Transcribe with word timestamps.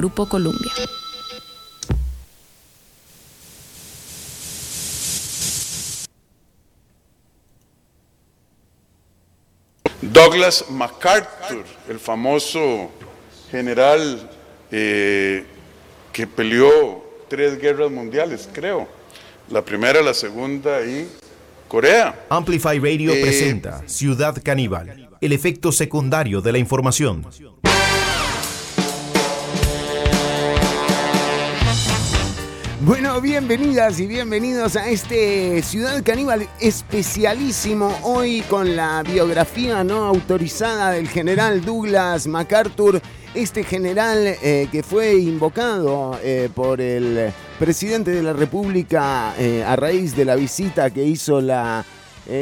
Grupo 0.00 0.26
Columbia. 0.26 0.72
Douglas 10.00 10.64
MacArthur, 10.70 11.66
el 11.86 11.98
famoso 11.98 12.90
general 13.50 14.30
eh, 14.70 15.44
que 16.14 16.26
peleó 16.26 17.04
tres 17.28 17.60
guerras 17.60 17.90
mundiales, 17.90 18.48
creo. 18.50 18.88
La 19.50 19.62
primera, 19.62 20.00
la 20.00 20.14
segunda 20.14 20.80
y 20.82 21.10
Corea. 21.68 22.24
Amplify 22.30 22.78
Radio 22.78 23.12
Eh, 23.12 23.20
presenta 23.20 23.86
Ciudad 23.86 24.34
Caníbal, 24.42 25.10
el 25.20 25.32
efecto 25.34 25.72
secundario 25.72 26.40
de 26.40 26.52
la 26.52 26.58
información. 26.58 27.26
Bueno, 32.82 33.20
bienvenidas 33.20 34.00
y 34.00 34.06
bienvenidos 34.06 34.74
a 34.74 34.88
este 34.88 35.60
Ciudad 35.60 36.02
Caníbal 36.02 36.48
especialísimo 36.60 37.94
hoy 38.04 38.40
con 38.48 38.74
la 38.74 39.02
biografía 39.02 39.84
no 39.84 40.06
autorizada 40.06 40.92
del 40.92 41.06
general 41.06 41.62
Douglas 41.62 42.26
MacArthur, 42.26 43.02
este 43.34 43.64
general 43.64 44.16
eh, 44.26 44.66
que 44.72 44.82
fue 44.82 45.16
invocado 45.16 46.18
eh, 46.22 46.48
por 46.54 46.80
el 46.80 47.30
presidente 47.58 48.12
de 48.12 48.22
la 48.22 48.32
República 48.32 49.34
eh, 49.38 49.62
a 49.62 49.76
raíz 49.76 50.16
de 50.16 50.24
la 50.24 50.34
visita 50.34 50.88
que 50.88 51.04
hizo 51.04 51.42
la 51.42 51.84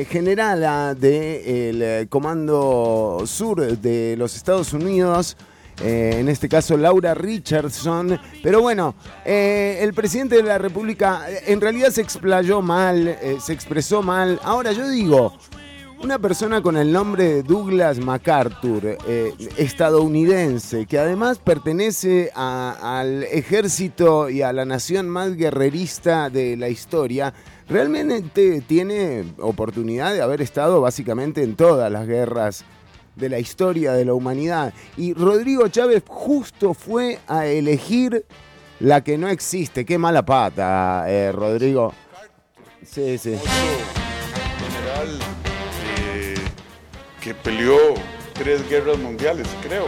generala 0.08 0.94
del 0.94 2.08
Comando 2.08 3.22
Sur 3.24 3.78
de 3.78 4.16
los 4.16 4.36
Estados 4.36 4.72
Unidos. 4.72 5.36
Eh, 5.82 6.16
en 6.18 6.28
este 6.28 6.48
caso 6.48 6.76
Laura 6.76 7.14
Richardson. 7.14 8.18
Pero 8.42 8.60
bueno, 8.60 8.94
eh, 9.24 9.78
el 9.80 9.94
presidente 9.94 10.36
de 10.36 10.42
la 10.42 10.58
República 10.58 11.30
eh, 11.30 11.44
en 11.46 11.60
realidad 11.60 11.90
se 11.90 12.02
explayó 12.02 12.62
mal, 12.62 13.16
se 13.40 13.52
expresó 13.52 14.02
mal. 14.02 14.40
Ahora 14.42 14.72
yo 14.72 14.88
digo, 14.88 15.36
una 16.02 16.18
persona 16.18 16.62
con 16.62 16.76
el 16.76 16.92
nombre 16.92 17.24
de 17.24 17.42
Douglas 17.42 17.98
MacArthur, 17.98 18.98
estadounidense, 19.56 20.86
que 20.86 20.98
además 20.98 21.38
pertenece 21.38 22.30
al 22.34 23.24
ejército 23.24 24.30
y 24.30 24.42
a 24.42 24.52
la 24.52 24.64
nación 24.64 25.08
más 25.08 25.36
guerrerista 25.36 26.30
de 26.30 26.56
la 26.56 26.68
historia, 26.68 27.34
realmente 27.68 28.62
tiene 28.62 29.24
oportunidad 29.38 30.12
de 30.12 30.22
haber 30.22 30.40
estado 30.40 30.80
básicamente 30.80 31.42
en 31.42 31.56
todas 31.56 31.90
las 31.90 32.06
guerras 32.06 32.64
de 33.18 33.28
la 33.28 33.38
historia 33.38 33.92
de 33.92 34.04
la 34.04 34.14
humanidad. 34.14 34.72
Y 34.96 35.12
Rodrigo 35.14 35.68
Chávez 35.68 36.02
justo 36.06 36.72
fue 36.74 37.18
a 37.26 37.46
elegir 37.46 38.24
la 38.80 39.02
que 39.02 39.18
no 39.18 39.28
existe. 39.28 39.84
Qué 39.84 39.98
mala 39.98 40.24
pata, 40.24 41.04
eh, 41.08 41.32
Rodrigo. 41.32 41.92
Sí, 42.84 43.18
sí. 43.18 43.36
general 43.36 45.18
eh, 46.06 46.34
que 47.20 47.34
peleó 47.34 47.76
tres 48.34 48.68
guerras 48.68 48.98
mundiales, 48.98 49.46
creo. 49.62 49.86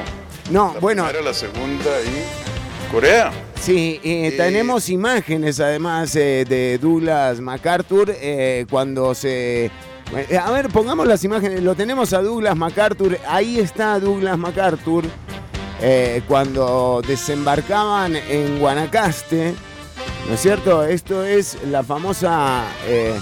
No, 0.51 0.73
La 0.75 0.81
bueno, 0.81 1.05
primera, 1.05 1.25
la 1.25 1.33
segunda 1.35 1.91
y 2.03 2.91
Corea. 2.93 3.31
sí, 3.61 4.01
eh, 4.03 4.35
tenemos 4.37 4.89
imágenes 4.89 5.61
además 5.61 6.13
de 6.13 6.79
Douglas 6.83 7.41
MacArthur 7.41 8.13
cuando 8.69 9.15
se... 9.15 9.71
eh, 10.17 10.39
A 10.39 10.51
ver, 10.51 10.69
pongamos 10.69 11.07
las 11.07 11.23
imágenes. 11.25 11.63
Lo 11.63 11.75
tenemos 11.75 12.13
a 12.13 12.23
Douglas 12.23 12.57
MacArthur. 12.57 13.19
Ahí 13.29 13.59
está 13.59 13.99
Douglas 14.01 14.39
MacArthur. 14.39 15.05
eh, 15.83 16.23
cuando 16.29 17.03
desembarcaban 17.07 18.15
en 18.17 18.59
Guanacaste. 18.59 19.55
¿No 20.29 20.35
es 20.35 20.41
cierto? 20.41 20.85
Esto 20.85 21.25
es 21.25 21.57
la 21.71 21.83
famosa 21.83 22.65
eh, 22.87 23.19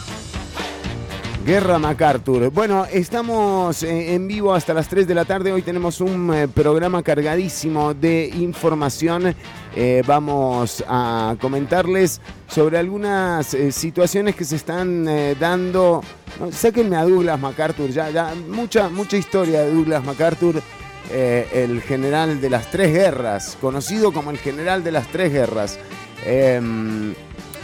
Guerra 1.46 1.78
MacArthur. 1.78 2.50
Bueno, 2.50 2.84
estamos 2.92 3.82
en 3.84 4.26
vivo 4.26 4.52
hasta 4.52 4.74
las 4.74 4.88
3 4.88 5.06
de 5.06 5.14
la 5.14 5.24
tarde. 5.24 5.52
Hoy 5.52 5.62
tenemos 5.62 6.00
un 6.00 6.50
programa 6.52 7.02
cargadísimo 7.02 7.94
de 7.94 8.26
información. 8.34 9.34
Eh, 9.80 10.02
vamos 10.04 10.82
a 10.88 11.36
comentarles 11.40 12.20
sobre 12.48 12.78
algunas 12.78 13.54
eh, 13.54 13.70
situaciones 13.70 14.34
que 14.34 14.44
se 14.44 14.56
están 14.56 15.06
eh, 15.06 15.36
dando. 15.38 16.02
No, 16.40 16.50
sáquenme 16.50 16.96
a 16.96 17.04
Douglas 17.04 17.38
MacArthur, 17.38 17.88
ya, 17.90 18.10
ya, 18.10 18.34
mucha, 18.48 18.88
mucha 18.88 19.16
historia 19.16 19.60
de 19.60 19.72
Douglas 19.72 20.04
MacArthur, 20.04 20.60
eh, 21.12 21.46
el 21.52 21.80
general 21.82 22.40
de 22.40 22.50
las 22.50 22.68
tres 22.72 22.92
guerras, 22.92 23.56
conocido 23.60 24.12
como 24.12 24.32
el 24.32 24.38
general 24.38 24.82
de 24.82 24.90
las 24.90 25.06
tres 25.12 25.32
guerras. 25.32 25.78
Em, 26.26 27.14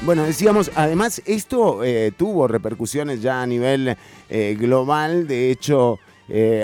bueno, 0.02 0.22
decíamos, 0.22 0.70
además 0.76 1.20
esto 1.26 1.80
tuvo 2.16 2.46
repercusiones 2.46 3.22
ya 3.22 3.42
a 3.42 3.46
nivel 3.46 3.96
global. 4.28 5.26
De 5.26 5.50
hecho, 5.50 5.98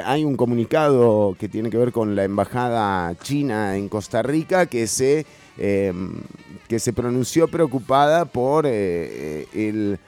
hay 0.05 0.25
un 0.25 0.37
comunicado 0.37 1.35
que 1.39 1.49
tiene 1.49 1.71
que 1.71 1.79
ver 1.79 1.91
con 1.91 2.15
la 2.15 2.23
embajada 2.25 3.17
china 3.17 3.77
en 3.77 3.89
Costa 3.89 4.23
Rica 4.23 4.67
que 4.67 4.87
se, 4.87 5.25
eh, 5.61 5.93
que 6.69 6.79
se 6.79 6.93
pronunció 6.93 7.49
preocupada 7.49 8.25
por 8.25 8.65
eh, 8.67 9.47
el 9.55 9.99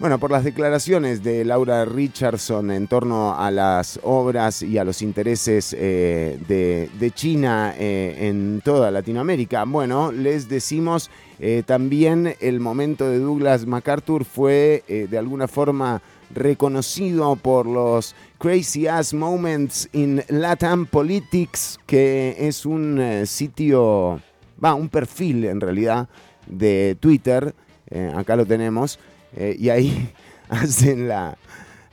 bueno, 0.00 0.18
por 0.18 0.30
las 0.30 0.44
declaraciones 0.44 1.22
de 1.22 1.44
Laura 1.44 1.84
Richardson 1.84 2.70
en 2.70 2.88
torno 2.88 3.38
a 3.38 3.50
las 3.50 4.00
obras 4.02 4.62
y 4.62 4.78
a 4.78 4.84
los 4.84 5.02
intereses 5.02 5.76
eh, 5.78 6.38
de, 6.48 7.10
China 7.10 7.74
eh, 7.78 8.16
en 8.18 8.62
toda 8.64 8.90
Latinoamérica. 8.90 9.64
Bueno, 9.64 10.10
les 10.10 10.48
decimos 10.48 11.10
eh, 11.42 11.62
también 11.64 12.34
el 12.40 12.60
momento 12.60 13.08
de 13.08 13.18
Douglas 13.18 13.66
MacArthur 13.66 14.26
fue 14.26 14.84
eh, 14.88 15.06
de 15.10 15.16
alguna 15.16 15.48
forma 15.48 16.02
reconocido 16.34 17.34
por 17.36 17.64
los 17.64 18.14
Crazy 18.38 18.86
Ass 18.86 19.14
Moments 19.14 19.88
in 19.92 20.22
Latam 20.28 20.84
Politics, 20.84 21.78
que 21.86 22.36
es 22.38 22.66
un 22.66 23.00
eh, 23.00 23.24
sitio, 23.24 24.20
va, 24.62 24.74
un 24.74 24.88
perfil 24.88 25.44
en 25.44 25.60
realidad 25.60 26.08
de 26.46 26.96
Twitter. 27.00 27.54
Eh, 27.90 28.12
acá 28.16 28.36
lo 28.36 28.46
tenemos. 28.46 28.98
Eh, 29.36 29.56
y 29.58 29.68
ahí 29.68 30.12
hacen 30.48 31.08
la 31.08 31.36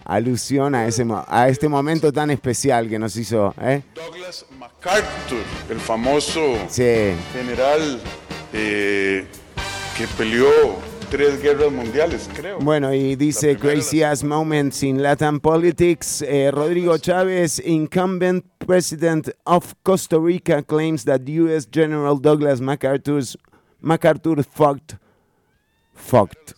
alusión 0.06 0.74
a, 0.76 0.88
ese, 0.88 1.06
a 1.28 1.50
este 1.50 1.68
momento 1.68 2.12
tan 2.14 2.32
especial 2.32 2.90
que 2.90 2.98
nos 3.00 3.16
hizo. 3.16 3.54
¿eh? 3.62 3.82
Douglas 3.96 4.46
MacArthur, 4.58 5.44
el 5.70 5.80
famoso 5.80 6.56
Sí, 6.70 7.12
general 7.34 8.00
que 8.52 10.08
peleó 10.18 10.48
tres 11.10 11.42
guerras 11.42 11.72
mundiales, 11.72 12.30
creo. 12.36 12.60
bueno, 12.60 12.94
y 12.94 13.16
dice 13.16 13.58
Crazy 13.58 14.00
la 14.00 14.14
Moments 14.24 14.84
in 14.84 15.02
Latin 15.02 15.40
Politics. 15.40 16.22
eh, 16.22 16.52
Rodrigo 16.52 16.98
Chávez, 16.98 17.60
incumbent 17.66 18.46
president 18.66 19.30
of 19.46 19.74
Costa 19.84 20.18
Rica, 20.20 20.62
claims 20.64 21.06
that 21.06 21.22
U.S. 21.28 21.68
General 21.72 22.20
Douglas 22.20 22.60
MacArthur's, 22.62 23.38
MacArthur 23.82 24.44
fucked. 24.44 24.96
Fucked. 25.94 26.54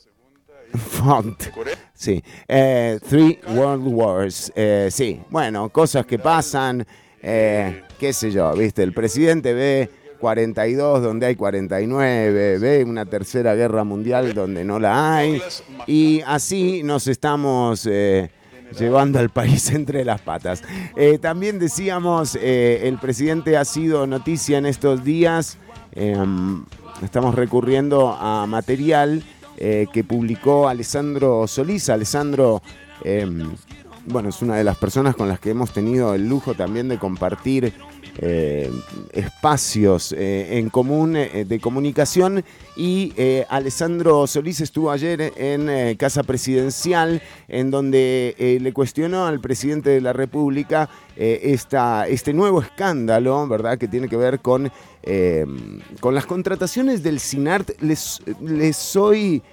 Fucked. 0.75 1.51
Sí, 1.93 2.23
eh, 2.47 2.99
Three 3.07 3.39
World 3.55 3.87
Wars. 3.87 4.51
eh, 4.55 4.89
sí, 4.91 5.21
bueno, 5.29 5.69
cosas 5.69 6.05
que 6.05 6.19
pasan, 6.19 6.85
eh, 7.21 7.83
qué 7.97 8.13
sé 8.13 8.31
yo, 8.31 8.53
viste, 8.53 8.83
el 8.83 8.93
presidente 8.93 9.53
ve 9.53 9.89
42 10.19 11.01
donde 11.01 11.25
hay 11.27 11.35
49, 11.35 12.57
ve 12.59 12.83
una 12.83 13.05
tercera 13.05 13.55
guerra 13.55 13.83
mundial 13.83 14.33
donde 14.33 14.63
no 14.65 14.79
la 14.79 15.15
hay, 15.17 15.41
y 15.87 16.21
así 16.25 16.83
nos 16.83 17.07
estamos... 17.07 17.85
eh, 17.89 18.29
Llevando 18.77 19.17
al 19.17 19.31
país 19.31 19.71
entre 19.73 20.05
las 20.05 20.21
patas. 20.21 20.61
Eh, 20.95 21.17
también 21.17 21.57
decíamos, 21.57 22.37
eh, 22.39 22.81
el 22.83 22.99
presidente 22.99 23.57
ha 23.57 23.65
sido 23.65 24.05
noticia 24.05 24.59
en 24.59 24.67
estos 24.67 25.03
días. 25.03 25.57
eh, 25.93 26.15
estamos 27.01 27.33
recurriendo 27.33 28.09
a 28.09 28.45
material 28.45 29.23
que 29.57 30.03
publicó 30.07 30.69
Alessandro 30.69 31.47
Solís. 31.47 31.89
Alessandro, 31.89 32.61
eh, 33.03 33.25
bueno, 34.05 34.29
es 34.29 34.39
una 34.43 34.55
de 34.55 34.63
las 34.63 34.77
personas 34.77 35.15
con 35.15 35.27
las 35.27 35.39
que 35.39 35.49
hemos 35.49 35.73
tenido 35.73 36.13
el 36.13 36.29
lujo 36.29 36.53
también 36.53 36.89
de 36.89 36.99
compartir 36.99 37.73
eh, 38.17 38.69
espacios 39.13 40.11
eh, 40.11 40.57
en 40.57 40.69
común 40.69 41.15
eh, 41.15 41.45
de 41.47 41.59
comunicación. 41.59 42.43
Y 42.75 43.13
Alessandro 43.49 44.25
Solís 44.25 44.61
estuvo 44.61 44.89
ayer 44.89 45.33
en 45.35 45.97
Casa 45.97 46.23
Presidencial, 46.23 47.21
en 47.49 47.71
donde 47.71 48.57
le 48.61 48.71
cuestionó 48.71 49.25
al 49.25 49.41
presidente 49.41 49.89
de 49.89 49.99
la 49.99 50.13
República 50.13 50.89
esta, 51.17 52.07
este 52.07 52.31
nuevo 52.31 52.61
escándalo, 52.61 53.45
¿verdad?, 53.49 53.77
que 53.77 53.89
tiene 53.89 54.07
que 54.07 54.15
ver 54.15 54.39
con, 54.39 54.71
con 55.99 56.15
las 56.15 56.25
contrataciones 56.25 57.03
del 57.03 57.19
SINART. 57.19 57.81
Les, 57.81 58.21
les 58.39 58.77
soy 58.77 59.43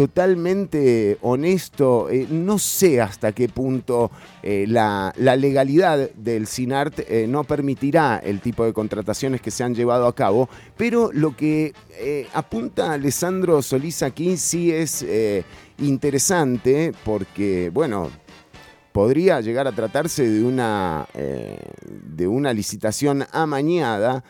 totalmente 0.00 1.18
honesto, 1.20 2.08
eh, 2.08 2.26
no 2.30 2.58
sé 2.58 3.02
hasta 3.02 3.32
qué 3.32 3.50
punto 3.50 4.10
eh, 4.42 4.64
la, 4.66 5.12
legalidad 5.18 6.10
del 6.12 6.46
SINART 6.46 7.00
eh, 7.00 7.26
no 7.28 7.44
permitirá 7.44 8.16
el 8.16 8.40
tipo 8.40 8.64
de 8.64 8.72
contrataciones 8.72 9.42
que 9.42 9.50
se 9.50 9.62
han 9.62 9.74
llevado 9.74 10.06
a 10.06 10.14
cabo, 10.14 10.48
pero 10.78 11.10
lo 11.12 11.36
que 11.36 11.74
apunta 12.32 12.94
Alessandro 12.94 13.60
Solís 13.60 14.02
aquí 14.02 14.38
sí 14.38 14.72
es 14.72 15.04
interesante 15.76 16.94
porque, 17.04 17.68
bueno, 17.68 18.08
podría 18.92 19.42
llegar 19.42 19.66
a 19.66 19.72
tratarse 19.72 20.26
de 20.26 20.42
una, 20.42 21.06
de 21.12 22.26
una 22.26 22.54
licitación 22.54 23.26
amañada, 23.32 24.24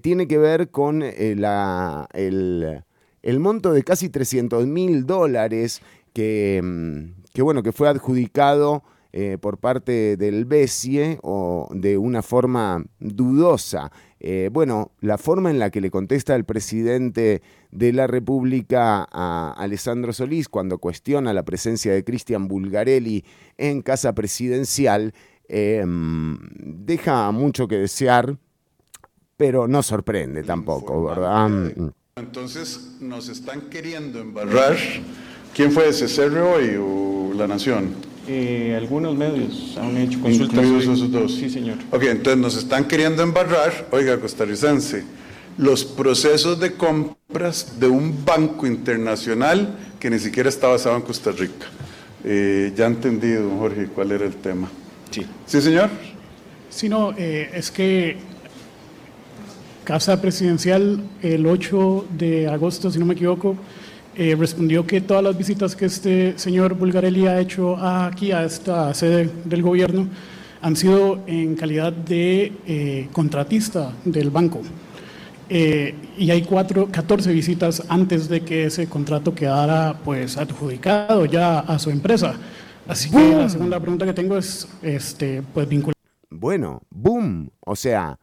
tiene 0.00 0.28
que 0.28 0.38
ver 0.38 0.70
con 0.70 1.02
la, 1.18 2.08
el 2.12 2.84
el 3.28 3.40
monto 3.40 3.74
de 3.74 3.82
casi 3.82 4.08
300 4.08 4.66
mil 4.66 5.04
dólares 5.04 5.82
que, 6.14 6.62
mm, 6.64 7.24
que, 7.34 7.42
bueno, 7.42 7.62
que 7.62 7.72
fue 7.72 7.86
adjudicado 7.86 8.82
eh, 9.12 9.36
por 9.38 9.58
parte 9.58 10.16
del 10.16 10.46
BESIE 10.46 11.18
o 11.22 11.68
de 11.70 11.98
una 11.98 12.22
forma 12.22 12.82
dudosa. 13.00 13.92
Eh, 14.18 14.48
bueno, 14.50 14.92
la 15.00 15.18
forma 15.18 15.50
en 15.50 15.58
la 15.58 15.68
que 15.70 15.82
le 15.82 15.90
contesta 15.90 16.34
el 16.36 16.44
presidente 16.44 17.42
de 17.70 17.92
la 17.92 18.06
República 18.06 19.06
a 19.12 19.52
Alessandro 19.58 20.14
Solís 20.14 20.48
cuando 20.48 20.78
cuestiona 20.78 21.34
la 21.34 21.42
presencia 21.42 21.92
de 21.92 22.04
Cristian 22.04 22.48
Bulgarelli 22.48 23.26
en 23.58 23.82
casa 23.82 24.14
presidencial 24.14 25.12
eh, 25.48 25.84
mm, 25.86 26.36
deja 26.86 27.30
mucho 27.32 27.68
que 27.68 27.76
desear, 27.76 28.38
pero 29.36 29.68
no 29.68 29.82
sorprende 29.82 30.44
tampoco, 30.44 31.04
¿verdad? 31.04 31.94
Entonces 32.18 32.80
nos 33.00 33.28
están 33.28 33.62
queriendo 33.62 34.20
embarrar. 34.20 34.76
¿Quién 35.54 35.72
fue 35.72 35.88
ese, 35.88 36.22
hoy 36.22 36.76
o 36.78 37.32
La 37.34 37.46
Nación? 37.46 37.94
Eh, 38.26 38.74
algunos 38.76 39.16
medios 39.16 39.76
han 39.80 39.96
hecho 39.96 40.20
consultas. 40.20 40.58
¿Incluidos 40.58 40.84
esos 40.84 41.10
dos? 41.10 41.34
Sí, 41.34 41.48
señor. 41.48 41.78
Ok, 41.90 42.02
entonces 42.04 42.38
nos 42.38 42.56
están 42.56 42.86
queriendo 42.86 43.22
embarrar, 43.22 43.88
oiga, 43.90 44.20
costarricense, 44.20 45.04
los 45.56 45.84
procesos 45.84 46.60
de 46.60 46.74
compras 46.74 47.80
de 47.80 47.88
un 47.88 48.24
banco 48.24 48.66
internacional 48.66 49.76
que 49.98 50.10
ni 50.10 50.18
siquiera 50.18 50.48
está 50.48 50.68
basado 50.68 50.96
en 50.96 51.02
Costa 51.02 51.32
Rica. 51.32 51.66
Eh, 52.24 52.72
ya 52.76 52.86
entendido, 52.86 53.48
Jorge, 53.58 53.86
cuál 53.86 54.12
era 54.12 54.26
el 54.26 54.34
tema. 54.34 54.68
Sí. 55.10 55.24
¿Sí, 55.46 55.62
señor? 55.62 55.88
Sí, 56.68 56.88
no, 56.88 57.14
eh, 57.16 57.50
es 57.54 57.70
que 57.70 58.18
Casa 59.88 60.20
Presidencial 60.20 61.02
el 61.22 61.46
8 61.46 62.08
de 62.10 62.46
agosto, 62.46 62.90
si 62.90 62.98
no 62.98 63.06
me 63.06 63.14
equivoco, 63.14 63.56
eh, 64.14 64.36
respondió 64.38 64.86
que 64.86 65.00
todas 65.00 65.24
las 65.24 65.38
visitas 65.38 65.74
que 65.74 65.86
este 65.86 66.38
señor 66.38 66.74
Bulgarelli 66.74 67.26
ha 67.26 67.40
hecho 67.40 67.74
aquí 67.78 68.30
a 68.30 68.44
esta 68.44 68.92
sede 68.92 69.30
del 69.46 69.62
gobierno 69.62 70.06
han 70.60 70.76
sido 70.76 71.20
en 71.26 71.56
calidad 71.56 71.90
de 71.90 72.52
eh, 72.66 73.08
contratista 73.14 73.94
del 74.04 74.28
banco. 74.28 74.60
Eh, 75.48 75.94
y 76.18 76.30
hay 76.32 76.42
cuatro, 76.42 76.88
14 76.92 77.32
visitas 77.32 77.82
antes 77.88 78.28
de 78.28 78.42
que 78.42 78.66
ese 78.66 78.90
contrato 78.90 79.34
quedara 79.34 79.98
pues 80.04 80.36
adjudicado 80.36 81.24
ya 81.24 81.60
a 81.60 81.78
su 81.78 81.88
empresa. 81.88 82.34
Así 82.86 83.10
que 83.10 83.34
la 83.34 83.48
segunda 83.48 83.80
pregunta 83.80 84.04
que 84.04 84.12
tengo 84.12 84.36
es 84.36 84.68
este, 84.82 85.42
pues 85.54 85.66
vinculada. 85.66 85.94
Bueno, 86.28 86.82
boom. 86.90 87.48
O 87.60 87.74
sea, 87.74 88.18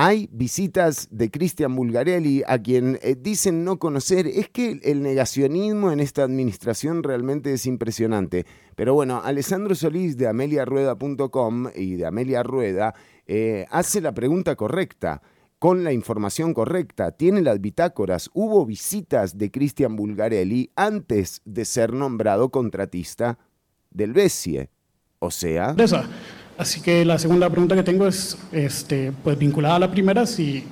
hay 0.00 0.28
visitas 0.30 1.08
de 1.10 1.28
Cristian 1.28 1.74
Bulgarelli 1.74 2.44
a 2.46 2.62
quien 2.62 3.00
eh, 3.02 3.16
dicen 3.20 3.64
no 3.64 3.80
conocer. 3.80 4.28
Es 4.28 4.48
que 4.48 4.78
el 4.84 5.02
negacionismo 5.02 5.90
en 5.90 5.98
esta 5.98 6.22
administración 6.22 7.02
realmente 7.02 7.52
es 7.52 7.66
impresionante. 7.66 8.46
Pero 8.76 8.94
bueno, 8.94 9.20
Alessandro 9.24 9.74
Solís 9.74 10.16
de 10.16 10.28
ameliarueda.com 10.28 11.70
y 11.74 11.96
de 11.96 12.06
Amelia 12.06 12.44
Rueda 12.44 12.94
eh, 13.26 13.66
hace 13.72 14.00
la 14.00 14.12
pregunta 14.14 14.54
correcta 14.54 15.20
con 15.58 15.82
la 15.82 15.92
información 15.92 16.54
correcta, 16.54 17.10
tiene 17.10 17.42
las 17.42 17.60
bitácoras, 17.60 18.30
hubo 18.34 18.64
visitas 18.64 19.36
de 19.36 19.50
Cristian 19.50 19.96
Bulgarelli 19.96 20.70
antes 20.76 21.42
de 21.44 21.64
ser 21.64 21.92
nombrado 21.92 22.50
contratista 22.50 23.40
del 23.90 24.12
BESIE. 24.12 24.70
O 25.18 25.32
sea... 25.32 25.74
Así 26.58 26.80
que 26.80 27.04
la 27.04 27.20
segunda 27.20 27.48
pregunta 27.48 27.76
que 27.76 27.84
tengo 27.84 28.08
es, 28.08 28.36
este, 28.50 29.12
pues 29.22 29.38
vinculada 29.38 29.76
a 29.76 29.78
la 29.78 29.90
primera, 29.92 30.26
si, 30.26 30.64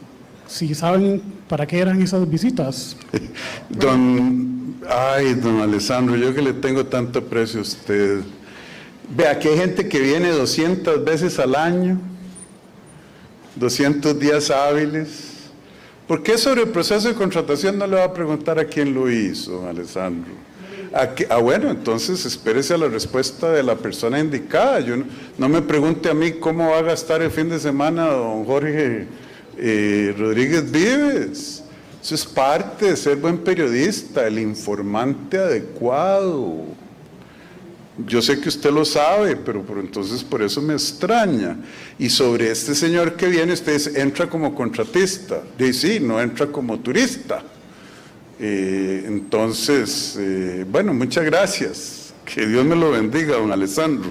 si 0.48 0.74
saben 0.74 1.22
para 1.48 1.64
qué 1.64 1.78
eran 1.78 2.02
esas 2.02 2.28
visitas. 2.28 2.96
Don, 3.70 4.74
ay, 4.88 5.34
don 5.34 5.60
Alessandro, 5.60 6.16
yo 6.16 6.34
que 6.34 6.42
le 6.42 6.52
tengo 6.54 6.86
tanto 6.86 7.22
precio 7.24 7.60
a 7.60 7.62
usted. 7.62 8.20
Vea 9.16 9.38
que 9.38 9.48
hay 9.48 9.58
gente 9.58 9.88
que 9.88 10.00
viene 10.00 10.30
200 10.30 11.04
veces 11.04 11.38
al 11.38 11.54
año, 11.54 12.00
200 13.54 14.18
días 14.18 14.50
hábiles. 14.50 15.50
¿Por 16.08 16.22
qué 16.24 16.36
sobre 16.36 16.62
el 16.62 16.68
proceso 16.68 17.06
de 17.06 17.14
contratación 17.14 17.78
no 17.78 17.86
le 17.86 17.96
va 17.96 18.04
a 18.04 18.12
preguntar 18.12 18.58
a 18.58 18.64
quién 18.64 18.92
lo 18.92 19.08
hizo, 19.08 19.68
Alessandro? 19.68 20.32
Ah, 20.92 21.36
bueno, 21.38 21.70
entonces 21.70 22.24
espérese 22.24 22.74
a 22.74 22.78
la 22.78 22.88
respuesta 22.88 23.50
de 23.52 23.62
la 23.62 23.76
persona 23.76 24.18
indicada. 24.18 24.80
Yo 24.80 24.96
no, 25.38 25.48
me 25.48 25.62
pregunte 25.62 26.08
a 26.08 26.14
mí 26.14 26.32
cómo 26.32 26.70
va 26.70 26.78
a 26.78 26.82
gastar 26.82 27.22
el 27.22 27.30
fin 27.30 27.48
de 27.48 27.58
semana 27.58 28.06
don 28.06 28.44
Jorge 28.44 29.06
eh, 29.58 30.14
Rodríguez 30.18 30.70
Vives. 30.70 31.62
Eso 32.02 32.14
es 32.14 32.24
parte 32.24 32.90
de 32.90 32.96
ser 32.96 33.16
buen 33.16 33.38
periodista, 33.38 34.26
el 34.26 34.38
informante 34.38 35.38
adecuado. 35.38 36.66
Yo 38.06 38.20
sé 38.20 38.38
que 38.40 38.48
usted 38.48 38.70
lo 38.70 38.84
sabe, 38.84 39.36
pero 39.36 39.62
por 39.62 39.78
entonces 39.78 40.22
por 40.22 40.42
eso 40.42 40.60
me 40.60 40.74
extraña. 40.74 41.56
Y 41.98 42.10
sobre 42.10 42.50
este 42.50 42.74
señor 42.74 43.16
que 43.16 43.26
viene, 43.26 43.54
usted 43.54 43.96
entra 43.96 44.28
como 44.28 44.54
contratista. 44.54 45.42
Dice, 45.58 45.94
sí, 45.94 46.00
no 46.00 46.20
entra 46.20 46.46
como 46.46 46.78
turista. 46.78 47.42
Eh, 48.38 49.04
entonces, 49.06 50.16
eh, 50.18 50.66
bueno, 50.68 50.92
muchas 50.92 51.24
gracias. 51.24 52.14
Que 52.24 52.46
Dios 52.46 52.64
me 52.64 52.76
lo 52.76 52.90
bendiga, 52.90 53.36
don 53.36 53.52
Alessandro. 53.52 54.10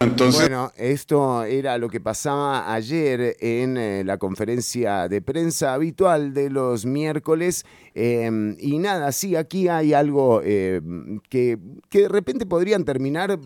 Entonces, 0.00 0.40
bueno, 0.40 0.72
esto 0.76 1.44
era 1.44 1.78
lo 1.78 1.88
que 1.88 2.00
pasaba 2.00 2.74
ayer 2.74 3.36
en 3.38 3.76
eh, 3.76 4.02
la 4.04 4.18
conferencia 4.18 5.08
de 5.08 5.22
prensa 5.22 5.74
habitual 5.74 6.34
de 6.34 6.50
los 6.50 6.84
miércoles. 6.84 7.64
Em, 7.94 8.56
y 8.58 8.78
nada, 8.78 9.12
sí, 9.12 9.36
aquí 9.36 9.68
hay 9.68 9.94
algo 9.94 10.42
em, 10.42 11.20
que, 11.28 11.56
que, 11.88 12.00
de 12.00 12.08
repente 12.08 12.46
podrían 12.46 12.84
terminar 12.84 13.38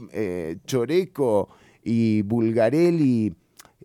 Choreco 0.66 1.50
y 1.84 2.22
Bulgarelli 2.22 3.34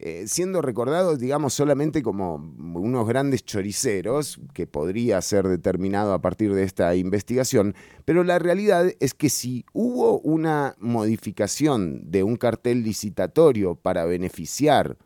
eh, 0.03 0.23
siendo 0.27 0.63
recordados, 0.63 1.19
digamos, 1.19 1.53
solamente 1.53 2.01
como 2.01 2.35
unos 2.35 3.07
grandes 3.07 3.45
choriceros, 3.45 4.39
que 4.55 4.65
podría 4.65 5.21
ser 5.21 5.47
determinado 5.47 6.13
a 6.13 6.21
partir 6.21 6.55
de 6.55 6.63
esta 6.63 6.95
investigación, 6.95 7.75
pero 8.03 8.23
la 8.23 8.39
realidad 8.39 8.91
es 8.99 9.13
que 9.13 9.29
si 9.29 9.63
hubo 9.73 10.19
una 10.21 10.75
modificación 10.79 12.09
de 12.09 12.23
un 12.23 12.35
cartel 12.35 12.81
licitatorio 12.81 13.75
para 13.75 14.05
beneficiar 14.05 14.97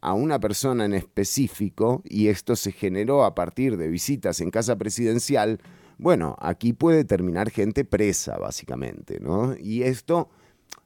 a 0.00 0.14
una 0.14 0.38
persona 0.38 0.84
en 0.84 0.94
específico, 0.94 2.02
y 2.04 2.28
esto 2.28 2.54
se 2.54 2.70
generó 2.70 3.24
a 3.24 3.34
partir 3.34 3.76
de 3.76 3.88
visitas 3.88 4.40
en 4.40 4.52
casa 4.52 4.76
presidencial, 4.76 5.58
bueno, 5.98 6.36
aquí 6.38 6.72
puede 6.72 7.04
terminar 7.04 7.50
gente 7.50 7.84
presa, 7.84 8.38
básicamente, 8.38 9.18
¿no? 9.18 9.56
Y 9.58 9.82
esto 9.82 10.28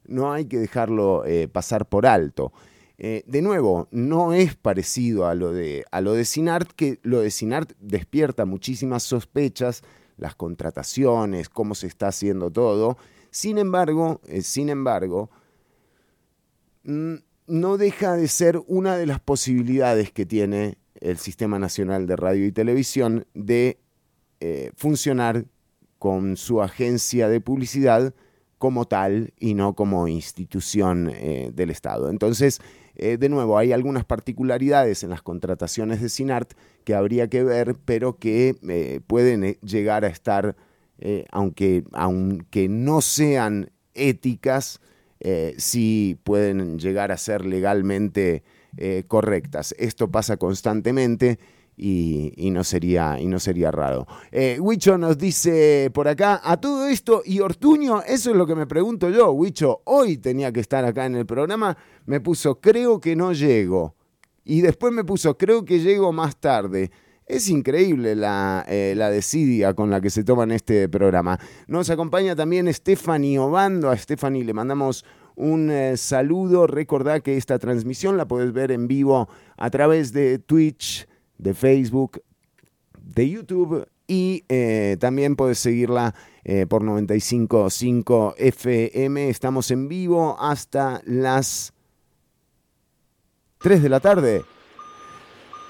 no 0.07 0.33
hay 0.33 0.45
que 0.45 0.57
dejarlo 0.57 1.25
eh, 1.25 1.47
pasar 1.47 1.87
por 1.87 2.07
alto. 2.07 2.53
Eh, 3.03 3.23
de 3.25 3.41
nuevo, 3.41 3.87
no 3.89 4.31
es 4.31 4.53
parecido 4.55 5.25
a 5.25 5.33
lo, 5.33 5.51
de, 5.51 5.85
a 5.89 6.01
lo 6.01 6.13
de 6.13 6.23
Sinart, 6.23 6.71
que 6.73 6.99
lo 7.01 7.21
de 7.21 7.31
Sinart 7.31 7.71
despierta 7.79 8.45
muchísimas 8.45 9.01
sospechas, 9.01 9.81
las 10.17 10.35
contrataciones, 10.35 11.49
cómo 11.49 11.73
se 11.73 11.87
está 11.87 12.09
haciendo 12.09 12.51
todo. 12.51 12.99
Sin 13.31 13.57
embargo, 13.57 14.21
eh, 14.27 14.43
sin 14.43 14.69
embargo, 14.69 15.31
mm, 16.83 17.15
no 17.47 17.77
deja 17.77 18.15
de 18.15 18.27
ser 18.27 18.61
una 18.67 18.95
de 18.97 19.07
las 19.07 19.19
posibilidades 19.19 20.11
que 20.11 20.27
tiene 20.27 20.77
el 20.93 21.17
Sistema 21.17 21.57
Nacional 21.57 22.05
de 22.05 22.15
Radio 22.17 22.45
y 22.45 22.51
Televisión 22.51 23.25
de 23.33 23.79
eh, 24.41 24.69
funcionar 24.75 25.45
con 25.97 26.37
su 26.37 26.61
agencia 26.61 27.29
de 27.29 27.41
publicidad 27.41 28.13
como 28.59 28.85
tal 28.85 29.33
y 29.39 29.55
no 29.55 29.73
como 29.73 30.07
institución 30.07 31.05
del 31.05 31.71
Estado. 31.71 32.11
Entonces, 32.11 32.61
eh, 33.01 33.17
de 33.17 33.29
nuevo, 33.29 33.57
hay 33.57 33.73
algunas 33.73 34.05
particularidades 34.05 35.03
en 35.03 35.09
las 35.09 35.23
contrataciones 35.23 36.01
de 36.01 36.09
SINART 36.09 36.53
que 36.83 36.93
habría 36.93 37.27
que 37.27 37.43
ver, 37.43 37.75
pero 37.83 38.17
que 38.17 38.55
eh, 38.69 39.01
pueden 39.07 39.43
eh, 39.43 39.57
llegar 39.63 40.05
a 40.05 40.07
estar, 40.07 40.55
aunque, 41.31 41.83
aunque 41.93 42.69
no 42.69 43.01
sean 43.01 43.71
éticas, 43.95 44.79
sí 45.57 46.19
pueden 46.23 46.77
llegar 46.77 47.11
a 47.11 47.17
ser 47.17 47.43
legalmente 47.43 48.43
correctas. 49.07 49.73
Esto 49.79 50.11
pasa 50.11 50.37
constantemente 50.37 51.39
y, 51.83 52.51
no, 52.51 52.63
sería, 52.63 53.19
y 53.19 53.25
no 53.25 53.39
sería 53.39 53.71
raro. 53.71 54.05
Eh, 54.31 54.59
Huicho 54.59 54.99
nos 54.99 55.17
dice 55.17 55.89
por 55.91 56.07
acá, 56.07 56.39
a 56.43 56.57
todo 56.57 56.85
esto, 56.85 57.23
y 57.25 57.39
Ortuño, 57.39 58.03
eso 58.03 58.29
es 58.29 58.37
lo 58.37 58.45
que 58.45 58.53
me 58.53 58.67
pregunto 58.67 59.09
yo, 59.09 59.31
Huicho, 59.31 59.81
hoy 59.85 60.17
tenía 60.17 60.51
que 60.51 60.59
estar 60.59 60.85
acá 60.85 61.07
en 61.07 61.15
el 61.15 61.25
programa, 61.25 61.75
me 62.05 62.19
puso, 62.21 62.61
creo 62.61 62.99
que 62.99 63.15
no 63.15 63.33
llego. 63.33 63.95
Y 64.43 64.61
después 64.61 64.93
me 64.93 65.03
puso, 65.03 65.37
creo 65.37 65.65
que 65.65 65.79
llego 65.79 66.11
más 66.11 66.37
tarde. 66.39 66.91
Es 67.25 67.49
increíble 67.49 68.15
la, 68.15 68.65
eh, 68.67 68.93
la 68.95 69.73
con 69.73 69.89
la 69.89 70.01
que 70.01 70.09
se 70.09 70.23
toman 70.23 70.51
este 70.51 70.89
programa. 70.89 71.39
Nos 71.67 71.89
acompaña 71.89 72.35
también 72.35 72.71
Stephanie 72.73 73.39
Obando. 73.39 73.89
A 73.89 73.97
Stephanie 73.97 74.43
le 74.43 74.53
mandamos 74.53 75.05
un 75.35 75.71
eh, 75.71 75.95
saludo. 75.95 76.67
Recordá 76.67 77.21
que 77.21 77.37
esta 77.37 77.57
transmisión 77.57 78.17
la 78.17 78.27
puedes 78.27 78.51
ver 78.51 78.71
en 78.71 78.87
vivo 78.87 79.29
a 79.57 79.69
través 79.69 80.11
de 80.11 80.39
Twitch, 80.39 81.07
de 81.41 81.53
Facebook, 81.53 82.21
de 83.01 83.29
YouTube 83.29 83.87
y 84.07 84.43
eh, 84.47 84.97
también 84.99 85.35
puedes 85.35 85.59
seguirla 85.59 86.13
eh, 86.43 86.65
por 86.67 86.83
95.5 86.83 88.35
FM. 88.37 89.29
Estamos 89.29 89.71
en 89.71 89.87
vivo 89.87 90.37
hasta 90.39 91.01
las 91.05 91.73
3 93.59 93.83
de 93.83 93.89
la 93.89 93.99
tarde. 93.99 94.43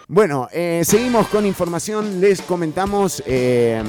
Bueno, 0.08 0.50
eh, 0.52 0.82
seguimos 0.84 1.28
con 1.28 1.46
información, 1.46 2.20
les 2.20 2.42
comentamos, 2.42 3.24
eh, 3.26 3.82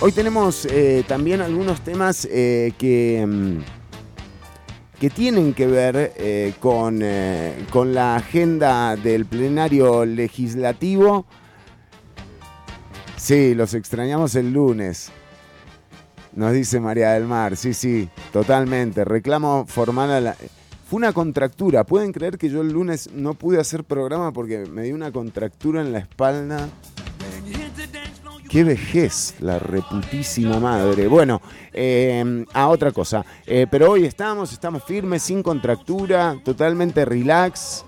hoy 0.00 0.12
tenemos 0.12 0.68
también 1.08 1.40
algunos 1.40 1.80
temas 1.82 2.26
que, 2.26 3.24
mm, 3.26 3.81
que 5.02 5.10
tienen 5.10 5.52
que 5.52 5.66
ver 5.66 6.12
eh, 6.16 6.54
con, 6.60 7.00
eh, 7.02 7.66
con 7.72 7.92
la 7.92 8.14
agenda 8.14 8.94
del 8.94 9.26
plenario 9.26 10.04
legislativo. 10.04 11.26
Sí, 13.16 13.56
los 13.56 13.74
extrañamos 13.74 14.36
el 14.36 14.52
lunes. 14.52 15.10
Nos 16.34 16.52
dice 16.52 16.78
María 16.78 17.14
del 17.14 17.24
Mar, 17.24 17.56
sí, 17.56 17.74
sí, 17.74 18.08
totalmente. 18.32 19.04
Reclamo 19.04 19.64
formal 19.66 20.12
a 20.12 20.20
la... 20.20 20.36
Fue 20.88 20.98
una 20.98 21.12
contractura. 21.12 21.82
¿Pueden 21.82 22.12
creer 22.12 22.38
que 22.38 22.48
yo 22.48 22.60
el 22.60 22.70
lunes 22.70 23.10
no 23.12 23.34
pude 23.34 23.58
hacer 23.58 23.82
programa 23.82 24.32
porque 24.32 24.66
me 24.66 24.84
dio 24.84 24.94
una 24.94 25.10
contractura 25.10 25.80
en 25.80 25.90
la 25.90 25.98
espalda? 25.98 26.68
Qué 28.52 28.64
vejez, 28.64 29.36
la 29.40 29.58
reputísima 29.58 30.60
madre. 30.60 31.06
Bueno, 31.06 31.40
eh, 31.72 32.44
a 32.52 32.68
otra 32.68 32.92
cosa. 32.92 33.24
Eh, 33.46 33.66
pero 33.70 33.90
hoy 33.90 34.04
estamos, 34.04 34.52
estamos 34.52 34.84
firmes, 34.84 35.22
sin 35.22 35.42
contractura, 35.42 36.36
totalmente 36.44 37.06
relax 37.06 37.86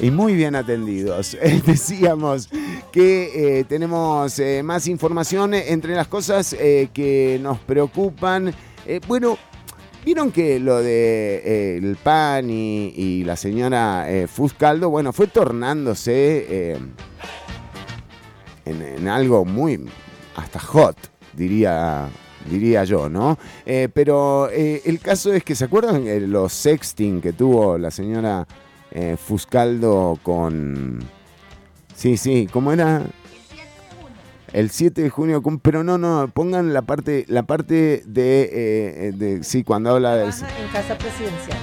y 0.00 0.10
muy 0.10 0.34
bien 0.34 0.56
atendidos. 0.56 1.34
Eh, 1.40 1.62
decíamos 1.64 2.50
que 2.90 3.60
eh, 3.60 3.64
tenemos 3.68 4.42
más 4.64 4.88
información 4.88 5.54
entre 5.54 5.94
las 5.94 6.08
cosas 6.08 6.56
que 6.92 7.38
nos 7.40 7.60
preocupan. 7.60 8.52
Bueno, 9.06 9.38
vieron 10.04 10.32
que 10.32 10.58
lo 10.58 10.82
de 10.82 11.76
el 11.76 11.94
PAN 12.02 12.50
y, 12.50 12.92
y 12.96 13.22
la 13.22 13.36
señora 13.36 14.08
Fuscaldo, 14.26 14.90
bueno, 14.90 15.12
fue 15.12 15.28
tornándose 15.28 16.80
en, 18.64 18.82
en 18.82 19.08
algo 19.08 19.44
muy 19.44 19.84
hasta 20.36 20.58
hot, 20.60 20.96
diría 21.34 22.08
diría 22.48 22.82
yo, 22.84 23.08
¿no? 23.08 23.38
Eh, 23.64 23.88
pero 23.94 24.50
eh, 24.50 24.82
el 24.84 24.98
caso 24.98 25.32
es 25.32 25.44
que, 25.44 25.54
¿se 25.54 25.64
acuerdan 25.64 26.06
eh, 26.08 26.18
los 26.20 26.52
sexting 26.52 27.20
que 27.20 27.32
tuvo 27.32 27.78
la 27.78 27.90
señora 27.92 28.46
eh, 28.90 29.16
Fuscaldo 29.16 30.18
con... 30.24 30.98
Sí, 31.94 32.16
sí, 32.16 32.48
¿cómo 32.52 32.72
era? 32.72 33.02
El 34.52 34.70
7 34.70 35.02
de 35.02 35.08
junio, 35.08 35.40
pero 35.62 35.82
no, 35.84 35.96
no, 35.98 36.28
pongan 36.34 36.74
la 36.74 36.82
parte, 36.82 37.24
la 37.28 37.44
parte 37.44 38.02
de, 38.06 38.50
eh, 38.52 39.12
de 39.14 39.44
sí, 39.44 39.62
cuando 39.64 39.90
habla 39.90 40.16
del... 40.16 40.30
Trabaja 40.34 40.58
en 40.60 40.68
casa 40.68 40.98
presidencial. 40.98 41.58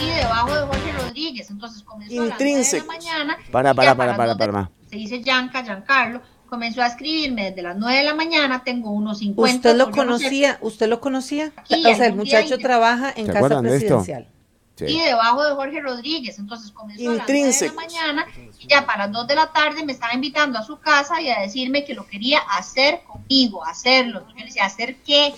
y 0.00 0.06
debajo 0.16 0.54
de 0.54 0.60
Jorge 0.66 0.92
Rodríguez. 1.06 1.50
Entonces 1.50 1.82
comenzó 1.82 2.22
a 2.22 2.24
de 2.38 2.78
la 2.78 2.84
mañana. 2.84 3.36
Para, 3.50 3.74
para, 3.74 3.94
para, 3.94 4.12
de- 4.12 4.16
para, 4.16 4.36
para. 4.36 4.70
Se 4.94 5.00
dice 5.00 5.22
Yanka, 5.22 5.64
Giancarlo. 5.64 6.22
Comenzó 6.48 6.80
a 6.80 6.86
escribirme 6.86 7.50
desde 7.50 7.62
las 7.62 7.76
9 7.76 7.98
de 7.98 8.04
la 8.04 8.14
mañana. 8.14 8.62
Tengo 8.62 8.92
unos 8.92 9.18
50. 9.18 9.56
¿Usted 9.56 9.76
lo 9.76 9.90
yo 9.90 10.04
no 10.04 10.18
sé, 10.18 10.24
conocía? 10.24 10.58
¿Usted 10.60 10.88
lo 10.88 11.00
conocía? 11.00 11.52
Aquí, 11.56 11.84
o 11.84 11.96
sea, 11.96 12.06
el 12.06 12.14
muchacho 12.14 12.58
trabaja 12.58 13.12
en 13.16 13.26
¿Se 13.26 13.32
casa 13.32 13.60
presidencial. 13.60 14.28
Sí. 14.76 14.84
Y 14.84 15.00
debajo 15.00 15.42
de 15.42 15.52
Jorge 15.52 15.80
Rodríguez. 15.80 16.38
Entonces 16.38 16.70
comenzó 16.70 17.10
a 17.10 17.14
las 17.14 17.28
9 17.28 17.52
de 17.52 17.66
la 17.66 17.72
mañana. 17.72 18.26
Y 18.60 18.68
ya 18.68 18.86
para 18.86 19.06
las 19.06 19.12
2 19.12 19.26
de 19.26 19.34
la 19.34 19.52
tarde 19.52 19.84
me 19.84 19.90
estaba 19.90 20.14
invitando 20.14 20.60
a 20.60 20.62
su 20.62 20.78
casa 20.78 21.20
y 21.20 21.28
a 21.28 21.40
decirme 21.40 21.84
que 21.84 21.94
lo 21.94 22.06
quería 22.06 22.38
hacer 22.38 23.02
conmigo, 23.02 23.64
hacerlo. 23.64 24.24
Yo 24.28 24.36
le 24.36 24.44
decía, 24.44 24.64
¿hacer 24.66 24.98
qué? 25.04 25.34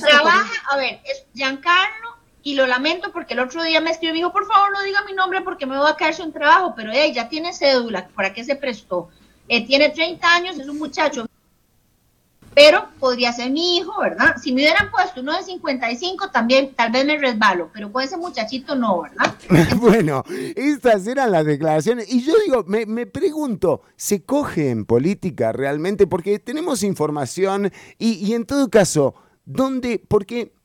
Trabaja, 0.00 0.50
a 0.72 0.76
ver, 0.76 1.00
es 1.04 1.24
Giancarlo. 1.34 2.07
Y 2.48 2.54
lo 2.54 2.66
lamento 2.66 3.12
porque 3.12 3.34
el 3.34 3.40
otro 3.40 3.62
día 3.62 3.78
me 3.82 3.90
escribió 3.90 4.08
y 4.08 4.12
me 4.14 4.18
dijo, 4.20 4.32
por 4.32 4.46
favor 4.46 4.72
no 4.72 4.82
diga 4.82 5.04
mi 5.04 5.12
nombre 5.12 5.42
porque 5.42 5.66
me 5.66 5.76
voy 5.76 5.86
a 5.86 5.96
caer 5.96 6.14
sin 6.14 6.32
trabajo, 6.32 6.72
pero 6.74 6.90
ella 6.90 7.12
ya 7.12 7.28
tiene 7.28 7.52
cédula, 7.52 8.08
¿para 8.14 8.32
qué 8.32 8.42
se 8.42 8.56
prestó? 8.56 9.10
Eh, 9.48 9.66
tiene 9.66 9.90
30 9.90 10.26
años, 10.34 10.58
es 10.58 10.66
un 10.66 10.78
muchacho, 10.78 11.26
pero 12.54 12.88
podría 12.98 13.34
ser 13.34 13.50
mi 13.50 13.76
hijo, 13.76 14.00
¿verdad? 14.00 14.36
Si 14.42 14.52
me 14.52 14.62
hubieran 14.62 14.90
puesto 14.90 15.20
uno 15.20 15.36
de 15.36 15.42
55, 15.42 16.30
también 16.30 16.72
tal 16.74 16.90
vez 16.90 17.04
me 17.04 17.18
resbalo, 17.18 17.68
pero 17.70 17.92
con 17.92 18.02
ese 18.02 18.16
muchachito 18.16 18.74
no, 18.74 19.02
¿verdad? 19.02 19.34
bueno, 19.76 20.24
estas 20.56 21.06
eran 21.06 21.30
las 21.30 21.44
declaraciones. 21.44 22.10
Y 22.10 22.22
yo 22.22 22.32
digo, 22.46 22.64
me, 22.66 22.86
me 22.86 23.04
pregunto, 23.04 23.82
¿se 23.94 24.24
coge 24.24 24.70
en 24.70 24.86
política 24.86 25.52
realmente? 25.52 26.06
Porque 26.06 26.38
tenemos 26.38 26.82
información 26.82 27.70
y, 27.98 28.12
y 28.26 28.32
en 28.32 28.46
todo 28.46 28.70
caso, 28.70 29.14
¿dónde? 29.44 30.02
Porque 30.08 30.56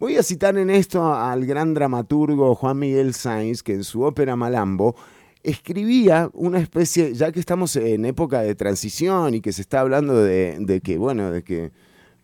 voy 0.00 0.16
a 0.16 0.22
citar 0.24 0.56
en 0.58 0.70
esto 0.70 1.14
al 1.14 1.46
gran 1.46 1.74
dramaturgo 1.74 2.54
Juan 2.56 2.78
Miguel 2.78 3.14
Sainz, 3.14 3.62
que 3.62 3.74
en 3.74 3.84
su 3.84 4.02
ópera 4.02 4.34
Malambo 4.34 4.96
escribía 5.42 6.30
una 6.34 6.58
especie, 6.58 7.14
ya 7.14 7.30
que 7.32 7.38
estamos 7.40 7.76
en 7.76 8.04
época 8.04 8.40
de 8.42 8.54
transición 8.54 9.34
y 9.34 9.40
que 9.40 9.52
se 9.52 9.62
está 9.62 9.80
hablando 9.80 10.16
de, 10.22 10.80
que, 10.82 10.98
bueno, 10.98 11.30
de 11.30 11.42
que 11.44 11.70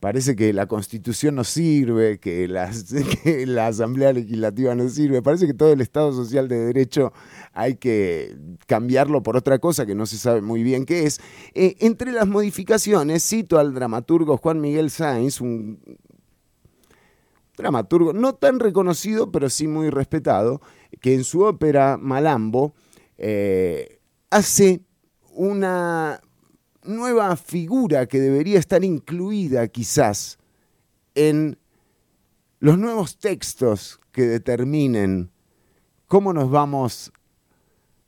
parece 0.01 0.37
que 0.37 0.53
la 0.53 0.67
constitución 0.67 1.35
no 1.37 1.45
sirve, 1.45 2.19
que, 2.19 2.47
las- 2.49 2.85
que 3.23 3.47
la 3.47 3.69
asamblea 3.69 4.13
legislativa 4.13 4.75
no 4.75 4.89
sirve, 4.89 5.23
parece 5.23 5.47
que 5.47 5.55
todo 5.55 5.73
el 5.73 5.81
Estado 5.81 6.13
social 6.13 6.49
de 6.49 6.59
derecho 6.59 7.13
hay 7.53 7.77
que 7.77 8.37
cambiarlo 8.67 9.23
por 9.23 9.37
otra 9.37 9.59
cosa 9.59 9.87
que 9.87 9.95
no 9.95 10.05
se 10.07 10.19
sabe 10.19 10.43
muy 10.43 10.63
bien 10.63 10.85
qué 10.85 11.05
es. 11.07 11.21
Eh, 11.55 11.77
entre 11.81 12.13
las 12.13 12.27
modificaciones, 12.27 13.23
cito 13.27 13.59
al 13.59 13.73
dramaturgo 13.75 14.37
Juan 14.37 14.61
Miguel 14.61 14.91
Sainz, 14.91 15.41
un 15.41 15.79
dramaturgo 17.57 18.13
no 18.13 18.35
tan 18.35 18.61
reconocido, 18.61 19.33
pero 19.33 19.51
sí 19.51 19.67
muy 19.67 19.91
respetado, 19.91 20.61
que 21.01 21.15
en 21.15 21.25
su 21.25 21.43
ópera 21.43 21.97
Malambo 21.97 22.75
eh, 23.19 24.01
hace 24.31 24.83
una 25.33 26.21
nueva 26.85 27.37
figura 27.37 28.07
que 28.07 28.21
debería 28.21 28.59
estar 28.59 28.85
incluida 28.85 29.67
quizás 29.69 30.39
en 31.15 31.59
los 32.61 32.79
nuevos 32.79 33.19
textos 33.19 34.01
que 34.13 34.23
determinen 34.23 35.31
cómo 36.07 36.33
nos 36.33 36.51
vamos 36.51 37.13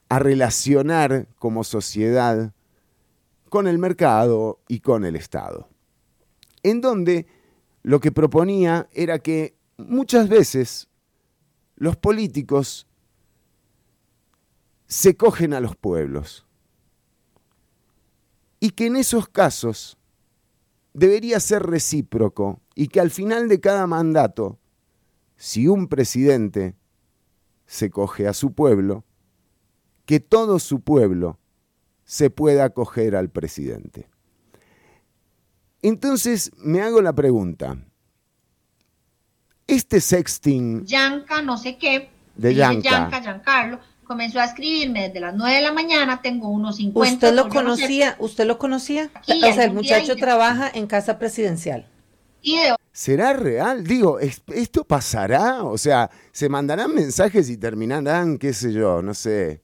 a 0.09 0.19
relacionar 0.19 1.29
como 1.39 1.65
sociedad 1.65 2.53
con 3.49 3.67
el 3.67 3.79
mercado 3.79 4.61
y 4.69 4.81
con 4.81 5.05
el 5.05 5.17
Estado. 5.17 5.69
En 6.63 6.81
donde 6.81 7.27
lo 7.89 8.01
que 8.01 8.13
proponía 8.13 8.87
era 8.93 9.19
que 9.19 9.57
muchas 9.79 10.29
veces 10.29 10.91
los 11.75 11.97
políticos 11.97 12.87
se 14.87 15.17
cogen 15.17 15.55
a 15.55 15.61
los 15.61 15.75
pueblos 15.75 16.47
y 18.61 18.73
que 18.73 18.89
en 18.89 18.97
esos 18.97 19.31
casos 19.31 19.97
debería 20.93 21.41
ser 21.41 21.63
recíproco 21.63 22.61
y 22.75 22.89
que 22.89 23.01
al 23.01 23.11
final 23.11 23.49
de 23.49 23.59
cada 23.59 23.87
mandato, 23.87 24.59
si 25.39 25.67
un 25.67 25.89
presidente 25.89 26.77
se 27.65 27.89
coge 27.89 28.29
a 28.29 28.35
su 28.35 28.53
pueblo, 28.53 29.07
que 30.05 30.21
todo 30.21 30.59
su 30.59 30.83
pueblo 30.83 31.39
se 32.05 32.29
pueda 32.29 32.67
acoger 32.67 33.17
al 33.17 33.31
presidente. 33.31 34.11
Entonces 35.83 36.51
me 36.59 36.83
hago 36.83 37.01
la 37.01 37.13
pregunta, 37.13 37.77
este 39.67 40.01
sexting 40.01 40.85
Yanka, 40.87 41.43
no 41.43 41.57
sé 41.57 41.77
qué. 41.77 42.11
De 42.37 42.55
Yanka. 42.55 42.91
Yanka, 42.91 43.21
Giancarlo. 43.23 43.79
Comenzó 44.05 44.41
a 44.41 44.45
escribirme 44.47 45.09
desde 45.09 45.21
las 45.21 45.35
9 45.35 45.57
de 45.57 45.63
la 45.63 45.73
mañana. 45.73 46.23
Tengo 46.23 46.49
unos 46.49 46.77
50. 46.77 47.15
¿Usted 47.29 47.35
lo 47.35 47.43
yo 47.43 47.49
no 47.49 47.51
sé, 47.77 47.83
conocía? 47.83 48.17
¿Usted 48.19 48.47
lo 48.47 48.59
conocía? 48.59 49.11
Aquí, 49.13 49.33
o 49.45 49.53
sea, 49.53 49.65
el 49.65 49.73
muchacho 49.75 50.17
trabaja 50.17 50.71
en 50.73 50.87
casa 50.87 51.19
presidencial. 51.19 51.87
Y 52.41 52.57
de 52.57 52.75
¿Será 52.93 53.35
real? 53.35 53.85
Digo, 53.85 54.19
¿es- 54.19 54.43
¿esto 54.49 54.85
pasará? 54.85 55.63
O 55.65 55.77
sea, 55.77 56.11
¿se 56.33 56.49
mandarán 56.49 56.95
mensajes 56.95 57.51
y 57.51 57.59
terminarán, 57.59 58.39
qué 58.39 58.53
sé 58.55 58.73
yo, 58.73 59.03
no 59.03 59.13
sé, 59.13 59.61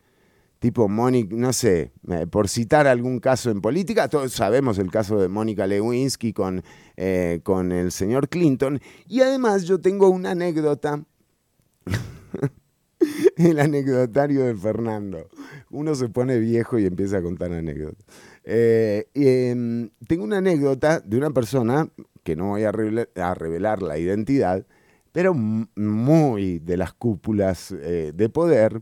tipo 0.64 0.88
Mónica, 0.88 1.37
no 1.37 1.52
sé, 1.52 1.92
eh, 2.09 2.26
por 2.26 2.49
citar 2.49 2.87
algún 2.87 3.21
caso 3.21 3.50
en 3.50 3.61
política, 3.61 4.09
todos 4.09 4.33
sabemos 4.33 4.78
el 4.78 4.90
caso 4.90 5.21
de 5.21 5.28
Mónica 5.28 5.66
Lewinsky 5.66 6.33
con, 6.33 6.62
eh, 6.97 7.40
con 7.42 7.71
el 7.71 7.92
señor 7.92 8.30
Clinton, 8.30 8.80
y 9.06 9.21
además 9.21 9.64
yo 9.64 9.78
tengo 9.78 10.09
una 10.09 10.30
anécdota, 10.30 11.04
el 13.37 13.61
anecdotario 13.61 14.47
de 14.47 14.54
Fernando. 14.54 15.28
Uno 15.68 15.94
se 15.94 16.09
pone 16.09 16.38
viejo 16.38 16.78
y 16.78 16.87
empieza 16.87 17.18
a 17.18 17.23
contar 17.23 17.52
anécdotas. 17.52 18.06
Eh, 18.44 19.06
em, 19.12 19.90
tengo 20.09 20.25
una 20.25 20.38
anécdota 20.38 20.99
de 21.00 21.18
una 21.18 21.28
persona, 21.28 21.90
que 22.23 22.37
no 22.37 22.49
voy 22.49 22.62
a, 22.64 22.73
revela- 22.73 23.11
a 23.23 23.35
revelar 23.35 23.83
la 23.83 23.99
identidad, 23.99 24.66
pero 25.12 25.35
muy 25.35 26.59
de 26.61 26.78
las 26.78 26.94
cúpulas 26.94 27.68
de 27.78 28.28
poder, 28.30 28.80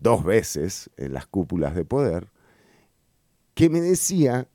dos 0.00 0.24
veces 0.24 0.90
en 0.96 1.12
las 1.12 1.26
cúpulas 1.26 1.74
de 1.74 1.84
poder, 1.84 2.30
que 3.54 3.70
me 3.70 3.80
decía 3.80 4.48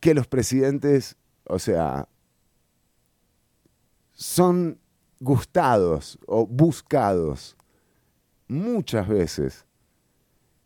que 0.00 0.14
los 0.14 0.26
presidentes, 0.26 1.16
o 1.44 1.58
sea, 1.58 2.08
son 4.12 4.78
gustados 5.20 6.18
o 6.26 6.46
buscados 6.46 7.56
muchas 8.48 9.08
veces 9.08 9.64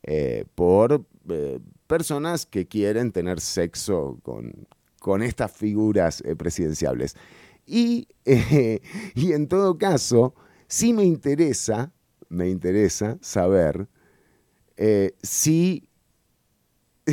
eh, 0.02 0.44
por 0.54 1.06
eh, 1.28 1.60
personas 1.86 2.46
que 2.46 2.66
quieren 2.66 3.12
tener 3.12 3.40
sexo 3.40 4.18
con, 4.22 4.66
con 5.00 5.22
estas 5.22 5.52
figuras 5.52 6.22
eh, 6.24 6.36
presidenciables. 6.36 7.16
Y, 7.66 8.08
eh, 8.24 8.80
y 9.14 9.32
en 9.32 9.48
todo 9.48 9.78
caso, 9.78 10.34
sí 10.66 10.92
me 10.92 11.04
interesa, 11.04 11.92
me 12.28 12.48
interesa 12.48 13.18
saber 13.20 13.88
eh, 14.76 15.14
si 15.22 15.87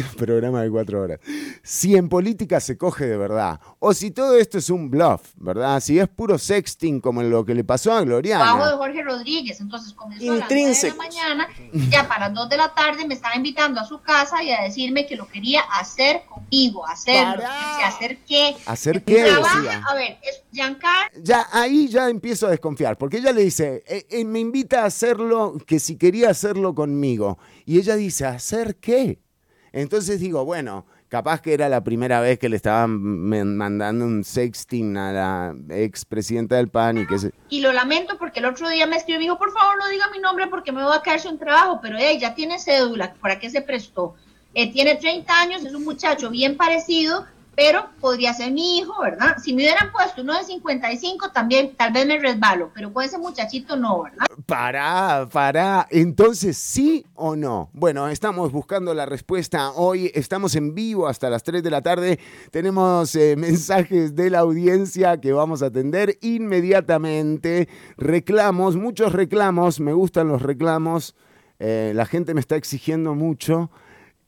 programa 0.17 0.61
de 0.61 0.69
cuatro 0.69 1.01
horas. 1.01 1.19
Si 1.63 1.95
en 1.95 2.09
política 2.09 2.59
se 2.59 2.77
coge 2.77 3.05
de 3.05 3.17
verdad, 3.17 3.59
o 3.79 3.93
si 3.93 4.11
todo 4.11 4.37
esto 4.37 4.57
es 4.57 4.69
un 4.69 4.89
bluff, 4.89 5.33
¿verdad? 5.35 5.79
Si 5.79 5.99
es 5.99 6.07
puro 6.07 6.37
sexting 6.37 6.99
como 7.01 7.23
lo 7.23 7.45
que 7.45 7.55
le 7.55 7.63
pasó 7.63 7.91
a 7.91 7.95
Bajo 7.95 8.05
de 8.05 8.09
Gloriana. 8.11 8.77
Jorge 8.77 9.03
Rodríguez, 9.03 9.59
entonces 9.61 9.93
comenzó 9.93 10.31
a 10.31 10.35
las 10.35 10.49
9 10.49 10.75
de 10.81 10.87
la 10.89 10.95
mañana, 10.95 11.47
ya 11.89 12.07
para 12.07 12.27
las 12.27 12.35
2 12.35 12.49
de 12.49 12.57
la 12.57 12.73
tarde 12.73 13.07
me 13.07 13.13
estaba 13.13 13.35
invitando 13.35 13.79
a 13.79 13.85
su 13.85 14.01
casa 14.01 14.43
y 14.43 14.51
a 14.51 14.61
decirme 14.61 15.05
que 15.05 15.15
lo 15.15 15.27
quería 15.27 15.61
hacer 15.79 16.23
conmigo, 16.25 16.85
hacerlo. 16.87 17.43
Pará. 17.43 17.77
¿Y 17.79 17.83
¿Hacer 17.83 18.17
qué? 18.27 18.55
¿Hacer 18.65 19.03
qué? 19.03 19.23
Trabaja- 19.23 19.83
a 19.87 19.95
ver, 19.95 20.17
es 20.23 20.41
Ya 21.21 21.47
ahí 21.51 21.87
ya 21.87 22.09
empiezo 22.09 22.47
a 22.47 22.51
desconfiar, 22.51 22.97
porque 22.97 23.17
ella 23.17 23.31
le 23.31 23.43
dice, 23.43 23.83
eh, 23.87 24.05
eh, 24.09 24.25
me 24.25 24.39
invita 24.39 24.83
a 24.83 24.85
hacerlo, 24.85 25.57
que 25.65 25.79
si 25.79 25.97
quería 25.97 26.29
hacerlo 26.29 26.73
conmigo. 26.73 27.37
Y 27.65 27.79
ella 27.79 27.95
dice, 27.95 28.25
¿hacer 28.25 28.77
qué? 28.77 29.19
Entonces 29.75 30.21
digo, 30.21 30.45
bueno, 30.45 30.85
capaz 31.09 31.41
que 31.41 31.53
era 31.53 31.67
la 31.67 31.83
primera 31.83 32.21
vez 32.21 32.39
que 32.39 32.47
le 32.47 32.55
estaban 32.55 32.97
mandando 32.97 34.05
un 34.05 34.23
sexting 34.23 34.95
a 34.95 35.11
la 35.11 35.55
expresidenta 35.75 36.55
del 36.55 36.69
PAN 36.69 36.99
y 36.99 37.05
que 37.05 37.19
se... 37.19 37.33
y 37.49 37.59
lo 37.59 37.73
lamento 37.73 38.17
porque 38.17 38.39
el 38.39 38.45
otro 38.45 38.69
día 38.69 38.87
me 38.87 38.95
escribió 38.95 39.19
y 39.19 39.23
dijo, 39.25 39.37
por 39.37 39.51
favor 39.51 39.77
no 39.77 39.89
diga 39.89 40.09
mi 40.13 40.19
nombre 40.19 40.47
porque 40.47 40.71
me 40.71 40.81
voy 40.81 40.95
a 40.95 41.01
caer 41.01 41.19
sin 41.19 41.37
trabajo, 41.37 41.79
pero 41.81 41.97
ella 41.97 42.33
tiene 42.33 42.57
cédula, 42.57 43.15
¿para 43.15 43.37
qué 43.37 43.49
se 43.49 43.61
prestó? 43.61 44.15
Eh, 44.53 44.71
tiene 44.71 44.95
30 44.95 45.41
años, 45.41 45.65
es 45.65 45.73
un 45.73 45.83
muchacho 45.83 46.29
bien 46.29 46.55
parecido, 46.55 47.25
pero 47.55 47.89
podría 47.99 48.33
ser 48.33 48.51
mi 48.51 48.77
hijo, 48.77 49.01
¿verdad? 49.01 49.37
Si 49.41 49.53
me 49.53 49.63
hubieran 49.63 49.91
puesto 49.91 50.21
uno 50.21 50.37
de 50.37 50.43
55 50.43 51.31
también, 51.31 51.75
tal 51.75 51.93
vez 51.93 52.05
me 52.05 52.19
resbalo, 52.19 52.71
pero 52.73 52.91
con 52.91 53.03
ese 53.03 53.17
muchachito 53.17 53.75
no, 53.75 54.03
¿verdad? 54.03 54.25
Pará, 54.45 55.27
pará. 55.31 55.87
Entonces, 55.89 56.57
¿sí 56.57 57.05
o 57.15 57.35
no? 57.35 57.69
Bueno, 57.73 58.09
estamos 58.09 58.51
buscando 58.51 58.93
la 58.93 59.05
respuesta. 59.05 59.71
Hoy 59.71 60.11
estamos 60.13 60.55
en 60.55 60.75
vivo 60.75 61.07
hasta 61.07 61.29
las 61.29 61.43
3 61.43 61.63
de 61.63 61.71
la 61.71 61.81
tarde. 61.81 62.19
Tenemos 62.51 63.15
eh, 63.15 63.35
mensajes 63.37 64.15
de 64.15 64.29
la 64.29 64.39
audiencia 64.39 65.19
que 65.19 65.31
vamos 65.31 65.63
a 65.63 65.67
atender 65.67 66.17
inmediatamente. 66.21 67.69
Reclamos, 67.97 68.75
muchos 68.75 69.13
reclamos. 69.13 69.79
Me 69.79 69.93
gustan 69.93 70.27
los 70.27 70.41
reclamos. 70.41 71.15
Eh, 71.59 71.93
la 71.95 72.05
gente 72.05 72.33
me 72.33 72.41
está 72.41 72.55
exigiendo 72.55 73.15
mucho. 73.15 73.71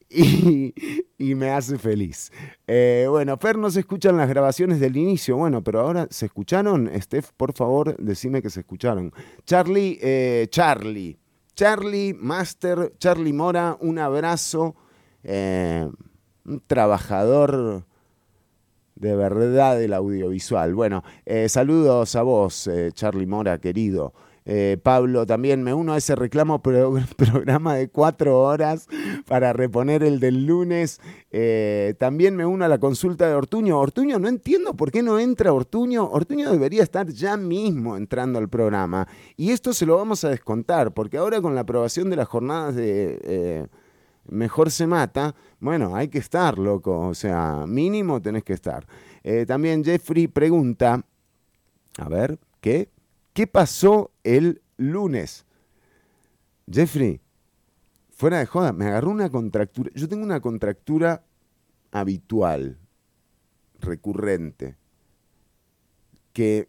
Y, 0.10 0.74
y 1.18 1.36
me 1.36 1.50
hace 1.52 1.78
feliz. 1.78 2.32
Eh, 2.66 3.08
bueno, 3.10 3.38
Fer, 3.38 3.58
no 3.58 3.70
se 3.70 3.82
escuchan 3.82 4.16
las 4.16 4.30
grabaciones 4.30 4.80
del 4.80 4.96
inicio. 4.96 5.36
Bueno, 5.38 5.62
pero 5.64 5.82
ahora 5.82 6.08
se 6.10 6.28
escucharon. 6.28 6.90
Steph, 7.02 7.32
por 7.36 7.54
favor, 7.54 7.98
decime 7.98 8.42
que 8.42 8.50
se 8.50 8.62
escucharon. 8.62 9.12
Charlie, 9.46 10.00
eh, 10.02 10.48
Charlie, 10.50 11.18
Charlie, 11.56 12.14
Master, 12.14 12.94
Charlie 12.98 13.34
Mora, 13.34 13.78
un 13.82 14.00
abrazo. 14.00 14.76
eh, 15.24 15.90
un 16.46 16.62
trabajador 16.66 17.84
de 18.96 19.16
verdad 19.16 19.78
del 19.78 19.94
audiovisual. 19.94 20.74
Bueno, 20.74 21.04
saludos 21.50 22.16
a 22.16 22.22
vos, 22.24 22.70
Charlie 22.94 23.26
Mora, 23.26 23.58
querido. 23.60 24.14
Eh, 24.50 24.78
Pablo, 24.82 25.26
también 25.26 25.62
me 25.62 25.74
uno 25.74 25.92
a 25.92 25.98
ese 25.98 26.16
reclamo 26.16 26.62
pro- 26.62 26.96
programa 27.18 27.76
de 27.76 27.90
cuatro 27.90 28.40
horas 28.40 28.88
para 29.28 29.52
reponer 29.52 30.04
el 30.04 30.22
del 30.22 30.46
lunes. 30.46 31.02
Eh, 31.32 31.96
también 32.00 32.34
me 32.38 32.46
uno 32.46 32.64
a 32.64 32.70
la 32.70 32.78
consulta 32.78 33.28
de 33.28 33.34
Ortuño. 33.34 33.78
Ortuño, 33.78 34.20
no 34.20 34.30
entiendo 34.30 34.74
por 34.74 34.90
qué 34.90 35.04
no 35.04 35.20
entra 35.20 35.52
Ortuño. 35.52 36.10
Ortuño 36.10 36.50
debería 36.50 36.82
estar 36.82 37.08
ya 37.10 37.36
mismo 37.36 37.98
entrando 37.98 38.40
al 38.40 38.48
programa. 38.48 39.06
Y 39.36 39.52
esto 39.52 39.74
se 39.74 39.86
lo 39.86 39.98
vamos 39.98 40.24
a 40.24 40.30
descontar, 40.30 40.94
porque 40.94 41.18
ahora 41.18 41.42
con 41.42 41.54
la 41.54 41.62
aprobación 41.62 42.10
de 42.10 42.16
las 42.16 42.28
jornadas 42.30 42.74
de... 42.76 43.20
eh, 43.24 43.68
Mejor 44.30 44.72
se 44.72 44.88
mata, 44.88 45.36
bueno, 45.62 45.96
hay 45.96 46.10
que 46.10 46.18
estar, 46.18 46.58
loco, 46.58 47.00
o 47.00 47.14
sea, 47.14 47.64
mínimo 47.66 48.22
tenés 48.22 48.44
que 48.44 48.52
estar. 48.52 48.86
También 49.48 49.86
Jeffrey 49.86 50.28
pregunta, 50.28 51.02
a 51.98 52.10
ver, 52.10 52.38
¿qué? 52.60 52.90
¿Qué 53.38 53.46
pasó 53.46 54.10
el 54.24 54.64
lunes? 54.78 55.46
Jeffrey, 56.68 57.22
fuera 58.10 58.40
de 58.40 58.48
joda, 58.48 58.74
me 58.74 58.88
agarró 58.88 59.12
una 59.12 59.30
contractura. 59.30 59.92
Yo 59.94 60.10
tengo 60.10 60.24
una 60.24 60.40
contractura 60.42 61.24
habitual, 61.92 62.80
recurrente, 63.80 64.76
que, 66.34 66.68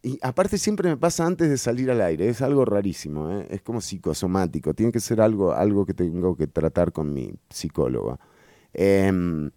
y 0.00 0.20
aparte 0.22 0.56
siempre 0.58 0.88
me 0.88 0.96
pasa 0.96 1.26
antes 1.26 1.50
de 1.50 1.58
salir 1.58 1.90
al 1.90 2.00
aire, 2.00 2.28
es 2.28 2.42
algo 2.42 2.64
rarísimo, 2.64 3.32
¿eh? 3.32 3.48
es 3.50 3.62
como 3.62 3.80
psicosomático, 3.80 4.74
tiene 4.74 4.92
que 4.92 5.00
ser 5.00 5.20
algo, 5.20 5.52
algo 5.52 5.84
que 5.84 5.94
tengo 5.94 6.36
que 6.36 6.46
tratar 6.46 6.92
con 6.92 7.12
mi 7.12 7.34
psicóloga. 7.50 8.20
Em, 8.72 9.50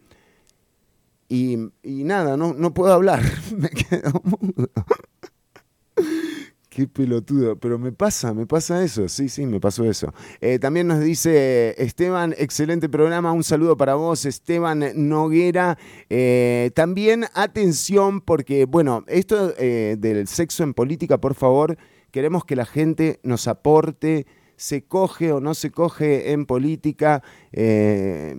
y, 1.30 1.56
nada, 1.84 2.36
no, 2.36 2.56
no 2.56 2.73
puedo 2.73 2.91
hablar, 2.93 3.21
me 3.56 3.69
quedo 3.69 4.19
mudo. 4.23 4.71
Pelotudo, 6.88 7.58
pero 7.58 7.78
me 7.78 7.91
pasa, 7.91 8.34
me 8.34 8.46
pasa 8.46 8.84
eso, 8.84 9.08
sí, 9.08 9.30
sí, 9.30 9.46
me 9.46 9.60
pasó 9.60 9.84
eso. 9.84 10.13
Eh, 10.39 10.60
también 10.60 10.88
nos 10.88 11.00
dice 11.00 11.76
Esteban, 11.78 12.34
excelente 12.38 12.89
programa, 12.89 13.32
un 13.32 13.44
saludo 13.44 13.78
para 13.78 13.96
vos, 13.96 14.26
Esteban 14.26 14.84
Noguera. 14.96 15.78
Eh, 16.10 16.72
también 16.76 17.26
atención, 17.34 18.22
porque, 18.22 18.65
bueno, 18.65 19.04
esto 19.08 19.54
eh, 19.58 19.96
del 20.00 20.28
sexo 20.28 20.63
en 20.63 20.74
política, 20.74 21.20
por 21.20 21.36
favor, 21.36 21.78
queremos 22.12 22.46
que 22.46 22.56
la 22.56 22.65
gente 22.65 23.20
nos 23.24 23.48
aporte 23.48 24.26
se 24.62 24.84
coge 24.84 25.32
o 25.32 25.39
no 25.39 25.56
se 25.56 25.71
coge 25.71 26.32
en 26.34 26.45
política. 26.45 27.24
eh, 27.52 28.36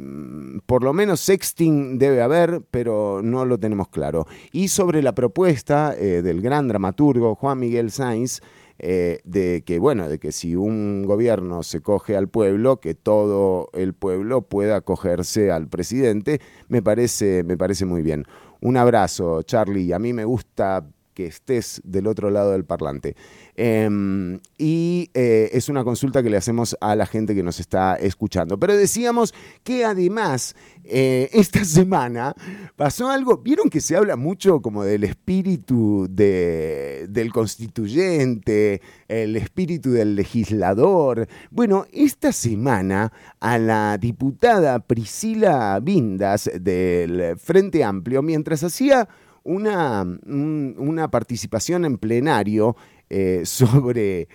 por 0.67 0.85
lo 0.85 0.93
menos 0.93 1.19
sexting 1.19 1.99
debe 1.99 2.23
haber, 2.23 2.63
pero 2.71 3.21
no 3.25 3.45
lo 3.45 3.59
tenemos 3.59 3.89
claro. 3.89 4.27
Y 4.53 4.69
sobre 4.69 5.03
la 5.03 5.15
propuesta 5.17 5.95
eh, 5.99 6.23
del 6.23 6.41
gran 6.41 6.69
dramaturgo 6.69 7.35
Juan 7.35 7.59
Miguel 7.59 7.91
Sainz, 7.91 8.41
eh, 8.79 9.19
de 9.25 9.65
que, 9.67 9.81
bueno, 9.81 10.09
de 10.09 10.21
que 10.21 10.31
si 10.31 10.55
un 10.55 11.05
gobierno 11.07 11.65
se 11.65 11.81
coge 11.81 12.17
al 12.17 12.29
pueblo, 12.29 12.79
que 12.79 12.95
todo 12.95 13.69
el 13.73 13.93
pueblo 13.93 14.43
pueda 14.43 14.77
acogerse 14.77 15.51
al 15.51 15.67
presidente, 15.69 16.41
me 16.69 16.83
parece, 16.83 17.43
me 17.43 17.57
parece 17.57 17.85
muy 17.85 18.03
bien. 18.03 18.27
Un 18.61 18.77
abrazo, 18.77 19.43
Charlie. 19.43 19.93
A 19.93 19.99
mí 19.99 20.13
me 20.13 20.25
gusta 20.25 20.87
que 21.15 21.27
estés 21.27 21.81
del 21.85 22.07
otro 22.07 22.31
lado 22.31 22.53
del 22.53 22.65
parlante. 22.65 23.17
Eh, 23.55 24.39
y 24.59 25.11
eh, 25.15 25.51
es 25.53 25.69
una 25.69 25.85
consulta 25.85 26.23
que 26.23 26.31
le 26.31 26.37
hacemos 26.37 26.77
a 26.81 26.97
la 26.97 27.07
gente 27.07 27.35
que 27.35 27.43
nos 27.43 27.61
está 27.61 27.97
escuchando. 27.97 28.59
Pero 28.59 28.77
decíamos 28.77 29.35
que 29.63 29.85
además 29.85 30.55
eh, 30.85 31.29
esta 31.33 31.65
semana 31.65 32.35
pasó 32.77 33.11
algo, 33.11 33.39
vieron 33.39 33.69
que 33.69 33.81
se 33.81 33.97
habla 33.97 34.17
mucho 34.17 34.63
como 34.63 34.85
del 34.85 35.05
espíritu 35.05 36.07
de, 36.11 37.07
del 37.09 37.33
constituyente, 37.33 38.81
el 39.09 39.37
espíritu 39.37 39.91
del 39.91 40.15
legislador. 40.15 41.29
Bueno, 41.51 41.87
esta 41.93 42.33
semana 42.33 43.13
a 43.41 43.59
la 43.59 43.99
diputada 43.99 44.79
Priscila 44.81 45.79
Vindas 45.81 46.51
del 46.61 47.37
Frente 47.37 47.85
Amplio, 47.85 48.23
mientras 48.23 48.63
hacía 48.65 49.09
una, 49.45 50.03
un- 50.03 50.75
una 50.79 51.11
participación 51.11 51.85
en 51.85 51.99
plenario 51.99 52.77
eh, 53.11 53.43
sobre 53.45 54.29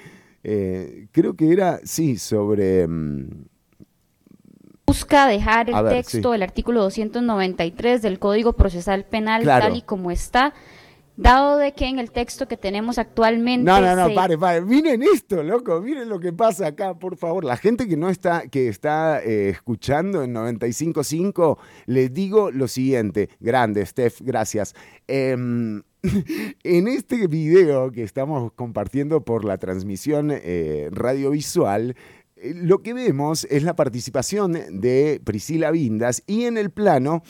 Eh, 0.44 1.08
creo 1.12 1.34
que 1.36 1.52
era, 1.52 1.80
sí, 1.84 2.18
sobre... 2.18 2.88
mm, 2.88 3.28
busca 4.86 5.28
dejar 5.28 5.70
el 5.70 5.76
ver, 5.84 5.94
texto 5.94 6.30
sí. 6.30 6.32
del 6.32 6.44
artículo 6.44 6.82
293 6.84 8.02
del 8.02 8.20
Código 8.20 8.54
Procesal 8.54 9.04
Penal 9.04 9.42
Claro. 9.44 9.66
tal 9.66 9.76
y 9.76 9.82
como 9.82 10.12
está, 10.12 10.54
dado 11.18 11.58
de 11.58 11.74
que 11.74 11.88
en 11.88 11.98
el 12.00 12.12
texto 12.12 12.48
que 12.48 12.56
tenemos 12.58 12.98
actualmente 13.00 13.64
No, 13.70 13.82
no, 13.82 13.96
no, 13.96 14.08
se- 14.08 14.14
pare, 14.16 14.38
pare. 14.38 14.62
Miren 14.62 15.02
esto, 15.04 15.44
loco. 15.44 15.82
Miren 15.82 16.08
lo 16.08 16.20
que 16.20 16.32
pasa 16.32 16.68
acá, 16.68 16.94
por 16.98 17.18
favor. 17.18 17.44
La 17.44 17.58
gente 17.58 17.88
que 17.88 17.98
no 17.98 18.10
está, 18.10 18.48
que 18.48 18.68
está 18.70 19.22
eh, 19.24 19.50
escuchando 19.50 20.24
en 20.24 20.34
95.5, 20.34 21.58
les 21.88 22.14
digo 22.14 22.52
lo 22.52 22.68
siguiente. 22.68 23.30
Grande, 23.40 23.86
Steph, 23.86 24.22
gracias. 24.22 24.76
Em, 25.08 25.82
en 26.64 26.88
este 26.88 27.28
video 27.28 27.92
que 27.92 28.04
estamos 28.04 28.52
compartiendo 28.54 29.22
por 29.22 29.44
la 29.44 29.58
transmisión 29.58 30.30
eh, 30.32 30.90
radiovisual, 30.92 31.96
eh, 32.36 32.54
lo 32.56 32.84
que 32.84 32.94
vemos 32.94 33.46
es 33.50 33.64
la 33.64 33.76
participación 33.76 34.54
de 34.70 35.20
Priscila 35.24 35.72
Vindas 35.72 36.22
y 36.28 36.44
en 36.44 36.58
el 36.58 36.70
plano 36.70 37.24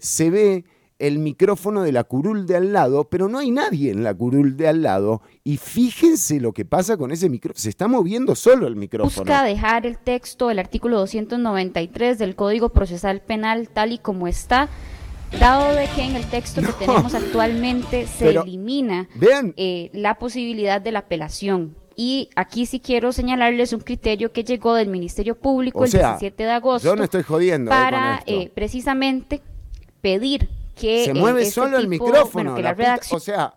se 0.00 0.30
ve 0.30 0.64
el 1.00 1.18
micrófono 1.18 1.82
de 1.82 1.92
la 1.92 2.04
curul 2.04 2.46
de 2.46 2.56
al 2.56 2.72
lado, 2.72 3.08
pero 3.08 3.28
no 3.28 3.38
hay 3.38 3.50
nadie 3.50 3.90
en 3.90 4.04
la 4.04 4.14
curul 4.14 4.56
de 4.56 4.68
al 4.68 4.82
lado. 4.82 5.22
Y 5.42 5.56
fíjense 5.56 6.40
lo 6.40 6.52
que 6.52 6.64
pasa 6.64 6.96
con 6.96 7.10
ese 7.10 7.28
micrófono. 7.28 7.60
Se 7.60 7.70
está 7.70 7.88
moviendo 7.88 8.34
solo 8.34 8.66
el 8.66 8.76
micrófono. 8.76 9.24
busca 9.24 9.42
dejar 9.42 9.86
el 9.86 9.98
texto 9.98 10.48
del 10.48 10.58
artículo 10.58 10.98
293 10.98 12.18
del 12.18 12.36
Código 12.36 12.68
Procesal 12.68 13.22
Penal 13.22 13.68
tal 13.70 13.92
y 13.92 13.98
como 13.98 14.28
está, 14.28 14.68
dado 15.40 15.74
de 15.74 15.86
que 15.88 16.02
en 16.02 16.16
el 16.16 16.26
texto 16.26 16.60
que 16.60 16.72
tenemos 16.72 17.14
actualmente 17.14 18.06
se 18.06 18.30
elimina 18.30 19.08
Vean, 19.14 19.54
eh, 19.56 19.90
la 19.94 20.18
posibilidad 20.18 20.80
de 20.80 20.92
la 20.92 21.00
apelación. 21.00 21.76
Y 21.96 22.30
aquí 22.36 22.66
sí 22.66 22.80
quiero 22.80 23.12
señalarles 23.12 23.72
un 23.72 23.80
criterio 23.80 24.32
que 24.32 24.44
llegó 24.44 24.74
del 24.74 24.88
Ministerio 24.88 25.38
Público 25.38 25.84
el 25.84 25.90
sea, 25.90 26.12
17 26.18 26.44
de 26.44 26.50
agosto 26.50 26.88
yo 26.88 26.96
no 26.96 27.04
estoy 27.04 27.22
jodiendo 27.22 27.70
eh, 27.70 27.74
para 27.74 28.22
eh, 28.26 28.50
precisamente 28.54 29.42
pedir 30.00 30.48
que 30.80 31.04
se 31.04 31.10
eh, 31.10 31.14
mueve 31.14 31.50
solo 31.50 31.76
el 31.78 31.88
micrófono. 31.88 32.28
bueno, 32.32 32.54
que 32.56 32.62
la 32.62 32.70
la 32.70 32.74
puta- 32.76 32.84
redacción 32.88 33.16
o 33.16 33.20
sea, 33.20 33.54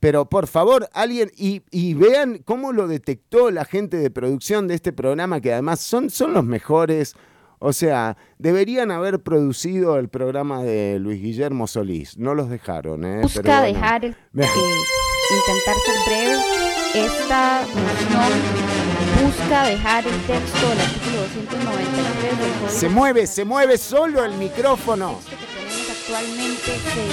pero 0.00 0.26
por 0.28 0.46
favor, 0.48 0.88
alguien, 0.92 1.30
y, 1.36 1.62
y 1.70 1.94
vean 1.94 2.38
cómo 2.44 2.72
lo 2.72 2.86
detectó 2.88 3.50
la 3.50 3.64
gente 3.64 3.96
de 3.96 4.10
producción 4.10 4.68
de 4.68 4.74
este 4.74 4.92
programa, 4.92 5.40
que 5.40 5.52
además 5.52 5.80
son, 5.80 6.10
son 6.10 6.34
los 6.34 6.44
mejores. 6.44 7.14
O 7.58 7.72
sea, 7.72 8.18
deberían 8.36 8.90
haber 8.90 9.20
producido 9.22 9.98
el 9.98 10.10
programa 10.10 10.62
de 10.62 10.98
Luis 10.98 11.22
Guillermo 11.22 11.66
Solís. 11.66 12.18
No 12.18 12.34
los 12.34 12.50
dejaron, 12.50 13.04
¿eh? 13.04 13.20
busca 13.22 13.40
Pero 13.42 13.54
bueno. 13.60 13.74
dejar, 13.74 14.04
el, 14.04 14.10
eh, 14.12 14.16
intentar 15.30 15.76
ser 15.86 15.94
breve. 16.06 16.42
Esta 17.06 17.62
moción 17.66 18.32
busca 19.24 19.64
dejar 19.68 20.04
el 20.06 20.20
texto 20.26 20.68
del 20.68 20.80
artículo 20.80 21.20
293 21.22 22.38
del 22.38 22.52
Código 22.52 22.68
Se 22.68 22.88
mueve, 22.90 23.26
se 23.26 23.44
mueve 23.46 23.78
solo 23.78 24.22
el 24.24 24.34
micrófono. 24.34 25.18
Actualmente 26.08 26.64
se 26.64 27.04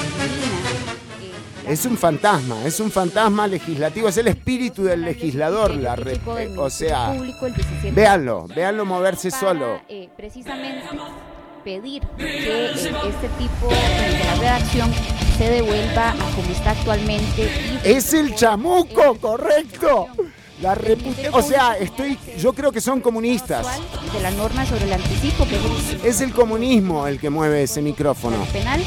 eh, 1.67 1.71
Es 1.73 1.85
un 1.85 1.97
fantasma, 1.97 2.65
es 2.65 2.79
un 2.79 2.91
fantasma 2.91 3.47
legislativo, 3.47 4.09
es 4.09 4.17
el 4.17 4.27
espíritu 4.27 4.83
del 4.83 5.01
legislador. 5.03 5.73
La 5.75 5.95
re- 5.95 6.19
o 6.57 6.69
sea, 6.69 7.13
Público 7.13 7.45
el 7.47 7.53
17 7.55 7.91
véanlo, 7.91 8.47
véanlo 8.47 8.85
moverse 8.85 9.29
para, 9.29 9.39
solo. 9.39 9.81
eh, 9.87 10.09
precisamente 10.17 10.85
pedir 11.63 12.01
que 12.17 12.25
eh, 12.25 12.71
este 12.73 13.29
tipo 13.37 13.69
eh, 13.71 14.17
de 14.17 14.23
la 14.25 14.35
redacción 14.35 14.91
se 15.37 15.49
devuelva 15.49 16.09
a 16.11 16.15
como 16.35 16.51
está 16.51 16.71
actualmente. 16.71 17.79
y 17.85 17.89
Es 17.89 18.13
el 18.13 18.35
chamuco, 18.35 19.13
el- 19.13 19.19
correcto. 19.19 20.07
La 20.61 20.77
o 21.33 21.41
sea, 21.41 21.75
estoy, 21.79 22.19
yo 22.37 22.53
creo 22.53 22.71
que 22.71 22.81
son 22.81 23.01
comunistas. 23.01 23.65
actual 23.65 24.13
de 24.13 24.21
la 24.21 24.29
norma 24.31 24.63
sobre 24.63 24.85
el 24.85 24.93
anticipo 24.93 25.45
que 25.47 25.55
es 25.55 25.93
el 25.93 26.05
Es 26.05 26.21
el 26.21 26.33
comunismo 26.33 27.07
el 27.07 27.19
que 27.19 27.31
mueve 27.31 27.63
ese 27.63 27.81
micrófono. 27.81 28.45
penal 28.53 28.81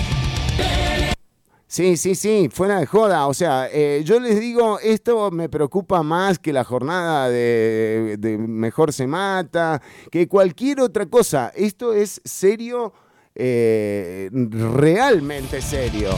Sí, 1.66 1.96
sí, 1.96 2.14
sí, 2.14 2.48
fuera 2.52 2.78
de 2.78 2.87
joda. 2.87 3.26
O 3.26 3.34
sea, 3.34 3.68
eh, 3.72 4.02
yo 4.04 4.20
les 4.20 4.38
digo, 4.38 4.78
esto 4.78 5.32
me 5.32 5.48
preocupa 5.48 6.04
más 6.04 6.38
que 6.38 6.52
la 6.52 6.62
jornada 6.62 7.28
de, 7.28 8.14
de 8.20 8.38
Mejor 8.38 8.92
se 8.92 9.08
mata, 9.08 9.82
que 10.12 10.28
cualquier 10.28 10.80
otra 10.80 11.06
cosa. 11.06 11.50
Esto 11.56 11.92
es 11.92 12.20
serio, 12.24 12.92
eh, 13.34 14.30
realmente 14.32 15.60
serio. 15.60 16.10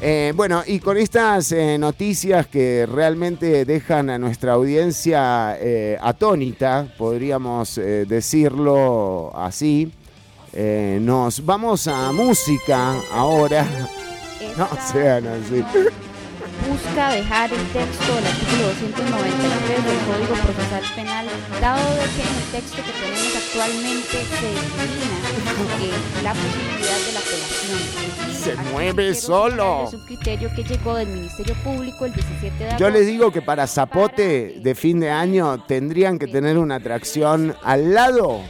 Eh, 0.00 0.32
bueno, 0.36 0.62
y 0.64 0.78
con 0.78 0.96
estas 0.96 1.50
eh, 1.50 1.76
noticias 1.76 2.46
que 2.46 2.86
realmente 2.86 3.64
dejan 3.64 4.10
a 4.10 4.18
nuestra 4.18 4.52
audiencia 4.52 5.56
eh, 5.60 5.98
atónita, 6.00 6.86
podríamos 6.96 7.78
eh, 7.78 8.04
decirlo 8.06 9.32
así, 9.34 9.92
eh, 10.52 10.98
nos 11.00 11.44
vamos 11.44 11.88
a 11.88 12.12
música 12.12 12.94
ahora. 13.12 13.66
No 14.56 14.68
sean 14.92 15.26
así. 15.26 15.64
Busca 16.66 17.10
dejar 17.12 17.52
el 17.52 17.64
texto 17.68 18.14
del 18.14 18.26
artículo 18.26 18.66
293 18.68 19.84
del 19.84 19.98
Código 20.08 20.34
Procesal 20.42 20.82
Penal, 20.96 21.26
dado 21.60 21.84
de 21.94 22.06
que 22.16 22.22
en 22.22 22.34
el 22.34 22.48
texto 22.52 22.76
que 22.82 22.92
tenemos 22.92 23.36
actualmente 23.36 24.16
se 24.24 24.48
elimina 24.50 25.28
la 26.22 26.32
posibilidad 26.34 26.98
de 27.06 27.12
la 27.12 27.20
apelación. 27.20 27.78
Se 28.32 28.52
aquí 28.52 28.72
mueve 28.72 29.14
solo. 29.14 29.88
señalarles 29.88 29.94
un 29.94 30.06
criterio 30.06 30.50
que 30.54 30.64
llegó 30.64 30.94
del 30.94 31.08
Ministerio 31.08 31.54
Público 31.62 32.04
el 32.04 32.14
17 32.14 32.56
de 32.58 32.64
agosto. 32.64 32.84
Yo 32.84 32.90
les 32.90 33.06
digo 33.06 33.30
que 33.30 33.42
para 33.42 33.66
Zapote 33.66 34.60
de 34.60 34.74
fin 34.74 35.00
de 35.00 35.10
año 35.10 35.64
tendrían 35.66 36.18
que 36.18 36.26
tener 36.26 36.58
una 36.58 36.76
atracción 36.76 37.54
al 37.62 37.94
lado 37.94 38.40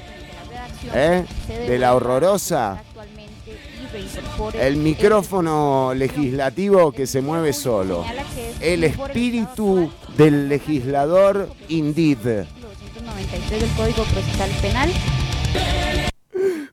¿eh? 0.95 1.25
de 1.49 1.79
la 1.79 1.95
horrorosa. 1.95 2.83
El 4.55 4.77
micrófono 4.77 5.93
legislativo 5.95 6.93
que 6.93 7.07
se 7.07 7.21
mueve 7.21 7.53
solo. 7.53 8.05
El 8.61 8.85
espíritu 8.85 9.91
del 10.17 10.49
legislador 10.49 11.49
indeed. 11.69 12.19
293 12.19 13.61
del 13.61 13.71
Código 13.77 14.05
Procesal 14.05 14.51
Penal. 14.61 14.91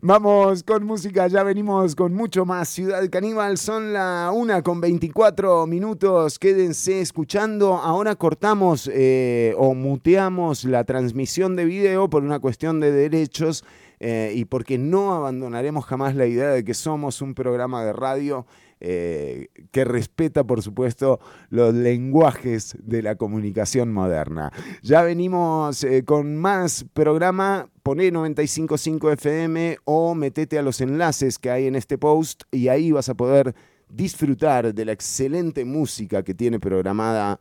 Vamos 0.07 0.61
con 0.61 0.83
música, 0.83 1.27
ya 1.27 1.41
venimos 1.41 1.95
con 1.95 2.13
mucho 2.13 2.45
más. 2.45 2.69
Ciudad 2.69 3.09
Caníbal, 3.09 3.57
son 3.57 3.91
la 3.91 4.31
una 4.31 4.61
con 4.61 4.79
24 4.79 5.65
minutos. 5.65 6.37
Quédense 6.37 7.01
escuchando. 7.01 7.73
Ahora 7.73 8.15
cortamos 8.15 8.87
eh, 8.93 9.55
o 9.57 9.73
muteamos 9.73 10.63
la 10.65 10.83
transmisión 10.83 11.55
de 11.55 11.65
video 11.65 12.07
por 12.07 12.23
una 12.23 12.39
cuestión 12.39 12.79
de 12.79 12.91
derechos 12.91 13.63
eh, 13.99 14.33
y 14.35 14.45
porque 14.45 14.77
no 14.77 15.13
abandonaremos 15.13 15.85
jamás 15.85 16.15
la 16.15 16.25
idea 16.25 16.49
de 16.49 16.63
que 16.63 16.73
somos 16.73 17.21
un 17.21 17.33
programa 17.33 17.83
de 17.85 17.93
radio 17.93 18.45
eh, 18.81 19.47
que 19.71 19.85
respeta, 19.85 20.43
por 20.43 20.61
supuesto, 20.61 21.19
los 21.49 21.73
lenguajes 21.73 22.77
de 22.81 23.01
la 23.01 23.15
comunicación 23.15 23.93
moderna. 23.93 24.51
Ya 24.81 25.01
venimos 25.01 25.83
eh, 25.83 26.03
con 26.03 26.35
más 26.35 26.85
programa. 26.93 27.69
Poné 27.83 28.11
955 28.11 29.11
FM 29.11 29.77
o 29.85 30.13
metete 30.13 30.59
a 30.59 30.61
los 30.61 30.81
enlaces 30.81 31.39
que 31.39 31.51
hay 31.51 31.67
en 31.67 31.75
este 31.75 31.97
post 31.97 32.43
y 32.51 32.67
ahí 32.67 32.91
vas 32.91 33.09
a 33.09 33.15
poder 33.15 33.55
disfrutar 33.89 34.73
de 34.73 34.85
la 34.85 34.91
excelente 34.91 35.63
música 35.63 36.23
que 36.23 36.33
tiene 36.33 36.59
programada 36.59 37.39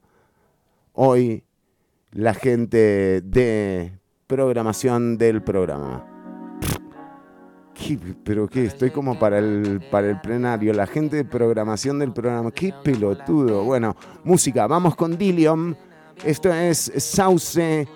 hoy 0.92 1.44
la 2.12 2.34
gente 2.34 3.22
de 3.22 3.98
programación 4.26 5.18
del 5.18 5.42
programa. 5.42 6.13
¿Qué? 7.74 7.98
¿Pero 8.24 8.48
qué? 8.48 8.64
Estoy 8.64 8.90
como 8.90 9.18
para 9.18 9.38
el, 9.38 9.82
para 9.90 10.08
el 10.08 10.20
plenario. 10.20 10.72
La 10.72 10.86
gente 10.86 11.16
de 11.16 11.24
programación 11.24 11.98
del 11.98 12.12
programa. 12.12 12.50
¡Qué 12.50 12.72
pelotudo! 12.82 13.64
Bueno, 13.64 13.96
música. 14.22 14.66
Vamos 14.66 14.94
con 14.94 15.18
Dilium. 15.18 15.74
Esto 16.24 16.52
es 16.52 16.92
Sauce. 16.96 17.88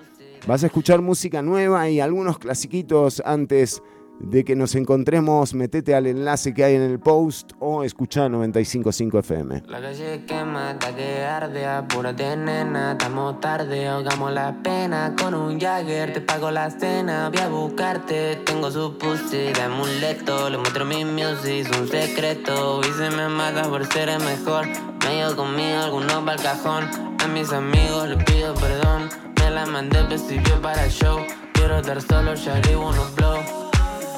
Vas 0.47 0.63
a 0.63 0.67
escuchar 0.67 1.01
música 1.01 1.43
nueva 1.43 1.89
y 1.89 2.01
algunos 2.01 2.39
clasiquitos 2.39 3.23
antes 3.25 3.83
de 4.21 4.45
que 4.45 4.57
nos 4.57 4.75
encontremos. 4.75 5.55
Metete 5.55 5.95
al 5.95 6.07
enlace 6.07 6.55
que 6.55 6.65
hay 6.65 6.75
en 6.75 6.83
el 6.83 6.99
post 6.99 7.53
o 7.59 7.85
escucha 7.85 8.29
955 8.29 9.19
FM. 9.21 9.63
La 9.67 9.81
calle 9.81 10.25
quema, 10.27 10.71
hasta 10.71 10.95
que 10.95 11.25
arde, 11.25 11.67
apúrate 11.67 12.37
nena, 12.37 12.93
estamos 12.93 13.41
tarde, 13.41 13.87
ahogamos 13.87 14.33
la 14.33 14.63
pena 14.63 15.15
con 15.21 15.35
un 15.35 15.59
Jagger, 15.59 16.13
te 16.13 16.21
pago 16.21 16.51
la 16.51 16.71
cena, 16.71 17.31
voy 17.31 17.41
a 17.41 17.49
buscarte, 17.49 18.37
tengo 18.45 18.71
su 18.71 18.97
pussy 18.99 19.53
de 19.53 19.63
amuleto, 19.63 20.51
le 20.51 20.59
muestro 20.59 20.85
mi 20.85 21.05
music, 21.05 21.69
un 21.81 21.89
secreto, 21.89 22.81
y 22.81 22.93
se 22.93 23.11
me 23.11 23.29
mata 23.29 23.63
por 23.69 23.87
ser 23.87 24.09
el 24.09 24.23
mejor, 24.23 24.67
me 25.05 25.17
llevo 25.17 25.37
conmigo 25.37 25.79
algunos 25.79 26.25
pa'l 26.25 26.41
cajón, 26.41 26.85
a 27.23 27.29
mis 27.29 27.53
amigos 27.53 28.09
les 28.09 28.25
pido 28.25 28.55
perdón, 28.55 29.09
me 29.41 29.51
la 29.51 29.67
mandé 29.67 30.03
principio 30.05 30.61
para 30.61 30.85
el 30.85 30.91
show, 30.91 31.19
quiero 31.53 31.79
estar 31.79 32.01
solo, 32.03 32.35
ya 32.35 32.61
unos 32.79 33.15
blow, 33.15 33.68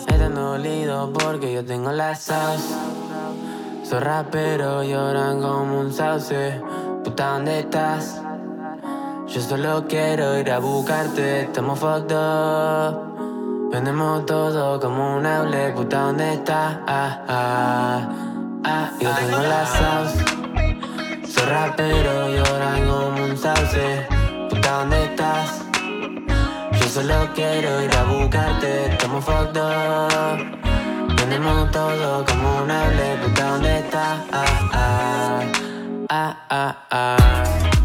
están 0.06 0.34
dolidos 0.34 1.10
porque 1.12 1.52
yo 1.52 1.64
tengo 1.64 1.92
la 1.92 2.14
sauce. 2.14 2.74
Soy 3.82 4.00
rapero, 4.00 4.82
lloran 4.82 5.40
como 5.40 5.80
un 5.80 5.92
sauce. 5.92 6.60
Puta, 7.04 7.32
¿dónde 7.32 7.60
estás? 7.60 8.20
Yo 9.28 9.40
solo 9.40 9.84
quiero 9.88 10.38
ir 10.38 10.50
a 10.50 10.58
buscarte, 10.58 11.42
estamos 11.42 11.78
fucked 11.78 12.12
up. 12.12 13.70
Vendemos 13.70 14.26
todo 14.26 14.80
como 14.80 15.16
un 15.16 15.26
hable, 15.26 15.70
puta, 15.72 16.00
¿dónde 16.00 16.34
estás? 16.34 16.78
Ah, 16.86 17.22
ah, 17.28 18.08
ah. 18.64 18.90
Yo 19.00 19.10
tengo 19.10 19.38
la 19.38 19.66
sauce. 19.66 20.24
Soy 21.26 21.44
rapero, 21.44 22.28
lloran 22.28 22.88
como 22.88 23.24
un 23.24 23.36
sauce. 23.36 24.06
Puta, 24.48 24.78
¿dónde 24.78 25.04
estás? 25.04 25.69
solo 26.90 27.28
quiero 27.34 27.82
ir 27.82 27.94
a 27.94 28.04
buscarte, 28.04 28.90
estamos 28.90 29.24
fucked. 29.24 29.60
Tenemos 31.16 31.70
todo 31.70 32.24
como 32.24 32.62
un 32.62 32.70
hable, 32.70 33.16
¿dónde 33.36 33.78
está? 33.78 34.24
Ah, 34.32 34.70
ah, 34.72 35.42
ah, 36.08 36.36
ah, 36.50 36.76
ah. 36.90 37.79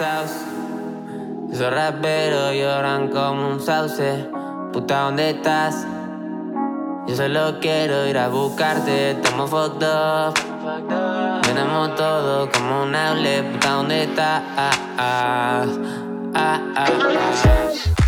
pasas. 0.00 0.44
Esos 1.52 1.72
raperos 1.72 2.54
lloran 2.54 3.08
como 3.08 3.48
un 3.48 3.60
sauce. 3.60 4.26
Puta, 4.72 5.02
¿dónde 5.02 5.30
estás? 5.30 5.86
Yo 7.06 7.16
solo 7.16 7.58
quiero 7.60 8.06
ir 8.06 8.16
a 8.16 8.28
buscarte, 8.28 9.12
estamos 9.12 9.50
fucked 9.50 9.86
up. 9.86 10.34
Tenemos 11.42 11.94
todo 11.96 12.48
como 12.50 12.84
un 12.84 12.94
hable, 12.94 13.42
puta, 13.42 13.70
¿dónde 13.72 14.04
estás? 14.04 14.42
Ah, 14.56 14.70
ah, 14.98 15.66
ah, 16.34 16.60
ah, 16.76 16.86
ah. 17.96 17.99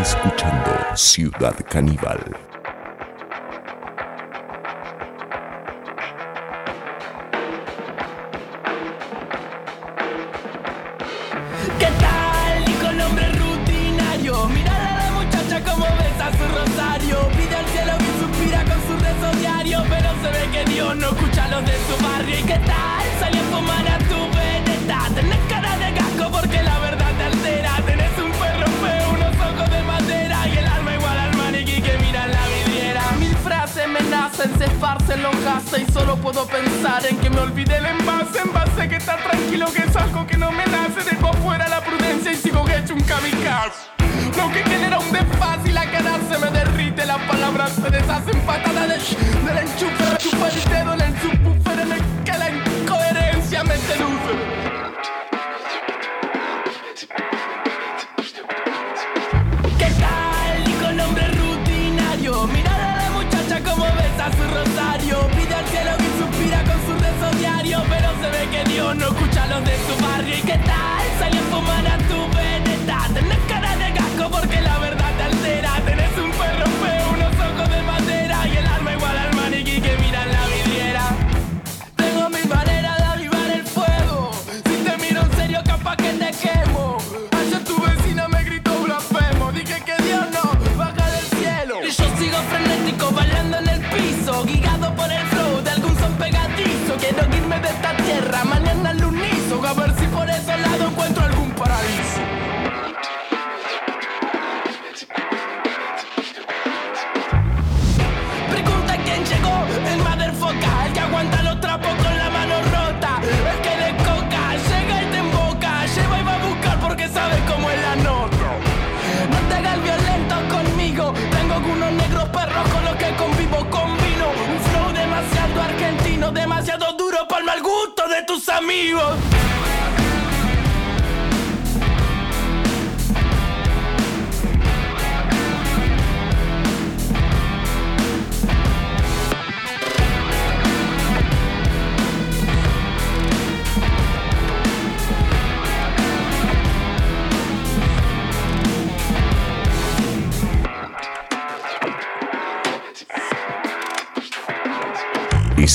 Escuchando 0.00 0.70
Ciudad 0.94 1.56
Caníbal. 1.68 2.57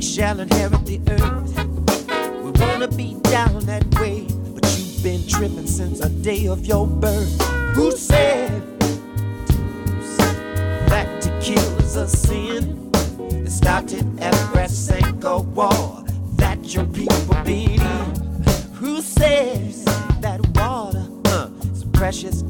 shall 0.00 0.40
inherit 0.40 0.86
the 0.86 1.00
earth. 1.10 2.42
We 2.42 2.50
wanna 2.52 2.88
be 2.88 3.14
down 3.22 3.66
that 3.66 3.84
way, 4.00 4.26
but 4.54 4.64
you've 4.78 5.02
been 5.02 5.26
tripping 5.26 5.66
since 5.66 6.00
the 6.00 6.08
day 6.08 6.46
of 6.46 6.64
your 6.64 6.86
birth. 6.86 7.40
Who 7.74 7.90
said 7.92 8.62
that 10.88 11.20
to 11.22 11.38
kill 11.40 11.78
is 11.80 11.96
a 11.96 12.08
sin? 12.08 12.90
It 13.30 13.50
started 13.50 14.20
at 14.20 14.34
Brasenko 14.52 15.44
War 15.46 16.04
that 16.36 16.74
your 16.74 16.86
people 16.86 17.34
been 17.44 17.80
in. 17.80 18.42
Who 18.74 19.02
says 19.02 19.84
that 20.20 20.40
water 20.56 21.06
uh, 21.26 21.50
is 21.72 21.84
precious? 21.92 22.42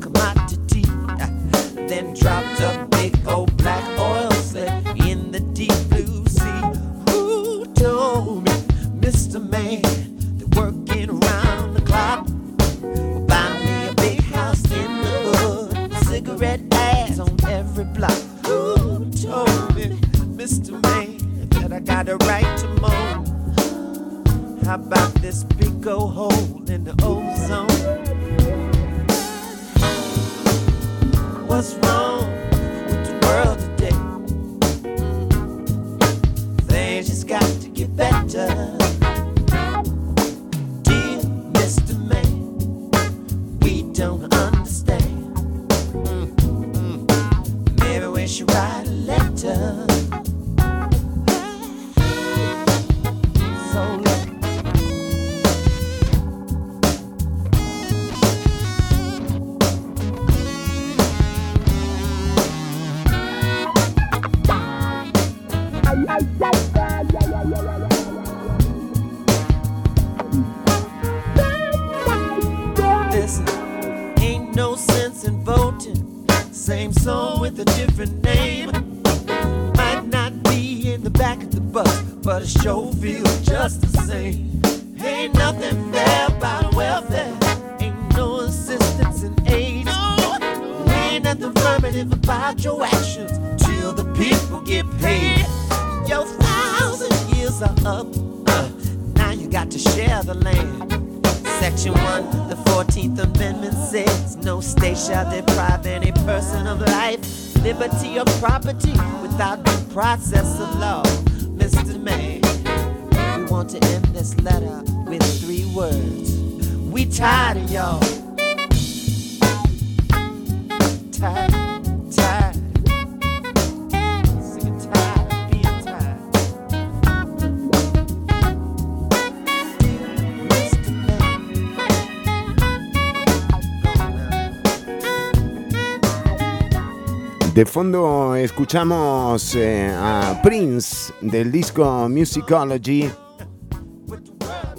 De 137.60 137.66
fondo 137.66 138.34
escuchamos 138.36 139.54
eh, 139.54 139.94
a 139.94 140.40
Prince 140.42 141.12
del 141.20 141.52
disco 141.52 142.08
Musicology, 142.08 143.06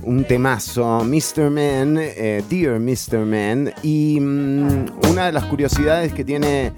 un 0.01 0.23
temazo, 0.23 1.03
Mr. 1.03 1.51
Man, 1.51 1.99
eh, 1.99 2.43
Dear 2.49 2.79
Mr. 2.79 3.19
Man, 3.23 3.71
y 3.83 4.19
mm, 4.19 5.11
una 5.11 5.27
de 5.27 5.31
las 5.31 5.43
curiosidades 5.45 6.11
que 6.11 6.25
tiene, 6.25 6.73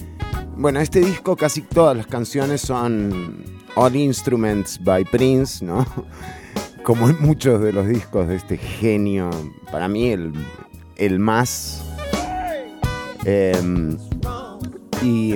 bueno, 0.58 0.82
este 0.82 1.00
disco 1.00 1.38
casi 1.38 1.62
todas 1.62 1.96
las 1.96 2.08
canciones 2.08 2.60
son 2.60 3.46
All 3.76 3.96
Instruments 3.96 4.84
by 4.84 5.06
Prince, 5.06 5.64
¿no? 5.64 5.86
Como 6.84 7.08
en 7.08 7.16
muchos 7.22 7.62
de 7.62 7.72
los 7.72 7.88
discos 7.88 8.28
de 8.28 8.36
este 8.36 8.58
genio, 8.58 9.30
para 9.72 9.88
mí 9.88 10.10
el, 10.10 10.34
el 10.98 11.18
más... 11.20 11.82
em, 13.24 13.98
y, 15.04 15.36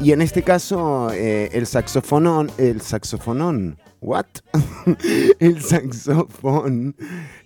y 0.00 0.12
en 0.12 0.22
este 0.22 0.42
caso, 0.42 1.10
eh, 1.12 1.48
el 1.52 1.66
saxofonón, 1.66 2.50
el 2.58 2.80
saxofonón, 2.80 3.78
¿what? 4.00 4.26
el 5.38 5.62
saxofón 5.62 6.96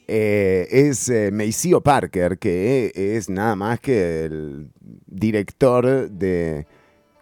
eh, 0.09 0.67
es 0.71 1.09
eh, 1.09 1.31
Maceo 1.33 1.81
Parker, 1.81 2.39
que 2.39 2.93
es 2.95 3.29
nada 3.29 3.57
más 3.57 3.81
que 3.81 4.25
el 4.25 4.71
director 5.07 6.09
de 6.11 6.67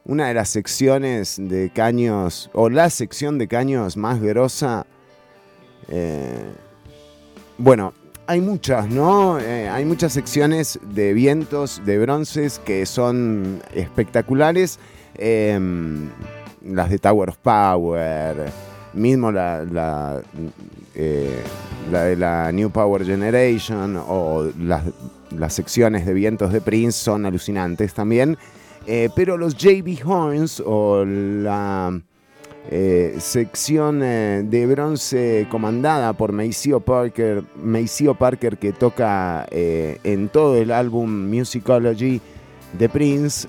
una 0.05 0.29
de 0.29 0.35
las 0.35 0.51
secciones 0.51 1.37
de 1.41 1.71
caños, 1.71 2.51
o 2.53 2.69
la 2.69 2.91
sección 2.91 3.39
de 3.39 3.49
caños 3.49 3.97
más 3.97 4.21
grosa. 4.21 4.87
eh, 5.89 6.53
bueno, 7.57 7.95
hay 8.27 8.41
muchas, 8.41 8.89
¿no? 8.89 9.39
Eh, 9.39 9.69
hay 9.69 9.85
muchas 9.85 10.13
secciones 10.13 10.79
de 10.83 11.13
vientos, 11.13 11.83
de 11.85 11.99
bronces 11.99 12.59
que 12.59 12.87
son 12.87 13.63
espectaculares. 13.75 14.79
Em, 15.17 16.09
las 16.65 16.91
de 16.91 16.99
Tower 16.99 17.29
of 17.29 17.37
Power, 17.39 18.37
mismo 18.95 19.31
la, 19.31 20.23
eh, 20.95 21.43
la 21.91 22.05
de 22.05 22.17
la 22.17 22.53
New 22.53 22.71
Power 22.71 23.05
Generation 23.05 23.97
o 23.97 24.51
las, 24.59 24.85
las 25.31 25.53
secciones 25.53 26.07
de 26.07 26.15
vientos 26.15 26.53
de 26.53 26.61
Prince 26.61 26.99
son 26.99 27.27
alucinantes 27.27 27.93
también. 27.95 28.39
Eh, 28.87 29.09
pero 29.15 29.37
los 29.37 29.57
JB 29.57 30.07
Horns 30.07 30.63
o 30.65 31.05
la 31.05 32.01
eh, 32.71 33.17
sección 33.19 34.03
eh, 34.03 34.43
de 34.43 34.67
bronce 34.67 35.47
comandada 35.51 36.15
por 36.15 36.33
Maceo 36.33 36.81
Parker, 36.81 37.45
Maceo 37.63 38.15
Parker 38.15 38.57
que 38.57 38.73
toca 38.73 39.47
eh, 39.51 39.99
en 40.03 40.31
todo 40.31 40.57
el 40.57 40.71
álbum 40.71 41.29
Musicology 41.29 42.23
de 42.79 42.89
Prince, 42.89 43.47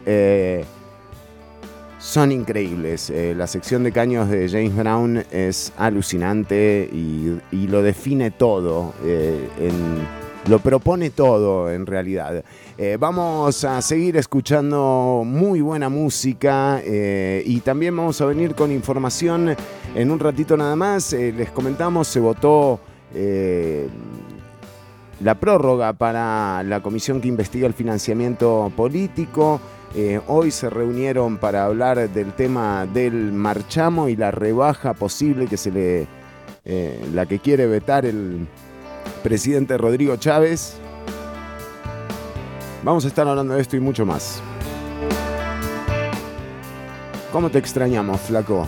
son 1.97 2.32
increíbles. 2.32 3.11
La 3.36 3.47
sección 3.47 3.84
de 3.84 3.91
caños 3.91 4.30
de 4.30 4.47
James 4.47 4.76
Brown 4.76 5.24
es 5.32 5.74
alucinante 5.78 6.88
y, 6.91 7.68
lo 7.68 7.82
define 7.82 8.30
todo, 8.30 8.93
lo 10.47 10.59
propone 10.59 11.09
todo 11.09 11.72
en 11.72 11.88
realidad. 11.88 12.43
Eh, 12.78 12.97
vamos 12.99 13.63
a 13.63 13.82
seguir 13.82 14.17
escuchando 14.17 15.23
muy 15.26 15.61
buena 15.61 15.88
música 15.88 16.82
eh, 16.84 17.41
y 17.45 17.61
también 17.61 17.95
vamos 17.95 18.19
a 18.19 18.26
venir 18.26 18.53
con 18.53 18.69
información 18.69 19.55
en 19.95 20.11
un 20.11 20.19
ratito 20.19 20.57
nada 20.57 20.76
más. 20.76 21.13
Eh, 21.13 21.34
les 21.36 21.51
comentamos, 21.51 22.07
se 22.09 22.19
votó 22.19 22.82
la 25.21 25.36
prórroga 25.36 25.93
para 25.93 26.63
la 26.63 26.82
comisión 26.82 27.21
que 27.21 27.30
investiga 27.30 27.65
el 27.65 27.73
financiamiento 27.73 28.69
político. 28.76 29.61
Hoy 30.28 30.51
se 30.51 30.69
reunieron 30.69 31.38
para 31.38 31.63
hablar 31.63 32.09
del 32.09 32.34
tema 32.34 32.86
del 32.86 33.32
marchamo 33.32 34.09
y 34.09 34.17
la 34.17 34.32
rebaja 34.32 34.93
posible 34.93 35.47
que 35.47 35.55
se 35.55 35.71
le. 35.71 36.07
la 37.13 37.26
que 37.26 37.39
quiere 37.39 37.67
vetar 37.67 38.05
el 38.05 38.45
presidente 39.23 39.78
Rodrigo 39.78 40.17
Chávez. 40.17 40.78
Vamos 42.86 43.03
a 43.03 43.07
estar 43.07 43.27
hablando 43.27 43.55
de 43.55 43.61
esto 43.61 43.75
y 43.75 43.79
mucho 43.79 44.05
más. 44.05 44.43
¿Cómo 47.31 47.49
te 47.49 47.57
extrañamos, 47.57 48.21
flaco? 48.21 48.67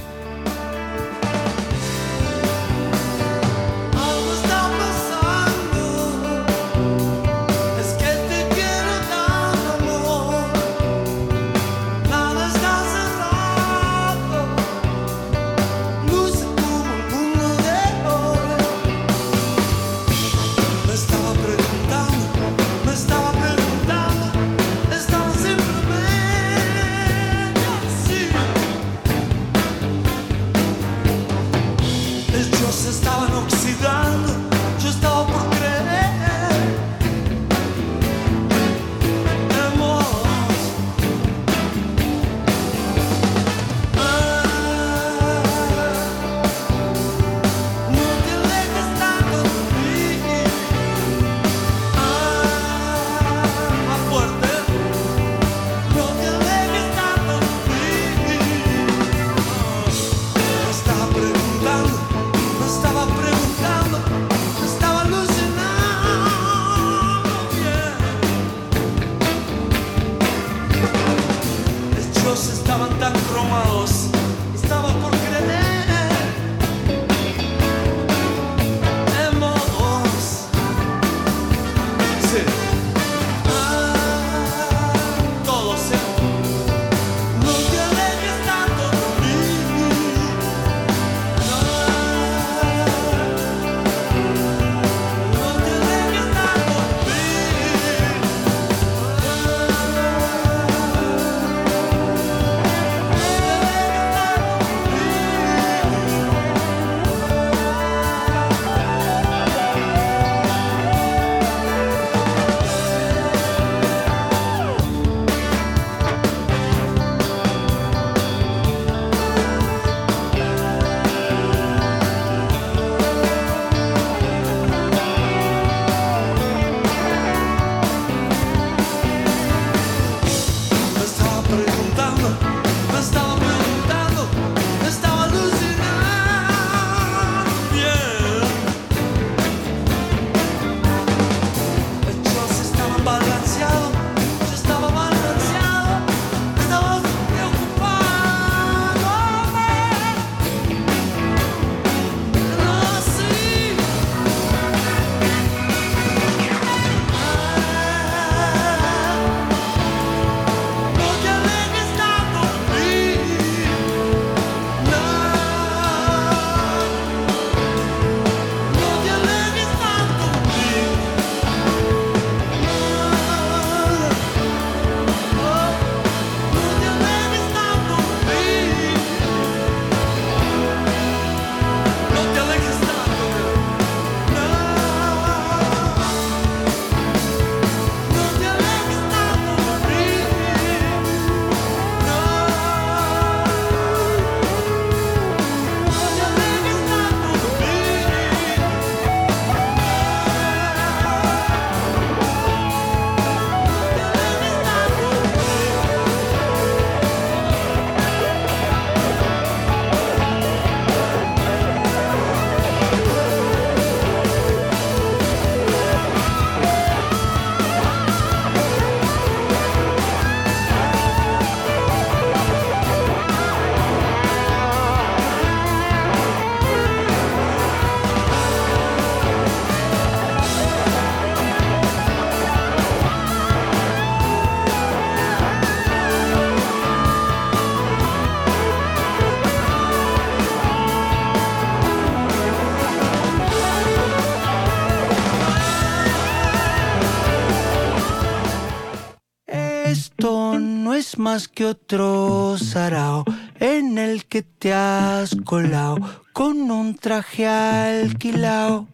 Más 251.28 251.50
que 251.50 251.66
otro 251.66 252.58
sarao 252.58 253.26
en 253.60 253.98
el 253.98 254.24
que 254.28 254.44
te 254.44 254.74
has 254.74 255.36
colado 255.44 255.98
con 256.32 256.72
un 256.72 256.96
traje 256.96 257.46
alquilao. 257.46 258.88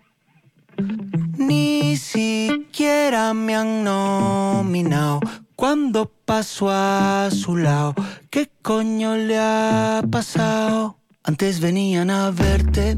Ni 1.38 1.96
siquiera 1.96 3.36
me 3.36 3.56
han 3.56 3.84
nominado 3.84 5.20
cuando 5.56 6.12
paso 6.26 6.72
a 6.72 7.30
su 7.30 7.56
lado. 7.56 7.94
¿Qué 8.32 8.50
coño 8.64 9.16
le 9.16 9.38
ha 9.38 10.02
pasado? 10.10 10.98
Antes 11.24 11.60
venían 11.60 12.10
a 12.10 12.32
verte, 12.32 12.98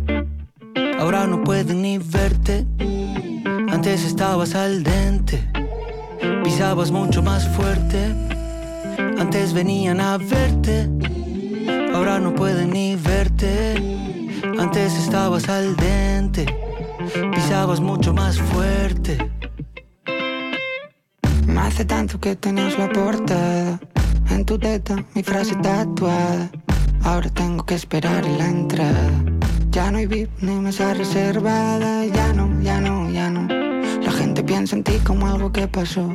ahora 0.98 1.28
no 1.28 1.44
pueden 1.44 1.82
ni 1.82 1.98
verte. 1.98 2.66
Antes 3.68 4.06
estabas 4.06 4.56
al 4.56 4.82
dente, 4.82 5.46
pisabas 6.42 6.90
mucho 6.90 7.22
más 7.22 7.46
fuerte. 7.50 8.35
Antes 9.18 9.54
venían 9.54 10.02
a 10.02 10.18
verte, 10.18 10.90
ahora 11.94 12.20
no 12.20 12.36
pueden 12.36 12.72
ni 12.72 12.96
verte. 12.96 13.76
Antes 14.60 14.94
estabas 14.98 15.48
al 15.48 15.76
dente, 15.78 16.46
pisabas 17.34 17.80
mucho 17.80 18.14
más 18.14 18.38
fuerte. 18.38 19.18
No 21.48 21.62
hace 21.62 21.86
tanto 21.86 22.20
que 22.20 22.36
tenías 22.36 22.78
la 22.78 22.90
portada 22.90 23.80
En 24.30 24.44
tu 24.44 24.60
teta, 24.60 25.04
mi 25.14 25.24
frase 25.24 25.56
tatuada. 25.56 26.50
Ahora 27.04 27.30
tengo 27.30 27.66
que 27.66 27.76
esperar 27.76 28.26
en 28.26 28.38
la 28.38 28.48
entrada. 28.48 29.12
Ya 29.72 29.92
no 29.92 30.00
hay 30.00 30.08
VIP 30.08 30.30
ni 30.42 30.56
mesa 30.56 30.94
reservada. 30.94 32.06
Ya 32.06 32.34
no, 32.34 32.62
ya 32.62 32.82
no, 32.82 33.10
ya 33.10 33.30
no. 33.30 33.48
La 34.02 34.12
gente 34.12 34.44
piensa 34.44 34.76
en 34.76 34.84
ti 34.84 35.00
como 35.06 35.28
algo 35.28 35.52
que 35.52 35.68
pasó 35.68 36.10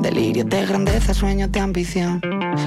Delirio 0.00 0.44
de 0.44 0.66
grandeza, 0.66 1.14
sueños 1.14 1.50
de 1.52 1.60
ambición 1.60 2.20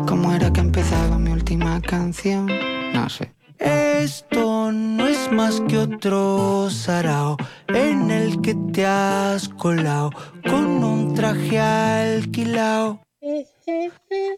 ¿Cómo 0.07 0.33
era 0.33 0.51
que 0.51 0.61
empezaba 0.61 1.17
mi 1.17 1.31
última 1.31 1.81
canción? 1.81 2.47
No 2.93 3.09
sé 3.09 3.33
Esto 3.59 4.71
no 4.71 5.07
es 5.07 5.31
más 5.31 5.61
que 5.67 5.77
otro 5.77 6.69
sarao 6.69 7.37
en 7.67 8.11
el 8.11 8.41
que 8.41 8.55
te 8.73 8.85
has 8.85 9.49
colado 9.49 10.11
con 10.49 10.83
un 10.83 11.13
traje 11.13 11.59
alquilao. 11.59 13.01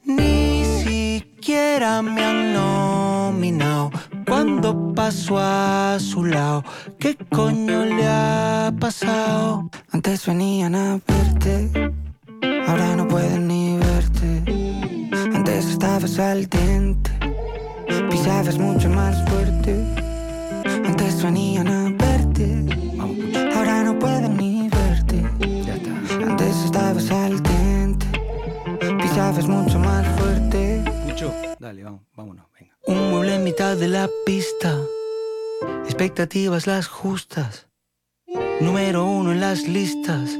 Ni 0.05 0.63
siquiera 0.63 2.01
me 2.01 2.23
han 2.23 2.53
nominado 2.53 3.91
cuando 4.25 4.93
paso 4.93 5.38
a 5.38 5.97
su 5.99 6.23
lado. 6.23 6.63
¿Qué 6.99 7.17
coño 7.30 7.86
le 7.86 8.07
ha 8.07 8.73
pasado? 8.80 9.69
Antes 9.91 10.25
venían 10.25 10.75
a 10.75 10.99
verte, 11.05 11.69
ahora 12.68 12.95
no 12.95 13.07
pueden 13.07 13.47
ni 13.47 13.78
verte. 13.78 14.43
Antes 15.34 15.65
estabas 15.65 16.20
al 16.20 16.47
dente, 16.47 17.11
pisabas 18.09 18.57
mucho 18.57 18.89
más 18.89 19.15
fuerte. 19.30 19.84
Antes 20.86 21.24
venían 21.24 21.68
a 21.68 21.89
verte, 21.89 22.65
ahora 23.55 23.84
no 23.84 23.97
pueden 23.97 24.38
ni 24.38 24.70
verte. 24.70 25.26
Antes 26.24 26.55
estabas 26.65 27.09
al 27.11 27.41
dente, 27.41 28.07
pisabas 29.01 29.47
mucho 29.47 29.80
más 29.80 30.05
fuerte. 30.20 30.84
Pucho, 31.07 31.34
dale, 31.59 31.84
vamos, 31.84 32.01
vámonos, 32.15 32.45
venga. 32.59 32.74
Un 32.86 33.11
mueble 33.11 33.36
en 33.36 33.43
mitad 33.43 33.78
de 33.78 33.88
la 33.88 34.09
pista, 34.26 34.78
expectativas 35.86 36.68
las 36.68 36.88
justas. 36.88 37.68
Número 38.59 39.05
uno 39.05 39.32
en 39.32 39.39
las 39.39 39.68
listas, 39.68 40.32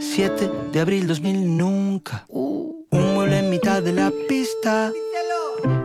7 0.00 0.50
de 0.72 0.80
abril 0.80 1.06
2000 1.06 1.56
nunca. 1.56 2.26
Un 2.28 3.14
mueble 3.14 3.38
en 3.38 3.50
mitad 3.50 3.82
de 3.82 3.92
la 3.92 4.12
pista, 4.28 4.92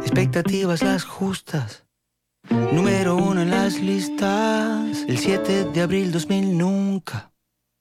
expectativas 0.01 0.81
las 0.83 1.03
justas. 1.03 1.85
Número 2.49 3.15
uno 3.15 3.41
en 3.41 3.51
las 3.51 3.79
listas, 3.79 5.05
el 5.07 5.17
7 5.17 5.65
de 5.65 5.81
abril 5.81 6.11
2000 6.11 6.57
nunca. 6.57 7.31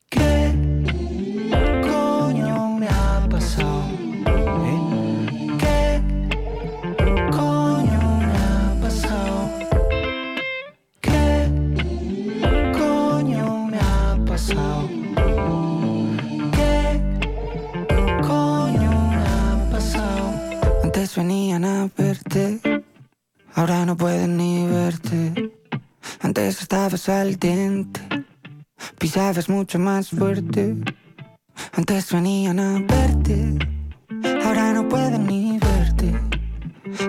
¿Qué 0.08 0.71
a 21.82 21.90
verte, 21.96 22.60
ahora 23.54 23.84
no 23.84 23.96
pueden 23.96 24.36
ni 24.36 24.66
verte. 24.66 25.52
Antes 26.20 26.62
estabas 26.62 27.08
al 27.08 27.36
dente, 27.38 28.00
pisabas 28.98 29.48
mucho 29.48 29.78
más 29.78 30.10
fuerte. 30.10 30.76
Antes 31.72 32.12
venían 32.12 32.60
a 32.60 32.78
verte, 32.80 33.58
ahora 34.44 34.72
no 34.74 34.88
pueden 34.88 35.26
ni 35.26 35.58
verte. 35.58 36.14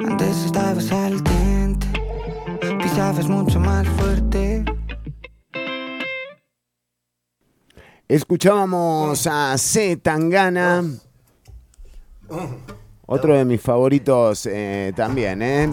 Antes 0.07 0.45
estabas 0.45 0.91
al 0.91 1.23
dente, 1.23 1.87
pisabas 2.81 3.27
mucho 3.27 3.59
más 3.59 3.87
fuerte. 3.89 4.65
Escuchábamos 8.07 9.27
a 9.27 9.55
C. 9.57 9.97
Tangana. 9.97 10.83
Otro 13.05 13.35
de 13.35 13.43
mis 13.43 13.61
favoritos 13.61 14.45
eh, 14.45 14.93
también, 14.95 15.41
¿eh? 15.41 15.69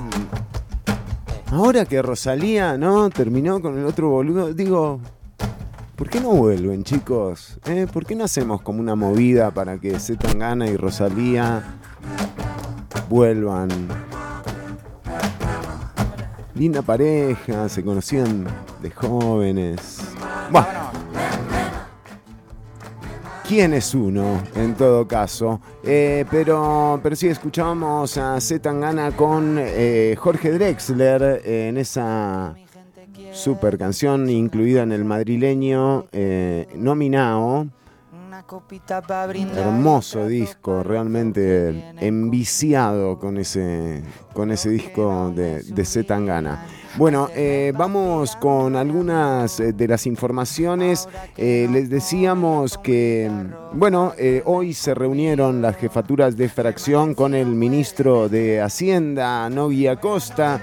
Ahora 1.53 1.85
que 1.85 2.03
Rosalía, 2.03 2.77
¿no? 2.77 3.09
Terminó 3.09 3.63
con 3.63 3.79
el 3.79 3.85
otro 3.85 4.09
boludo, 4.09 4.53
digo, 4.53 5.01
¿por 5.95 6.11
qué 6.11 6.21
no 6.21 6.31
vuelven, 6.31 6.83
chicos? 6.83 7.59
¿Eh? 7.67 7.87
¿Por 7.93 8.05
qué 8.05 8.17
no 8.17 8.25
hacemos 8.25 8.63
como 8.63 8.81
una 8.81 8.97
movida 8.97 9.53
para 9.53 9.79
que 9.79 10.01
C. 10.01 10.17
Tangana 10.17 10.67
y 10.67 10.77
Rosalía 10.77 11.63
vuelvan? 13.09 13.69
Linda 16.55 16.83
pareja, 16.83 17.69
se 17.69 17.85
conocían 17.85 18.45
de 18.83 18.91
jóvenes. 18.91 20.01
Bueno. 20.51 20.90
¿Quién 23.51 23.75
es 23.75 23.97
uno, 23.97 24.41
en 24.55 24.77
todo 24.77 25.09
caso? 25.09 25.61
Eh, 25.83 26.25
pero, 26.31 27.01
pero 27.03 27.17
sí, 27.17 27.27
escuchábamos 27.27 28.17
a 28.17 28.41
Z 28.41 28.63
Tangana 28.63 29.11
con 29.11 29.57
eh, 29.59 30.15
Jorge 30.17 30.53
Drexler 30.53 31.43
eh, 31.45 31.67
en 31.69 31.77
esa 31.77 32.55
super 33.33 33.77
canción 33.77 34.31
incluida 34.31 34.85
en 34.85 34.93
el 34.93 35.05
madrileño 35.05 36.07
eh, 36.13 36.69
Nominao. 36.77 37.67
Hermoso 39.57 40.29
disco, 40.29 40.85
realmente 40.85 41.93
enviciado 41.99 43.19
con 43.19 43.37
ese, 43.37 44.05
con 44.33 44.53
ese 44.53 44.71
disco 44.71 45.33
de, 45.35 45.65
de 45.65 46.05
Tangana. 46.05 46.67
Bueno, 46.97 47.31
eh, 47.37 47.73
vamos 47.77 48.35
con 48.37 48.75
algunas 48.75 49.61
eh, 49.61 49.73
de 49.73 49.87
las 49.87 50.07
informaciones. 50.07 51.09
Eh, 51.37 51.69
les 51.71 51.89
decíamos 51.89 52.79
que, 52.79 53.31
bueno, 53.73 54.13
hoy 54.45 54.75
se 54.75 54.95
reunieron 54.95 55.63
las 55.63 55.77
jefaturas 55.77 56.37
de 56.37 56.49
fracción 56.49 57.15
con 57.15 57.35
el 57.35 57.47
ministro 57.47 58.29
de 58.29 58.61
Hacienda, 58.61 59.49
Nogui 59.51 59.87
Acosta, 59.87 60.61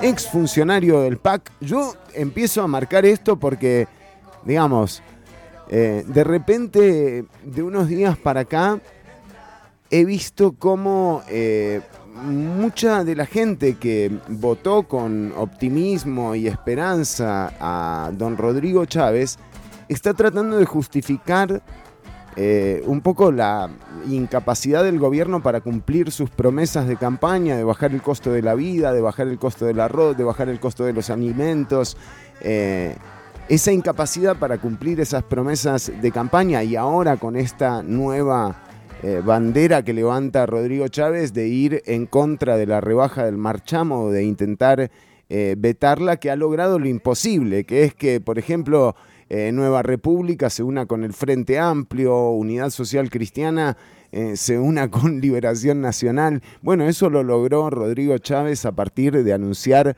exfuncionario 0.00 1.02
del 1.02 1.18
PAC. 1.18 1.52
Yo 1.60 1.94
empiezo 2.14 2.62
a 2.62 2.66
marcar 2.66 3.04
esto 3.04 3.38
porque, 3.38 3.86
digamos, 4.44 5.02
de 5.68 6.24
repente, 6.24 7.24
de 7.44 7.62
unos 7.62 7.86
días 7.86 8.16
para 8.16 8.40
acá, 8.40 8.80
he 9.90 10.04
visto 10.04 10.52
cómo 10.58 11.22
mucha 12.14 13.04
de 13.04 13.14
la 13.14 13.26
gente 13.26 13.76
que 13.76 14.18
votó 14.28 14.84
con 14.84 15.32
optimismo 15.36 16.34
y 16.34 16.46
esperanza 16.46 17.52
a 17.60 18.10
don 18.12 18.36
Rodrigo 18.36 18.84
Chávez 18.84 19.38
está 19.88 20.14
tratando 20.14 20.58
de 20.58 20.64
justificar 20.64 21.62
eh, 22.36 22.82
un 22.86 23.00
poco 23.00 23.32
la 23.32 23.68
incapacidad 24.08 24.84
del 24.84 24.98
gobierno 24.98 25.42
para 25.42 25.60
cumplir 25.60 26.12
sus 26.12 26.30
promesas 26.30 26.86
de 26.86 26.96
campaña, 26.96 27.56
de 27.56 27.64
bajar 27.64 27.92
el 27.92 28.02
costo 28.02 28.32
de 28.32 28.42
la 28.42 28.54
vida, 28.54 28.92
de 28.92 29.00
bajar 29.00 29.28
el 29.28 29.38
costo 29.38 29.66
del 29.66 29.80
arroz, 29.80 30.16
de 30.16 30.24
bajar 30.24 30.48
el 30.48 30.60
costo 30.60 30.84
de 30.84 30.92
los 30.92 31.10
alimentos. 31.10 31.96
eh, 32.40 32.96
esa 33.48 33.72
incapacidad 33.72 34.36
para 34.36 34.58
cumplir 34.58 35.00
esas 35.00 35.24
promesas 35.24 35.90
de 36.00 36.12
campaña 36.12 36.62
y 36.62 36.76
ahora 36.76 37.16
con 37.16 37.34
esta 37.34 37.82
nueva 37.82 38.54
eh, 39.02 39.22
bandera 39.24 39.82
que 39.82 39.94
levanta 39.94 40.44
Rodrigo 40.44 40.86
Chávez 40.88 41.32
de 41.32 41.48
ir 41.48 41.82
en 41.86 42.04
contra 42.04 42.58
de 42.58 42.66
la 42.66 42.82
rebaja 42.82 43.24
del 43.24 43.38
marchamo, 43.38 44.10
de 44.10 44.24
intentar 44.24 44.90
eh, 45.30 45.54
vetarla 45.56 46.18
que 46.18 46.30
ha 46.30 46.36
logrado 46.36 46.78
lo 46.78 46.86
imposible, 46.86 47.64
que 47.64 47.84
es 47.84 47.94
que, 47.94 48.20
por 48.20 48.38
ejemplo, 48.38 48.94
eh, 49.30 49.52
Nueva 49.52 49.82
República 49.82 50.50
se 50.50 50.62
una 50.62 50.84
con 50.84 51.02
el 51.02 51.14
Frente 51.14 51.58
Amplio, 51.58 52.28
Unidad 52.30 52.68
Social 52.68 53.08
Cristiana 53.08 53.76
se 54.34 54.58
una 54.58 54.90
con 54.90 55.20
Liberación 55.20 55.80
Nacional. 55.80 56.42
Bueno, 56.60 56.84
eso 56.84 57.08
lo 57.08 57.22
logró 57.22 57.70
Rodrigo 57.70 58.18
Chávez 58.18 58.66
a 58.66 58.72
partir 58.72 59.24
de 59.24 59.32
anunciar, 59.32 59.96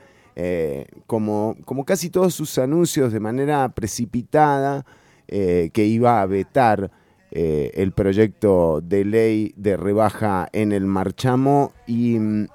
como, 1.07 1.57
como 1.65 1.85
casi 1.85 2.11
todos 2.11 2.35
sus 2.35 2.57
anuncios 2.59 3.13
de 3.13 3.21
manera 3.21 3.69
precipitada, 3.71 4.85
que 5.27 5.87
iba 5.87 6.21
a 6.21 6.27
vetar 6.27 6.91
eh, 7.35 7.71
el 7.77 7.93
proyecto 7.93 8.83
de 8.83 9.07
ley 9.07 9.55
de 9.57 9.79
rebaja 9.79 10.51
en 10.53 10.71
el 10.71 10.85
marchamo. 10.85 11.73
Y 11.87 12.19
mm, 12.19 12.47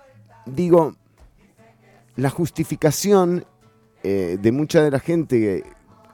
digo, 0.45 0.95
la 2.15 2.29
justificación 2.29 3.43
eh, 4.03 4.37
de 4.39 4.51
mucha 4.51 4.83
de 4.83 4.91
la 4.91 4.99
gente 4.99 5.63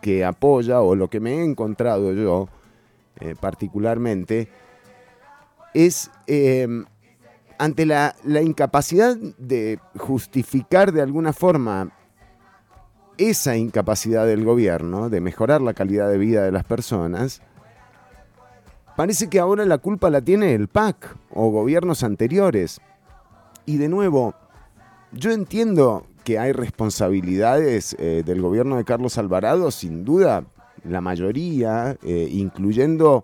que, 0.02 0.24
apoya, 0.24 0.82
o 0.82 0.96
lo 0.96 1.10
que 1.10 1.20
me 1.20 1.34
he 1.34 1.44
encontrado 1.44 2.14
yo 2.14 2.48
eh, 3.20 3.36
particularmente, 3.38 4.48
es 5.74 6.10
ante 7.58 7.86
la 7.86 8.42
incapacidad 8.42 9.18
de 9.18 9.80
justificar 9.98 10.92
de 10.94 11.02
alguna 11.02 11.34
forma 11.34 11.92
esa 13.18 13.58
incapacidad 13.58 14.26
del 14.26 14.46
gobierno 14.46 15.10
de 15.10 15.20
mejorar 15.20 15.62
la 15.62 15.74
calidad 15.74 16.10
de 16.10 16.18
vida 16.18 16.44
de 16.44 16.52
las 16.52 16.64
personas, 16.64 17.42
parece 18.96 19.30
que 19.30 19.40
ahora 19.40 19.66
la 19.66 19.78
culpa 19.78 20.10
la 20.10 20.22
tiene 20.22 20.54
el 20.54 20.68
PAC 20.68 21.16
o 21.32 21.50
gobiernos 21.50 22.04
anteriores. 22.04 22.82
Y 23.66 23.78
de 23.78 23.90
nuevo, 23.90 24.34
yo 25.12 25.32
entiendo 25.32 26.06
que 26.24 26.40
hay 26.40 26.52
responsabilidades 26.52 27.96
eh, 28.00 28.24
del 28.26 28.42
gobierno 28.42 28.78
de 28.78 28.86
Carlos 28.86 29.18
Alvarado, 29.18 29.72
sin 29.72 30.06
duda, 30.06 30.46
la 30.84 31.02
mayoría, 31.02 31.98
eh, 32.04 32.28
incluyendo 32.32 33.24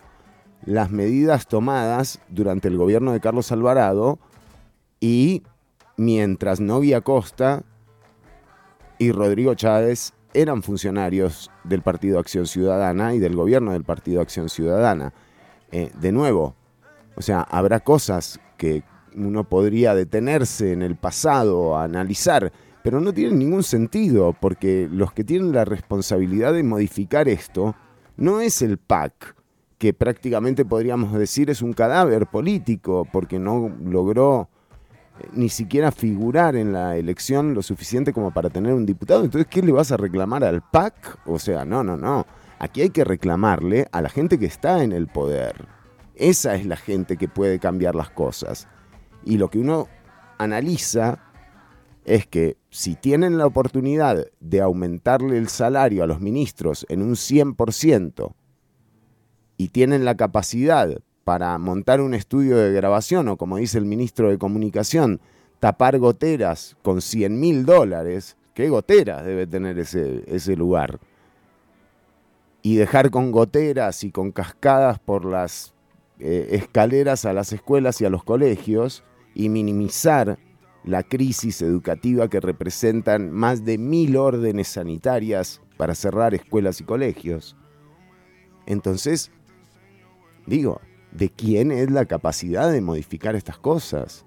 las 0.65 0.91
medidas 0.91 1.47
tomadas 1.47 2.19
durante 2.29 2.67
el 2.67 2.77
gobierno 2.77 3.11
de 3.11 3.19
Carlos 3.19 3.51
Alvarado 3.51 4.19
y 4.99 5.43
mientras 5.97 6.59
Novia 6.59 7.01
Costa 7.01 7.63
y 8.97 9.11
Rodrigo 9.11 9.55
Chávez 9.55 10.13
eran 10.33 10.61
funcionarios 10.61 11.49
del 11.63 11.81
Partido 11.81 12.19
Acción 12.19 12.45
Ciudadana 12.45 13.15
y 13.15 13.19
del 13.19 13.35
gobierno 13.35 13.71
del 13.71 13.83
Partido 13.83 14.21
Acción 14.21 14.49
Ciudadana. 14.49 15.13
Eh, 15.71 15.91
de 15.99 16.11
nuevo, 16.11 16.55
o 17.15 17.21
sea, 17.21 17.41
habrá 17.41 17.79
cosas 17.81 18.39
que 18.57 18.83
uno 19.15 19.43
podría 19.43 19.93
detenerse 19.93 20.71
en 20.71 20.81
el 20.81 20.95
pasado 20.95 21.77
a 21.77 21.83
analizar, 21.83 22.51
pero 22.83 22.99
no 23.01 23.13
tienen 23.13 23.39
ningún 23.39 23.63
sentido, 23.63 24.35
porque 24.39 24.87
los 24.91 25.11
que 25.11 25.23
tienen 25.23 25.51
la 25.51 25.65
responsabilidad 25.65 26.53
de 26.53 26.63
modificar 26.63 27.27
esto 27.27 27.75
no 28.17 28.41
es 28.41 28.61
el 28.61 28.77
PAC, 28.77 29.35
que 29.77 29.93
prácticamente 29.93 30.65
podríamos 30.65 31.13
decir 31.13 31.49
es 31.49 31.61
un 31.61 31.73
cadáver 31.73 32.27
político, 32.27 33.07
porque 33.11 33.39
no 33.39 33.71
logró 33.83 34.49
eh, 35.19 35.27
ni 35.33 35.49
siquiera 35.49 35.91
figurar 35.91 36.55
en 36.55 36.73
la 36.73 36.97
elección 36.97 37.53
lo 37.53 37.61
suficiente 37.61 38.11
como 38.11 38.31
para 38.31 38.49
tener 38.49 38.73
un 38.73 38.85
diputado. 38.85 39.23
Entonces, 39.23 39.47
¿qué 39.49 39.61
le 39.61 39.71
vas 39.71 39.91
a 39.91 39.97
reclamar 39.97 40.43
al 40.43 40.61
PAC? 40.61 41.19
O 41.25 41.37
sea, 41.39 41.63
no, 41.63 41.83
no, 41.83 41.95
no. 41.95 42.25
Aquí 42.59 42.81
hay 42.81 42.89
que 42.89 43.05
reclamarle 43.05 43.87
a 43.93 44.01
la 44.01 44.09
gente 44.09 44.37
que 44.37 44.45
está 44.45 44.83
en 44.83 44.91
el 44.91 45.07
poder. 45.07 45.67
Esa 46.15 46.55
es 46.55 46.65
la 46.65 46.75
gente 46.75 47.15
que 47.15 47.29
puede 47.29 47.57
cambiar 47.57 47.95
las 47.95 48.09
cosas. 48.09 48.67
Y 49.23 49.37
lo 49.37 49.49
que 49.49 49.59
uno 49.59 49.87
analiza 50.37 51.19
es 52.03 52.27
que 52.27 52.57
si 52.69 52.95
tienen 52.95 53.37
la 53.37 53.45
oportunidad 53.45 54.25
de 54.41 54.61
aumentarle 54.61 55.37
el 55.37 55.47
salario 55.47 56.03
a 56.03 56.07
los 56.07 56.19
ministros 56.19 56.85
en 56.89 57.01
un 57.01 57.13
100% 57.13 58.33
y 59.57 59.69
tienen 59.69 60.03
la 60.03 60.15
capacidad 60.15 60.99
para 61.23 61.57
montar 61.57 62.01
un 62.01 62.13
estudio 62.13 62.57
de 62.57 62.73
grabación 62.73 63.29
o 63.29 63.37
como 63.37 63.57
dice 63.57 63.77
el 63.77 63.85
ministro 63.85 64.29
de 64.29 64.37
Comunicación, 64.37 65.21
tapar 65.59 65.97
goteras 65.99 66.75
con 66.81 67.01
100 67.01 67.39
mil 67.39 67.65
dólares, 67.65 68.35
¿qué 68.53 68.67
goteras 68.69 69.23
debe 69.23 69.47
tener 69.47 69.79
ese, 69.79 70.23
ese 70.27 70.55
lugar? 70.55 70.99
Y 72.61 72.75
dejar 72.75 73.09
con 73.09 73.31
goteras 73.31 74.03
y 74.03 74.11
con 74.11 74.31
cascadas 74.31 74.99
por 74.99 75.25
las 75.25 75.73
eh, 76.19 76.49
escaleras 76.51 77.25
a 77.25 77.33
las 77.33 77.53
escuelas 77.53 78.01
y 78.01 78.05
a 78.05 78.09
los 78.09 78.23
colegios 78.23 79.03
y 79.33 79.47
minimizar 79.49 80.37
la 80.83 81.03
crisis 81.03 81.61
educativa 81.61 82.29
que 82.29 82.39
representan 82.39 83.31
más 83.31 83.63
de 83.63 83.77
mil 83.77 84.17
órdenes 84.17 84.67
sanitarias 84.69 85.61
para 85.77 85.95
cerrar 85.95 86.33
escuelas 86.33 86.81
y 86.81 86.83
colegios. 86.83 87.55
Entonces, 88.65 89.31
digo, 90.45 90.81
¿de 91.11 91.29
quién 91.29 91.71
es 91.71 91.89
la 91.89 92.05
capacidad 92.05 92.71
de 92.71 92.81
modificar 92.81 93.35
estas 93.35 93.57
cosas? 93.57 94.25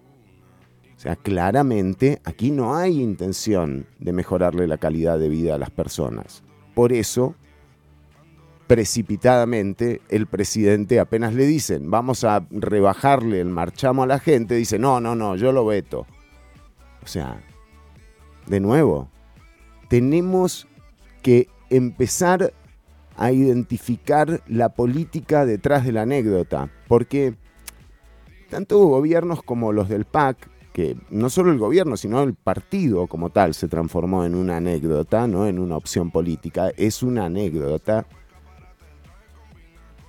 O 0.96 1.00
sea, 1.02 1.16
claramente 1.16 2.20
aquí 2.24 2.50
no 2.50 2.76
hay 2.76 3.00
intención 3.00 3.86
de 3.98 4.12
mejorarle 4.12 4.66
la 4.66 4.78
calidad 4.78 5.18
de 5.18 5.28
vida 5.28 5.56
a 5.56 5.58
las 5.58 5.70
personas. 5.70 6.42
Por 6.74 6.92
eso, 6.92 7.34
precipitadamente, 8.72 10.00
el 10.08 10.26
presidente 10.26 10.98
apenas 10.98 11.34
le 11.34 11.44
dicen, 11.44 11.90
vamos 11.90 12.24
a 12.24 12.46
rebajarle 12.50 13.38
el 13.38 13.50
marchamo 13.50 14.02
a 14.02 14.06
la 14.06 14.18
gente, 14.18 14.54
dice, 14.54 14.78
no, 14.78 14.98
no, 14.98 15.14
no, 15.14 15.36
yo 15.36 15.52
lo 15.52 15.66
veto. 15.66 16.06
O 17.02 17.06
sea, 17.06 17.42
de 18.46 18.60
nuevo, 18.60 19.10
tenemos 19.90 20.66
que 21.20 21.48
empezar 21.68 22.54
a 23.18 23.30
identificar 23.30 24.42
la 24.46 24.70
política 24.70 25.44
detrás 25.44 25.84
de 25.84 25.92
la 25.92 26.02
anécdota, 26.02 26.70
porque 26.88 27.34
tanto 28.48 28.78
gobiernos 28.78 29.42
como 29.42 29.74
los 29.74 29.90
del 29.90 30.06
PAC, 30.06 30.48
que 30.72 30.96
no 31.10 31.28
solo 31.28 31.52
el 31.52 31.58
gobierno, 31.58 31.98
sino 31.98 32.22
el 32.22 32.32
partido 32.32 33.06
como 33.06 33.28
tal 33.28 33.52
se 33.52 33.68
transformó 33.68 34.24
en 34.24 34.34
una 34.34 34.56
anécdota, 34.56 35.26
no 35.26 35.46
en 35.46 35.58
una 35.58 35.76
opción 35.76 36.10
política, 36.10 36.70
es 36.78 37.02
una 37.02 37.26
anécdota. 37.26 38.06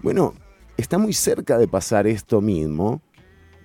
Bueno, 0.04 0.34
está 0.76 0.98
muy 0.98 1.14
cerca 1.14 1.58
de 1.58 1.70
pasar 1.70 2.08
esto 2.08 2.42
mismo 2.42 3.02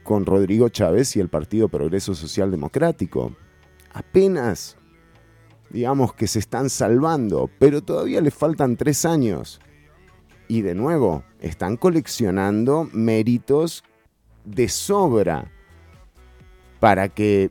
con 0.04 0.24
Rodrigo 0.24 0.68
Chávez 0.68 1.16
y 1.16 1.20
el 1.20 1.28
Partido 1.28 1.68
Progreso 1.68 2.14
Social 2.14 2.52
Democrático. 2.52 3.34
Apenas, 3.92 4.76
digamos 5.70 6.14
que 6.14 6.28
se 6.28 6.38
están 6.38 6.70
salvando, 6.70 7.50
pero 7.58 7.82
todavía 7.82 8.20
les 8.20 8.34
faltan 8.34 8.76
tres 8.76 9.04
años. 9.04 9.60
Y 10.46 10.62
de 10.62 10.76
nuevo, 10.76 11.24
están 11.40 11.76
coleccionando 11.76 12.88
méritos 12.92 13.82
de 14.44 14.68
sobra 14.68 15.50
para 16.78 17.08
que 17.08 17.50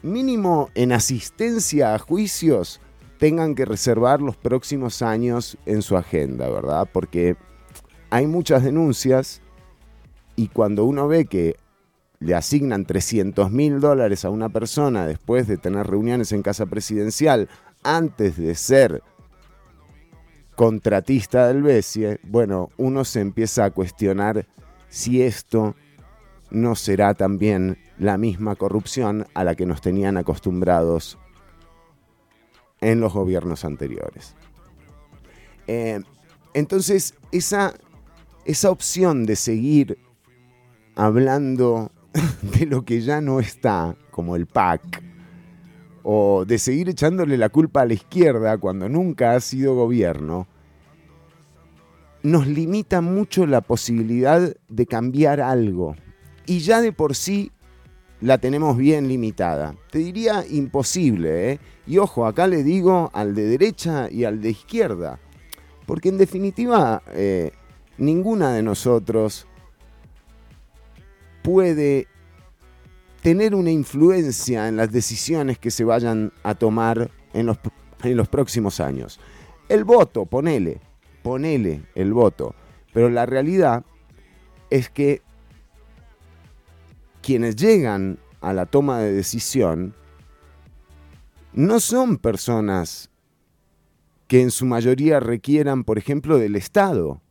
mínimo 0.00 0.70
en 0.74 0.92
asistencia 0.92 1.94
a 1.94 1.98
juicios 1.98 2.80
tengan 3.18 3.54
que 3.54 3.66
reservar 3.66 4.22
los 4.22 4.38
próximos 4.38 5.02
años 5.02 5.58
en 5.66 5.82
su 5.82 5.98
agenda, 5.98 6.48
¿verdad? 6.48 6.88
Porque 6.90 7.36
hay 8.14 8.28
muchas 8.28 8.62
denuncias 8.62 9.40
y 10.36 10.46
cuando 10.46 10.84
uno 10.84 11.08
ve 11.08 11.24
que 11.24 11.56
le 12.20 12.36
asignan 12.36 12.86
300 12.86 13.50
mil 13.50 13.80
dólares 13.80 14.24
a 14.24 14.30
una 14.30 14.50
persona 14.50 15.04
después 15.04 15.48
de 15.48 15.56
tener 15.56 15.88
reuniones 15.88 16.30
en 16.30 16.42
casa 16.42 16.66
presidencial 16.66 17.48
antes 17.82 18.36
de 18.36 18.54
ser 18.54 19.02
contratista 20.54 21.48
del 21.48 21.64
BESIE, 21.64 22.20
bueno, 22.22 22.70
uno 22.76 23.04
se 23.04 23.20
empieza 23.20 23.64
a 23.64 23.72
cuestionar 23.72 24.46
si 24.88 25.20
esto 25.20 25.74
no 26.52 26.76
será 26.76 27.14
también 27.14 27.78
la 27.98 28.16
misma 28.16 28.54
corrupción 28.54 29.26
a 29.34 29.42
la 29.42 29.56
que 29.56 29.66
nos 29.66 29.80
tenían 29.80 30.18
acostumbrados 30.18 31.18
en 32.80 33.00
los 33.00 33.12
gobiernos 33.12 33.64
anteriores. 33.64 34.36
Eh, 35.66 36.00
entonces, 36.52 37.14
esa, 37.32 37.74
esa 38.44 38.70
opción 38.70 39.26
de 39.26 39.36
seguir 39.36 39.98
hablando 40.94 41.90
de 42.58 42.66
lo 42.66 42.84
que 42.84 43.00
ya 43.00 43.20
no 43.20 43.40
está, 43.40 43.96
como 44.10 44.36
el 44.36 44.46
PAC, 44.46 45.02
o 46.02 46.44
de 46.44 46.58
seguir 46.58 46.88
echándole 46.88 47.38
la 47.38 47.48
culpa 47.48 47.80
a 47.80 47.86
la 47.86 47.94
izquierda 47.94 48.58
cuando 48.58 48.88
nunca 48.88 49.34
ha 49.34 49.40
sido 49.40 49.74
gobierno, 49.74 50.46
nos 52.22 52.46
limita 52.46 53.00
mucho 53.00 53.46
la 53.46 53.60
posibilidad 53.60 54.54
de 54.68 54.86
cambiar 54.86 55.40
algo. 55.40 55.96
Y 56.46 56.60
ya 56.60 56.80
de 56.80 56.92
por 56.92 57.14
sí 57.14 57.52
la 58.20 58.38
tenemos 58.38 58.76
bien 58.76 59.08
limitada. 59.08 59.74
Te 59.90 59.98
diría 59.98 60.44
imposible, 60.48 61.52
¿eh? 61.52 61.60
Y 61.86 61.98
ojo, 61.98 62.26
acá 62.26 62.46
le 62.46 62.62
digo 62.62 63.10
al 63.12 63.34
de 63.34 63.44
derecha 63.44 64.08
y 64.10 64.24
al 64.24 64.40
de 64.40 64.50
izquierda. 64.50 65.18
Porque 65.86 66.08
en 66.08 66.16
definitiva, 66.16 67.02
eh, 67.12 67.52
ninguna 67.98 68.52
de 68.52 68.62
nosotros 68.62 69.46
puede 71.42 72.08
tener 73.22 73.54
una 73.54 73.70
influencia 73.70 74.68
en 74.68 74.76
las 74.76 74.92
decisiones 74.92 75.58
que 75.58 75.70
se 75.70 75.84
vayan 75.84 76.32
a 76.42 76.54
tomar 76.54 77.10
en 77.32 77.46
los, 77.46 77.58
en 78.02 78.16
los 78.16 78.28
próximos 78.28 78.80
años. 78.80 79.20
El 79.68 79.84
voto, 79.84 80.26
ponele, 80.26 80.80
ponele 81.22 81.82
el 81.94 82.12
voto. 82.12 82.54
Pero 82.92 83.08
la 83.10 83.26
realidad 83.26 83.84
es 84.70 84.90
que 84.90 85.22
quienes 87.22 87.56
llegan 87.56 88.18
a 88.40 88.52
la 88.52 88.66
toma 88.66 88.98
de 88.98 89.12
decisión 89.12 89.94
no 91.54 91.80
son 91.80 92.18
personas 92.18 93.10
que 94.26 94.42
en 94.42 94.50
su 94.50 94.66
mayoría 94.66 95.20
requieran, 95.20 95.84
por 95.84 95.98
ejemplo, 95.98 96.38
del 96.38 96.56
Estado. 96.56 97.22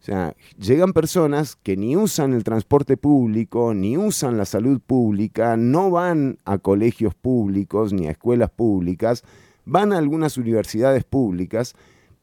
O 0.00 0.02
sea, 0.02 0.34
llegan 0.58 0.94
personas 0.94 1.56
que 1.56 1.76
ni 1.76 1.94
usan 1.94 2.32
el 2.32 2.42
transporte 2.42 2.96
público, 2.96 3.74
ni 3.74 3.98
usan 3.98 4.38
la 4.38 4.46
salud 4.46 4.80
pública, 4.80 5.58
no 5.58 5.90
van 5.90 6.38
a 6.46 6.56
colegios 6.56 7.14
públicos 7.14 7.92
ni 7.92 8.06
a 8.06 8.12
escuelas 8.12 8.50
públicas, 8.50 9.24
van 9.66 9.92
a 9.92 9.98
algunas 9.98 10.38
universidades 10.38 11.04
públicas, 11.04 11.74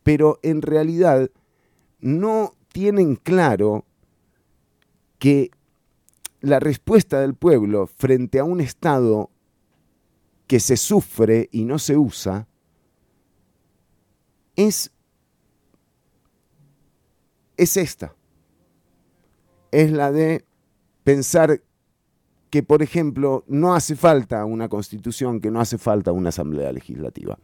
pero 0.01 0.39
en 0.41 0.63
realidad 0.63 1.29
no 1.99 2.53
tienen 2.71 3.15
claro 3.15 3.85
que 5.19 5.51
la 6.41 6.59
respuesta 6.59 7.21
del 7.21 7.35
pueblo 7.35 7.85
frente 7.85 8.39
a 8.39 8.43
un 8.43 8.59
Estado 8.59 9.29
que 10.47 10.59
se 10.59 10.77
sufre 10.77 11.47
y 11.51 11.65
no 11.65 11.77
se 11.77 11.95
usa 11.95 12.47
es, 14.55 14.91
es 17.57 17.77
esta. 17.77 18.15
Es 19.71 19.91
la 19.91 20.11
de 20.11 20.45
pensar 21.03 21.61
que, 22.49 22.63
por 22.63 22.81
ejemplo, 22.81 23.43
no 23.47 23.75
hace 23.75 23.95
falta 23.95 24.45
una 24.45 24.69
constitución, 24.69 25.41
que 25.41 25.51
no 25.51 25.59
hace 25.59 25.77
falta 25.77 26.11
una 26.11 26.29
asamblea 26.29 26.71
legislativa. 26.71 27.37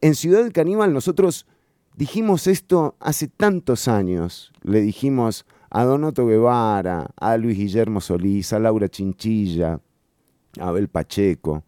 En 0.00 0.14
Ciudad 0.14 0.42
del 0.42 0.52
Caníbal 0.52 0.92
nosotros 0.92 1.46
dijimos 1.96 2.46
esto 2.46 2.96
hace 3.00 3.28
tantos 3.28 3.88
años. 3.88 4.52
Le 4.62 4.80
dijimos 4.80 5.46
a 5.70 5.84
Donoto 5.84 6.26
Guevara, 6.26 7.10
a 7.16 7.36
Luis 7.38 7.56
Guillermo 7.56 8.00
Solís, 8.00 8.52
a 8.52 8.58
Laura 8.58 8.88
Chinchilla, 8.88 9.80
a 10.60 10.68
Abel 10.68 10.88
Pacheco. 10.88 11.64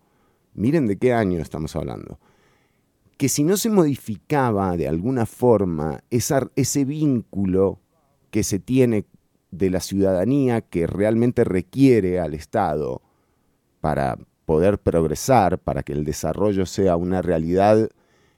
Miren 0.54 0.86
de 0.86 0.98
qué 0.98 1.12
año 1.12 1.40
estamos 1.40 1.74
hablando. 1.74 2.18
Que 3.18 3.28
si 3.28 3.44
no 3.44 3.58
se 3.58 3.68
modificaba 3.68 4.78
de 4.78 4.88
alguna 4.88 5.26
forma 5.26 6.02
ese 6.08 6.84
vínculo 6.86 7.80
que 8.30 8.42
se 8.42 8.58
tiene 8.58 9.04
de 9.50 9.70
la 9.70 9.80
ciudadanía 9.80 10.62
que 10.62 10.86
realmente 10.86 11.44
requiere 11.44 12.20
al 12.20 12.32
Estado 12.32 13.02
para 13.80 14.18
poder 14.46 14.78
progresar, 14.78 15.58
para 15.58 15.82
que 15.82 15.92
el 15.92 16.04
desarrollo 16.04 16.64
sea 16.64 16.96
una 16.96 17.20
realidad 17.20 17.90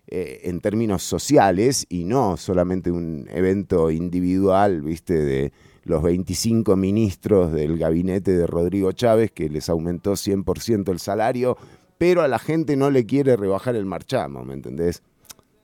eh, 0.08 0.40
en 0.44 0.60
términos 0.60 1.04
sociales 1.04 1.86
y 1.88 2.02
no 2.02 2.36
solamente 2.36 2.90
un 2.90 3.28
evento 3.30 3.92
individual, 3.92 4.80
viste, 4.80 5.14
de 5.14 5.52
los 5.84 6.02
25 6.02 6.74
ministros 6.74 7.52
del 7.52 7.78
gabinete 7.78 8.36
de 8.36 8.46
Rodrigo 8.46 8.90
Chávez 8.90 9.30
que 9.30 9.48
les 9.48 9.68
aumentó 9.68 10.12
100% 10.14 10.90
el 10.90 10.98
salario, 10.98 11.56
pero 12.00 12.22
a 12.22 12.28
la 12.28 12.38
gente 12.38 12.76
no 12.76 12.90
le 12.90 13.04
quiere 13.04 13.36
rebajar 13.36 13.76
el 13.76 13.84
marchamo, 13.84 14.42
¿me 14.42 14.54
entendés? 14.54 15.02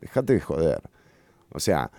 Dejate 0.02 0.34
de 0.34 0.40
joder. 0.42 0.82
O 1.48 1.58
sea, 1.58 1.90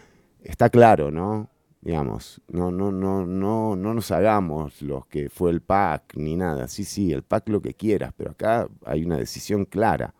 está 0.43 0.69
claro, 0.69 1.09
¿no? 1.09 1.49
Digamos, 1.81 2.39
no, 2.47 2.69
no, 2.69 2.91
no, 2.91 3.25
no, 3.25 3.75
no 3.75 3.93
nos 3.95 4.11
hagamos 4.11 4.79
los 4.83 5.07
que 5.07 5.31
fue 5.31 5.49
el 5.49 5.61
PAC 5.61 6.13
ni 6.17 6.35
nada. 6.35 6.67
Sí, 6.67 6.83
sí, 6.83 7.11
el 7.11 7.23
PAC 7.23 7.49
lo 7.49 7.63
que 7.63 7.73
quieras, 7.73 8.13
pero 8.15 8.29
acá 8.29 8.69
hay 8.85 9.03
una 9.03 9.17
decisión 9.17 9.65
clara. 9.65 10.13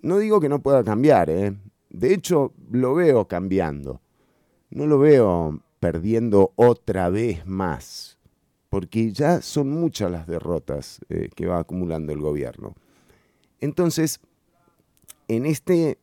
No 0.00 0.16
digo 0.16 0.40
que 0.40 0.48
no 0.48 0.62
pueda 0.62 0.82
cambiar, 0.82 1.28
¿eh? 1.28 1.54
De 1.90 2.14
hecho, 2.14 2.54
lo 2.70 2.94
veo 2.94 3.28
cambiando. 3.28 4.00
No 4.70 4.86
lo 4.86 4.98
veo 4.98 5.60
perdiendo 5.80 6.54
otra 6.56 7.10
vez 7.10 7.44
más, 7.44 8.16
porque 8.70 9.12
ya 9.12 9.42
son 9.42 9.68
muchas 9.68 10.10
las 10.10 10.26
derrotas 10.26 11.00
eh, 11.10 11.28
que 11.36 11.44
va 11.44 11.58
acumulando 11.58 12.14
el 12.14 12.20
gobierno. 12.20 12.74
Entonces, 13.60 14.20
en 15.28 15.46
este 15.46 15.98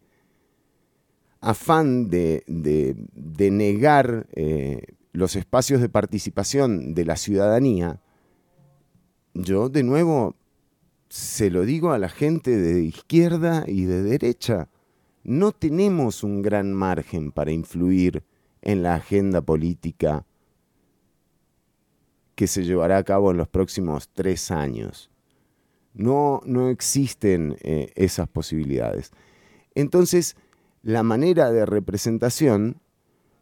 afán 1.39 2.09
de, 2.09 2.43
negar 3.37 4.27
eh, 4.33 4.81
los 5.11 5.35
espacios 5.35 5.81
de 5.81 5.89
participación 5.89 6.93
de 6.93 7.05
la 7.05 7.17
ciudadanía, 7.17 8.01
yo 9.33 9.69
de 9.69 9.83
nuevo 9.83 10.35
se 11.09 11.51
lo 11.51 11.63
digo 11.63 11.91
a 11.91 11.99
la 11.99 12.09
gente 12.09 12.57
de 12.57 12.81
izquierda 12.81 13.65
y 13.67 13.85
de 13.85 14.01
derecha, 14.01 14.69
no 15.23 15.51
tenemos 15.51 16.23
un 16.23 16.41
gran 16.41 16.73
margen 16.73 17.31
para 17.31 17.51
influir 17.51 18.23
en 18.61 18.81
la 18.81 18.95
agenda 18.95 19.41
política 19.41 20.25
que 22.35 22.47
se 22.47 22.63
llevará 22.63 22.97
a 22.97 23.03
cabo 23.03 23.31
en 23.31 23.37
los 23.37 23.47
próximos 23.47 24.09
tres 24.11 24.49
años. 24.49 25.12
No, 25.93 26.41
no 26.45 26.69
existen 26.69 27.57
eh, 27.61 27.91
esas 27.95 28.27
posibilidades. 28.27 29.11
Entonces, 29.75 30.35
la 30.81 31.03
manera 31.03 31.51
de 31.51 31.65
representación, 31.65 32.81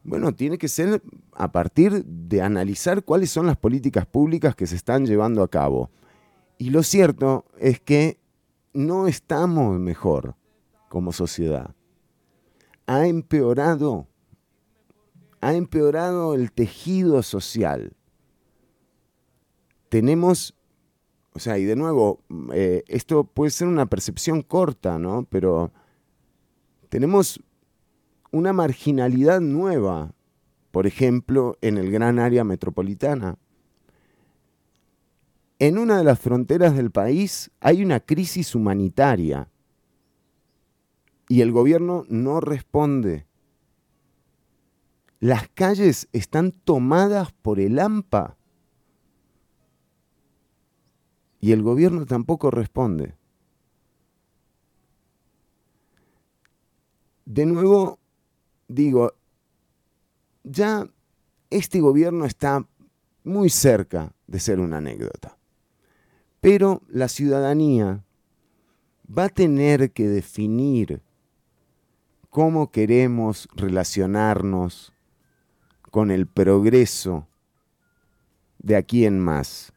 bueno, 0.04 0.34
tiene 0.34 0.58
que 0.58 0.68
ser 0.68 1.02
a 1.34 1.52
partir 1.52 2.06
de 2.06 2.42
analizar 2.42 3.04
cuáles 3.04 3.32
son 3.32 3.48
las 3.48 3.58
políticas 3.58 4.06
públicas 4.06 4.56
que 4.56 4.68
se 4.68 4.76
están 4.76 5.06
llevando 5.06 5.44
a 5.44 5.50
cabo. 5.50 5.90
Y 6.58 6.70
lo 6.70 6.84
cierto 6.84 7.46
es 7.58 7.80
que 7.80 8.20
no 8.74 9.08
estamos 9.08 9.80
mejor 9.80 10.36
como 10.90 11.12
sociedad. 11.12 11.76
Ha 12.86 13.08
empeorado, 13.08 14.08
ha 15.40 15.54
empeorado 15.54 16.36
el 16.36 16.52
tejido 16.52 17.24
social. 17.24 17.94
Tenemos, 19.90 20.56
o 21.34 21.40
sea, 21.40 21.58
y 21.58 21.66
de 21.66 21.76
nuevo, 21.76 22.20
eh, 22.54 22.84
esto 22.88 23.24
puede 23.24 23.52
ser 23.52 23.68
una 23.68 23.86
percepción 23.86 24.42
corta, 24.42 25.00
¿no? 25.00 25.26
Pero 25.30 25.72
tenemos 26.90 27.42
una 28.32 28.52
marginalidad 28.54 29.40
nueva, 29.40 30.14
por 30.72 30.88
ejemplo, 30.88 31.58
en 31.62 31.78
el 31.78 31.92
gran 31.92 32.20
área 32.20 32.44
metropolitana. 32.44 33.38
En 35.60 35.78
una 35.78 35.98
de 35.98 36.04
las 36.04 36.20
fronteras 36.20 36.76
del 36.76 36.92
país 36.92 37.52
hay 37.60 37.84
una 37.84 38.00
crisis 38.00 38.56
humanitaria 38.56 39.48
y 41.30 41.42
el 41.42 41.52
gobierno 41.52 42.04
no 42.10 42.42
responde. 42.42 43.26
Las 45.20 45.48
calles 45.50 46.10
están 46.14 46.52
tomadas 46.52 47.32
por 47.32 47.60
el 47.60 47.80
AMPA 47.80 48.38
y 51.42 51.52
el 51.52 51.64
gobierno 51.64 52.06
tampoco 52.06 52.52
responde. 52.52 53.16
De 57.26 57.46
nuevo, 57.46 58.00
digo, 58.68 59.14
ya 60.44 60.88
este 61.50 61.82
gobierno 61.82 62.26
está 62.26 62.66
muy 63.24 63.50
cerca 63.50 64.14
de 64.28 64.40
ser 64.40 64.60
una 64.60 64.78
anécdota. 64.78 65.38
Pero 66.40 66.82
la 66.88 67.08
ciudadanía 67.08 68.04
va 69.06 69.26
a 69.26 69.30
tener 69.30 69.92
que 69.92 70.08
definir 70.08 71.02
cómo 72.30 72.72
queremos 72.72 73.48
relacionarnos 73.56 74.94
con 75.90 76.12
el 76.12 76.28
progreso 76.28 77.28
de 78.60 78.76
aquí 78.76 79.06
en 79.06 79.20
más. 79.20 79.71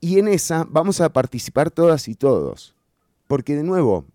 Y 0.00 0.18
en 0.18 0.28
esa 0.28 0.66
vamos 0.68 1.00
a 1.00 1.12
participar 1.12 1.70
todas 1.70 2.08
y 2.08 2.14
todos. 2.14 2.74
Porque 3.26 3.56
de 3.56 3.64
nuevo, 3.64 4.06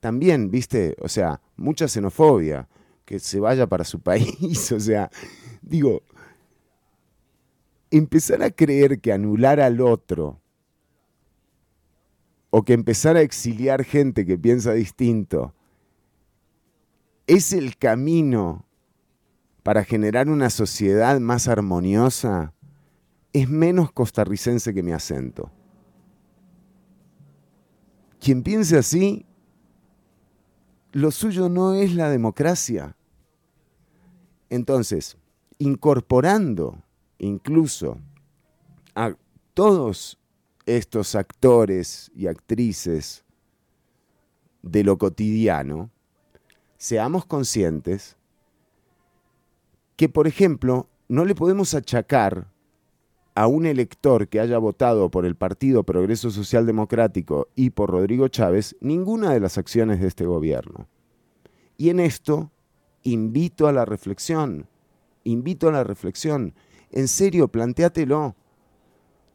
también, 0.00 0.50
viste, 0.50 0.96
o 1.00 1.08
sea, 1.08 1.40
mucha 1.56 1.88
xenofobia, 1.88 2.68
que 3.04 3.18
se 3.18 3.40
vaya 3.40 3.66
para 3.66 3.84
su 3.84 4.00
país, 4.02 4.72
o 4.72 4.80
sea, 4.80 5.10
digo, 5.62 6.02
empezar 7.90 8.42
a 8.42 8.50
creer 8.50 9.00
que 9.00 9.12
anular 9.12 9.60
al 9.60 9.80
otro 9.80 10.40
o 12.50 12.64
que 12.64 12.72
empezar 12.72 13.16
a 13.16 13.20
exiliar 13.20 13.84
gente 13.84 14.26
que 14.26 14.38
piensa 14.38 14.72
distinto 14.72 15.54
es 17.26 17.52
el 17.52 17.76
camino 17.76 18.64
para 19.62 19.84
generar 19.84 20.28
una 20.28 20.50
sociedad 20.50 21.20
más 21.20 21.46
armoniosa, 21.46 22.54
es 23.32 23.48
menos 23.48 23.92
costarricense 23.92 24.74
que 24.74 24.82
mi 24.82 24.92
acento. 24.92 25.50
Quien 28.18 28.42
piense 28.42 28.76
así, 28.76 29.24
lo 30.92 31.10
suyo 31.10 31.48
no 31.48 31.74
es 31.74 31.94
la 31.94 32.10
democracia. 32.10 32.96
Entonces, 34.50 35.16
incorporando 35.58 36.82
incluso 37.18 37.98
a 38.94 39.14
todos 39.54 40.18
estos 40.66 41.14
actores 41.14 42.10
y 42.14 42.26
actrices 42.26 43.24
de 44.62 44.84
lo 44.84 44.98
cotidiano, 44.98 45.90
seamos 46.76 47.24
conscientes 47.24 48.16
que, 49.96 50.08
por 50.08 50.26
ejemplo, 50.26 50.88
no 51.08 51.24
le 51.24 51.34
podemos 51.34 51.74
achacar 51.74 52.48
a 53.34 53.46
un 53.46 53.66
elector 53.66 54.28
que 54.28 54.40
haya 54.40 54.58
votado 54.58 55.10
por 55.10 55.24
el 55.24 55.36
Partido 55.36 55.84
Progreso 55.84 56.30
Social 56.30 56.66
Democrático 56.66 57.48
y 57.54 57.70
por 57.70 57.90
Rodrigo 57.90 58.28
Chávez 58.28 58.76
ninguna 58.80 59.32
de 59.32 59.40
las 59.40 59.58
acciones 59.58 60.00
de 60.00 60.08
este 60.08 60.26
gobierno. 60.26 60.88
Y 61.76 61.90
en 61.90 62.00
esto 62.00 62.50
invito 63.02 63.66
a 63.66 63.72
la 63.72 63.84
reflexión, 63.84 64.66
invito 65.24 65.68
a 65.68 65.72
la 65.72 65.84
reflexión. 65.84 66.54
En 66.90 67.08
serio, 67.08 67.48
planteátelo. 67.48 68.34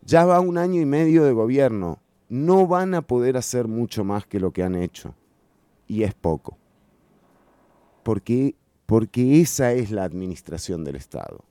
Ya 0.03 0.25
va 0.25 0.39
un 0.39 0.57
año 0.57 0.81
y 0.81 0.85
medio 0.85 1.23
de 1.23 1.31
gobierno. 1.31 1.99
No 2.29 2.67
van 2.67 2.93
a 2.93 3.01
poder 3.01 3.37
hacer 3.37 3.67
mucho 3.67 4.03
más 4.03 4.27
que 4.27 4.39
lo 4.39 4.51
que 4.51 4.63
han 4.63 4.75
hecho. 4.75 5.15
Y 5.87 6.03
es 6.03 6.13
poco. 6.13 6.57
Porque, 8.03 8.55
porque 8.85 9.41
esa 9.41 9.73
es 9.73 9.89
la 9.89 10.03
administración 10.03 10.83
del 10.83 10.97
Estado. 10.97 11.43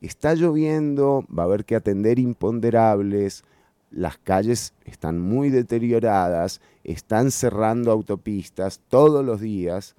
Está 0.00 0.34
lloviendo, 0.34 1.24
va 1.36 1.44
a 1.44 1.46
haber 1.46 1.64
que 1.64 1.76
atender 1.76 2.18
imponderables, 2.18 3.44
las 3.90 4.18
calles 4.18 4.74
están 4.84 5.20
muy 5.20 5.50
deterioradas, 5.50 6.60
están 6.84 7.30
cerrando 7.30 7.90
autopistas 7.90 8.80
todos 8.88 9.24
los 9.24 9.40
días 9.40 9.96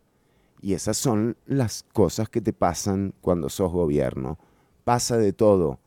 y 0.62 0.74
esas 0.74 0.98
son 0.98 1.38
las 1.46 1.84
cosas 1.94 2.30
que 2.30 2.42
te 2.42 2.54
pasan 2.54 3.14
cuando 3.22 3.50
sos 3.50 3.72
gobierno. 3.72 4.38
Pasa 4.84 5.18
de 5.18 5.34
todo. 5.34 5.80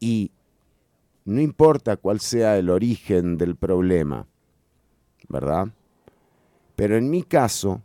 Y 0.00 0.30
no 1.24 1.40
importa 1.40 1.96
cuál 1.96 2.20
sea 2.20 2.58
el 2.58 2.70
origen 2.70 3.38
del 3.38 3.56
problema, 3.56 4.26
¿verdad? 5.28 5.68
Pero 6.76 6.96
en 6.96 7.08
mi 7.08 7.22
caso, 7.22 7.82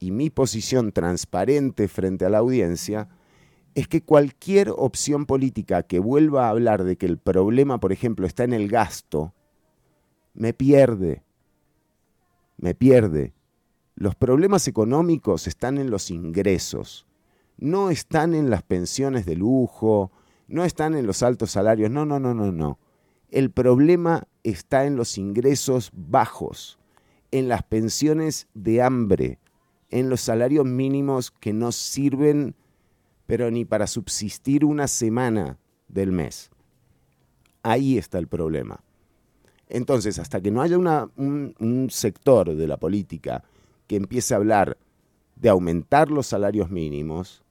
y 0.00 0.10
mi 0.10 0.30
posición 0.30 0.92
transparente 0.92 1.88
frente 1.88 2.24
a 2.24 2.30
la 2.30 2.38
audiencia, 2.38 3.08
es 3.74 3.88
que 3.88 4.02
cualquier 4.02 4.70
opción 4.70 5.26
política 5.26 5.82
que 5.82 5.98
vuelva 5.98 6.46
a 6.46 6.50
hablar 6.50 6.84
de 6.84 6.96
que 6.96 7.06
el 7.06 7.18
problema, 7.18 7.78
por 7.78 7.92
ejemplo, 7.92 8.26
está 8.26 8.44
en 8.44 8.52
el 8.52 8.68
gasto, 8.68 9.34
me 10.32 10.52
pierde. 10.52 11.22
Me 12.56 12.74
pierde. 12.74 13.32
Los 13.96 14.14
problemas 14.14 14.68
económicos 14.68 15.46
están 15.46 15.78
en 15.78 15.90
los 15.90 16.10
ingresos, 16.10 17.06
no 17.56 17.90
están 17.90 18.34
en 18.34 18.50
las 18.50 18.62
pensiones 18.62 19.24
de 19.26 19.36
lujo, 19.36 20.10
no 20.48 20.64
están 20.64 20.94
en 20.94 21.06
los 21.06 21.22
altos 21.22 21.52
salarios, 21.52 21.90
no, 21.90 22.04
no, 22.04 22.18
no, 22.18 22.34
no, 22.34 22.50
no. 22.50 22.78
El 23.30 23.50
problema 23.50 24.26
está 24.42 24.84
en 24.84 24.96
los 24.96 25.18
ingresos 25.18 25.90
bajos, 25.94 26.78
en 27.30 27.48
las 27.48 27.62
pensiones 27.62 28.48
de 28.54 28.82
hambre, 28.82 29.38
en 29.90 30.08
los 30.08 30.20
salarios 30.20 30.66
mínimos 30.66 31.30
que 31.30 31.52
no 31.52 31.72
sirven, 31.72 32.54
pero 33.26 33.50
ni 33.50 33.64
para 33.64 33.86
subsistir 33.86 34.64
una 34.64 34.88
semana 34.88 35.58
del 35.88 36.12
mes. 36.12 36.50
Ahí 37.62 37.96
está 37.96 38.18
el 38.18 38.28
problema. 38.28 38.80
Entonces, 39.68 40.18
hasta 40.18 40.40
que 40.40 40.50
no 40.50 40.60
haya 40.60 40.76
un, 40.76 41.54
un 41.58 41.88
sector 41.90 42.54
de 42.54 42.66
la 42.66 42.76
política 42.76 43.42
que 43.86 43.96
empiece 43.96 44.34
a 44.34 44.36
hablar 44.36 44.76
de 45.36 45.48
aumentar 45.48 46.10
los 46.10 46.26
salarios 46.26 46.70
mínimos, 46.70 47.42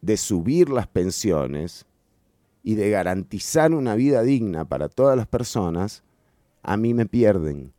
de 0.00 0.16
subir 0.16 0.70
las 0.70 0.86
pensiones 0.86 1.86
y 2.62 2.74
de 2.74 2.90
garantizar 2.90 3.72
una 3.74 3.94
vida 3.94 4.22
digna 4.22 4.64
para 4.64 4.88
todas 4.88 5.16
las 5.16 5.26
personas, 5.26 6.02
a 6.62 6.76
mí 6.76 6.94
me 6.94 7.06
pierden. 7.06 7.72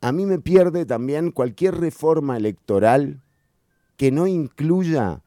A 0.00 0.12
mí 0.12 0.26
me 0.26 0.38
pierde 0.38 0.84
también 0.84 1.30
cualquier 1.30 1.76
reforma 1.76 2.36
electoral 2.36 3.23
que 3.96 4.10
no 4.10 4.26
incluya 4.26 5.22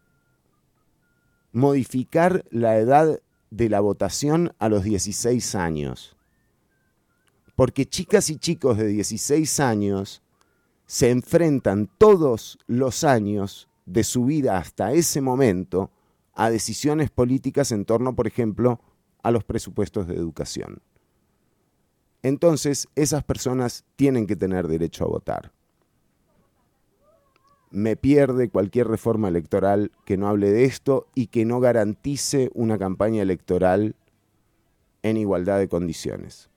modificar 1.51 2.45
la 2.49 2.77
edad 2.77 3.19
de 3.49 3.69
la 3.69 3.79
votación 3.79 4.53
a 4.59 4.69
los 4.69 4.83
16 4.83 5.55
años. 5.55 6.15
Porque 7.55 7.85
chicas 7.85 8.29
y 8.29 8.37
chicos 8.37 8.77
de 8.77 8.87
16 8.87 9.59
años 9.59 10.21
se 10.85 11.09
enfrentan 11.09 11.89
todos 11.97 12.59
los 12.67 13.03
años 13.03 13.67
de 13.85 14.03
su 14.03 14.25
vida 14.25 14.57
hasta 14.57 14.93
ese 14.93 15.21
momento 15.21 15.91
a 16.33 16.49
decisiones 16.49 17.09
políticas 17.09 17.71
en 17.71 17.85
torno, 17.85 18.15
por 18.15 18.27
ejemplo, 18.27 18.79
a 19.23 19.31
los 19.31 19.43
presupuestos 19.43 20.07
de 20.07 20.15
educación. 20.15 20.81
Entonces, 22.21 22.87
esas 22.95 23.23
personas 23.23 23.85
tienen 23.95 24.27
que 24.27 24.35
tener 24.35 24.67
derecho 24.67 25.05
a 25.05 25.07
votar. 25.07 25.51
Me 27.69 27.95
pierde 27.95 28.49
cualquier 28.49 28.87
reforma 28.87 29.27
electoral 29.27 29.91
que 30.05 30.17
no 30.17 30.27
hable 30.27 30.51
de 30.51 30.65
esto 30.65 31.07
y 31.15 31.27
que 31.27 31.45
no 31.45 31.59
garantice 31.59 32.49
una 32.53 32.77
campaña 32.77 33.21
electoral 33.21 33.95
en 35.03 35.17
igualdad 35.17 35.59
de 35.59 35.67
condiciones. 35.67 36.49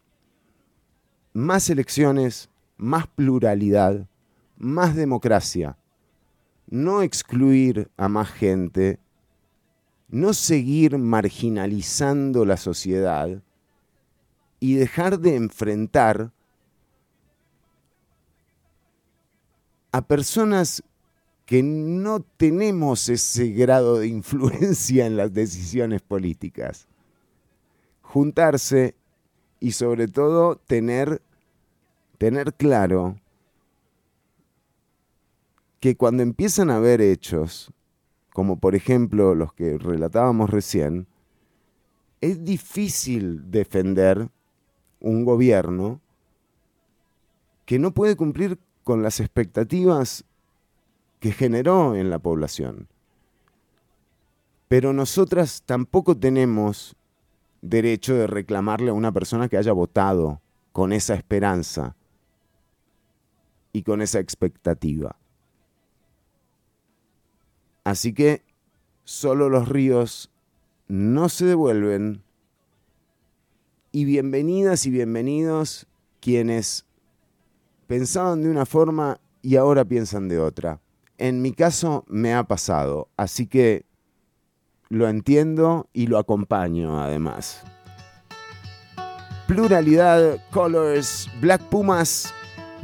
Más 1.33 1.69
elecciones, 1.71 2.49
más 2.77 3.07
pluralidad, 3.07 4.07
más 4.57 4.95
democracia. 4.95 5.77
No 6.69 7.03
excluir 7.03 7.91
a 7.97 8.09
más 8.09 8.31
gente, 8.31 9.01
no 10.09 10.33
seguir 10.33 10.99
marginalizando 10.99 12.45
la 12.45 12.57
sociedad 12.57 13.43
y 14.61 14.75
dejar 14.75 15.19
de 15.19 15.37
enfrentar 15.37 16.31
a 19.93 20.03
personas 20.03 20.83
que 21.51 21.65
no 21.65 22.21
tenemos 22.21 23.09
ese 23.09 23.49
grado 23.49 23.99
de 23.99 24.07
influencia 24.07 25.05
en 25.05 25.17
las 25.17 25.35
decisiones 25.35 26.01
políticas. 26.01 26.87
Juntarse 28.03 28.95
y 29.59 29.73
sobre 29.73 30.07
todo 30.07 30.55
tener, 30.55 31.21
tener 32.19 32.55
claro 32.55 33.17
que 35.81 35.97
cuando 35.97 36.23
empiezan 36.23 36.71
a 36.71 36.77
haber 36.77 37.01
hechos, 37.01 37.73
como 38.33 38.61
por 38.61 38.77
ejemplo 38.77 39.35
los 39.35 39.53
que 39.53 39.77
relatábamos 39.77 40.51
recién, 40.51 41.09
es 42.21 42.45
difícil 42.45 43.51
defender 43.51 44.29
un 45.01 45.25
gobierno 45.25 46.01
que 47.67 47.81
no 47.81 47.91
puede 47.91 48.15
cumplir 48.15 48.57
con 48.85 49.03
las 49.03 49.19
expectativas 49.19 50.25
que 51.21 51.33
generó 51.33 51.95
en 51.95 52.11
la 52.11 52.19
población. 52.19 52.89
Pero 54.69 54.93
nosotras 54.93 55.63
tampoco 55.65 56.17
tenemos 56.17 56.97
derecho 57.61 58.15
de 58.15 58.27
reclamarle 58.27 58.91
a 58.91 58.95
una 58.95 59.13
persona 59.13 59.49
que 59.49 59.59
haya 59.59 59.73
votado 59.73 60.41
con 60.73 60.93
esa 60.93 61.15
esperanza 61.15 61.95
y 63.73 63.83
con 63.83 64.01
esa 64.01 64.19
expectativa. 64.19 65.17
Así 67.85 68.13
que 68.13 68.43
solo 69.05 69.49
los 69.49 69.69
ríos 69.69 70.31
no 70.89 71.29
se 71.29 71.45
devuelven 71.45 72.23
y 73.93 74.05
bienvenidas 74.05 74.87
y 74.87 74.91
bienvenidos 74.91 75.87
quienes 76.21 76.87
pensaban 77.87 78.43
de 78.43 78.51
una 78.51 78.67
forma 78.67 79.21
y 79.43 79.57
ahora 79.57 79.85
piensan 79.85 80.29
de 80.29 80.39
otra. 80.39 80.81
En 81.21 81.43
mi 81.43 81.53
caso 81.53 82.07
me 82.09 82.33
ha 82.33 82.45
pasado, 82.45 83.11
así 83.19 83.47
que 83.47 83.85
lo 84.89 85.07
entiendo 85.07 85.87
y 85.93 86.07
lo 86.07 86.17
acompaño 86.17 86.99
además. 86.99 87.63
Pluralidad, 89.47 90.39
Colors, 90.51 91.29
Black 91.43 91.61
Pumas. 91.65 92.33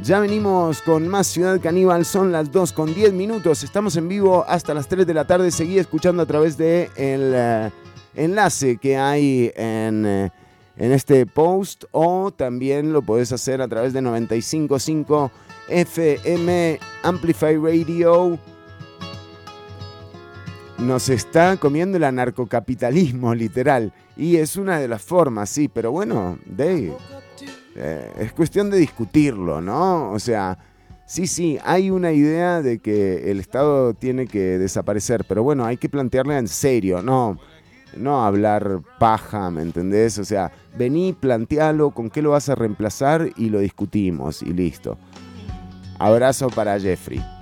Ya 0.03 0.19
venimos 0.19 0.83
con 0.83 1.07
más 1.07 1.25
Ciudad 1.25 1.59
Caníbal, 1.59 2.05
son 2.05 2.31
las 2.31 2.51
2 2.51 2.73
con 2.73 2.93
10 2.93 3.11
minutos. 3.13 3.63
Estamos 3.63 3.95
en 3.95 4.07
vivo 4.07 4.45
hasta 4.47 4.75
las 4.75 4.87
3 4.87 5.07
de 5.07 5.15
la 5.15 5.25
tarde. 5.25 5.49
Seguí 5.49 5.79
escuchando 5.79 6.21
a 6.21 6.27
través 6.27 6.57
de 6.57 6.91
el 6.95 7.33
eh, 7.33 7.71
enlace 8.13 8.77
que 8.77 8.97
hay 8.97 9.51
en, 9.55 10.05
eh, 10.05 10.31
en 10.75 10.91
este 10.91 11.25
post 11.25 11.85
o 11.91 12.29
también 12.29 12.93
lo 12.93 13.01
puedes 13.01 13.31
hacer 13.31 13.63
a 13.63 13.67
través 13.67 13.93
de 13.93 14.03
955 14.03 15.31
FM 15.69 16.79
Amplify 17.03 17.57
Radio 17.57 18.39
nos 20.79 21.09
está 21.09 21.57
comiendo 21.57 21.97
el 21.97 22.03
anarcocapitalismo, 22.03 23.33
literal. 23.33 23.91
Y 24.15 24.37
es 24.37 24.55
una 24.55 24.79
de 24.79 24.87
las 24.87 25.01
formas, 25.01 25.49
sí, 25.49 25.67
pero 25.67 25.91
bueno, 25.91 26.37
Dave, 26.45 26.93
eh, 27.75 28.11
es 28.19 28.31
cuestión 28.33 28.69
de 28.69 28.77
discutirlo, 28.77 29.61
¿no? 29.61 30.11
O 30.11 30.19
sea, 30.19 30.57
sí, 31.05 31.27
sí, 31.27 31.57
hay 31.63 31.89
una 31.89 32.11
idea 32.11 32.61
de 32.61 32.79
que 32.79 33.31
el 33.31 33.39
Estado 33.39 33.93
tiene 33.93 34.27
que 34.27 34.57
desaparecer, 34.57 35.25
pero 35.27 35.43
bueno, 35.43 35.65
hay 35.65 35.77
que 35.77 35.89
plantearla 35.89 36.37
en 36.37 36.47
serio, 36.47 37.01
¿no? 37.01 37.39
No 37.95 38.25
hablar 38.25 38.81
paja, 38.99 39.49
¿me 39.49 39.61
entendés? 39.61 40.19
O 40.19 40.25
sea, 40.25 40.51
vení, 40.77 41.13
plantealo, 41.13 41.91
con 41.91 42.09
qué 42.09 42.21
lo 42.21 42.31
vas 42.31 42.49
a 42.49 42.55
reemplazar 42.55 43.31
y 43.35 43.49
lo 43.49 43.59
discutimos 43.59 44.41
y 44.43 44.53
listo. 44.53 44.97
Abrazo 45.99 46.47
para 46.49 46.79
Jeffrey. 46.79 47.36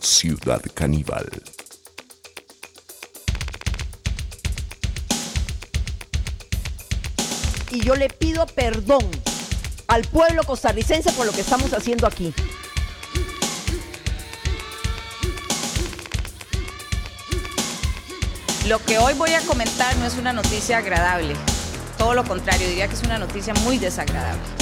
Ciudad 0.00 0.60
Caníbal. 0.74 1.26
Y 7.70 7.80
yo 7.84 7.94
le 7.94 8.08
pido 8.08 8.46
perdón 8.46 9.08
al 9.86 10.02
pueblo 10.02 10.42
costarricense 10.42 11.12
por 11.12 11.26
lo 11.26 11.32
que 11.32 11.42
estamos 11.42 11.72
haciendo 11.72 12.06
aquí. 12.06 12.34
Lo 18.66 18.84
que 18.84 18.98
hoy 18.98 19.14
voy 19.14 19.32
a 19.34 19.40
comentar 19.42 19.96
no 19.98 20.06
es 20.06 20.14
una 20.14 20.32
noticia 20.32 20.78
agradable, 20.78 21.36
todo 21.98 22.14
lo 22.14 22.24
contrario, 22.24 22.66
diría 22.68 22.88
que 22.88 22.94
es 22.94 23.02
una 23.02 23.18
noticia 23.18 23.54
muy 23.54 23.78
desagradable. 23.78 24.55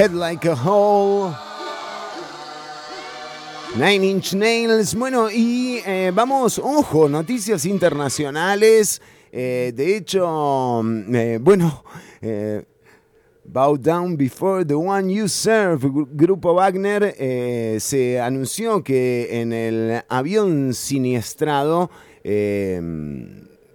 Head 0.00 0.14
Like 0.14 0.48
a 0.48 0.54
Hole. 0.54 1.36
Nine 3.76 4.02
Inch 4.02 4.32
Nails. 4.32 4.94
Bueno, 4.94 5.30
y 5.30 5.82
eh, 5.84 6.10
vamos, 6.14 6.58
ojo, 6.58 7.06
noticias 7.06 7.66
internacionales. 7.66 9.02
Eh, 9.30 9.74
de 9.76 9.96
hecho, 9.98 10.80
mm, 10.82 11.14
eh, 11.14 11.38
bueno, 11.38 11.84
Bow 13.44 13.76
Down 13.76 14.16
Before 14.16 14.64
the 14.64 14.72
One 14.72 15.12
You 15.12 15.28
Serve, 15.28 15.86
Gru- 15.86 16.08
Grupo 16.10 16.54
Wagner, 16.54 17.14
se 17.78 18.18
anunció 18.18 18.82
que 18.82 19.28
en 19.42 19.52
el 19.52 20.02
avión 20.08 20.72
siniestrado 20.72 21.90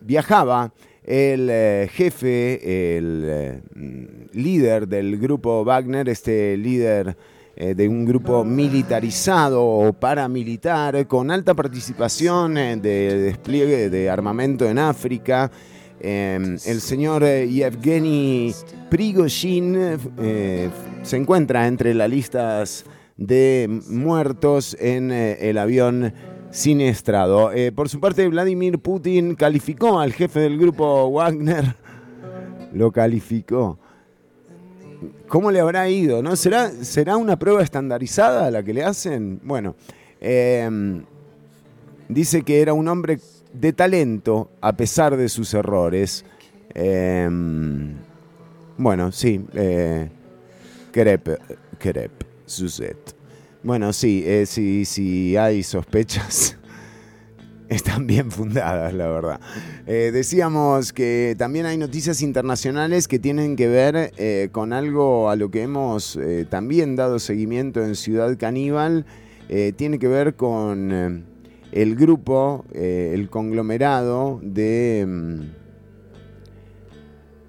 viajaba 0.01 0.73
el 1.05 1.49
eh, 1.51 1.89
jefe, 1.91 2.97
el 2.97 3.23
eh, 3.27 3.61
mm, 3.75 4.05
líder 4.33 4.87
del 4.87 5.17
grupo 5.19 5.63
Wagner, 5.63 6.09
este 6.09 6.57
líder 6.57 7.15
eh, 7.55 7.75
de 7.75 7.87
un 7.87 8.05
grupo 8.05 8.43
militarizado 8.43 9.63
o 9.63 9.93
paramilitar 9.93 11.05
con 11.07 11.29
alta 11.29 11.53
participación 11.53 12.55
de 12.55 13.19
despliegue 13.19 13.89
de 13.89 14.09
armamento 14.09 14.67
en 14.67 14.79
África. 14.79 15.51
Eh, 15.99 16.57
el 16.65 16.81
señor 16.81 17.23
Yevgeny 17.23 18.53
Prigozhin 18.89 19.97
se 21.03 21.17
encuentra 21.17 21.67
entre 21.67 21.93
las 21.93 22.09
listas 22.09 22.85
de 23.15 23.81
muertos 23.87 24.75
en 24.79 25.11
el 25.11 25.57
avión 25.57 26.13
siniestrado. 26.55 27.51
Eh, 27.51 27.71
por 27.71 27.89
su 27.89 27.99
parte, 27.99 28.27
Vladimir 28.27 28.79
Putin 28.79 29.35
calificó 29.35 29.99
al 29.99 30.13
jefe 30.13 30.39
del 30.39 30.57
grupo 30.57 31.09
Wagner, 31.11 31.75
lo 32.73 32.91
calificó. 32.91 33.77
¿Cómo 35.27 35.51
le 35.51 35.59
habrá 35.59 35.89
ido? 35.89 36.23
¿No? 36.23 36.35
¿Será, 36.35 36.69
¿Será 36.69 37.17
una 37.17 37.37
prueba 37.37 37.61
estandarizada 37.61 38.49
la 38.51 38.63
que 38.63 38.73
le 38.73 38.83
hacen? 38.83 39.39
Bueno, 39.43 39.75
eh, 40.21 40.69
dice 42.07 42.43
que 42.43 42.61
era 42.61 42.73
un 42.73 42.87
hombre 42.87 43.19
de 43.53 43.73
talento 43.73 44.49
a 44.61 44.73
pesar 44.73 45.17
de 45.17 45.27
sus 45.29 45.53
errores. 45.53 46.25
Eh, 46.73 47.29
bueno, 48.77 49.11
sí. 49.11 49.45
Eh, 49.53 50.09
Crep, 50.95 51.27
crep, 51.77 52.23
Suzette. 52.45 53.13
Bueno, 53.65 53.93
sí, 53.93 54.23
eh, 54.27 54.45
sí, 54.45 54.85
sí 54.85 55.35
hay 55.37 55.63
sospechas. 55.63 56.55
Están 57.67 58.05
bien 58.05 58.29
fundadas, 58.29 58.93
la 58.93 59.07
verdad. 59.07 59.39
Eh, 59.87 60.11
decíamos 60.13 60.93
que 60.93 61.33
también 61.35 61.65
hay 61.65 61.75
noticias 61.75 62.21
internacionales 62.21 63.07
que 63.07 63.17
tienen 63.17 63.55
que 63.55 63.67
ver 63.67 64.13
eh, 64.17 64.49
con 64.51 64.71
algo 64.71 65.31
a 65.31 65.35
lo 65.35 65.49
que 65.49 65.63
hemos 65.63 66.19
también 66.51 66.95
dado 66.95 67.17
seguimiento 67.17 67.83
en 67.83 67.95
Ciudad 67.95 68.37
Caníbal. 68.37 69.07
Tiene 69.75 69.97
que 69.97 70.07
ver 70.07 70.35
con 70.35 71.25
el 71.71 71.95
grupo, 71.95 72.65
el 72.71 73.29
conglomerado 73.31 74.39
de 74.43 75.05
mm, 75.07 75.64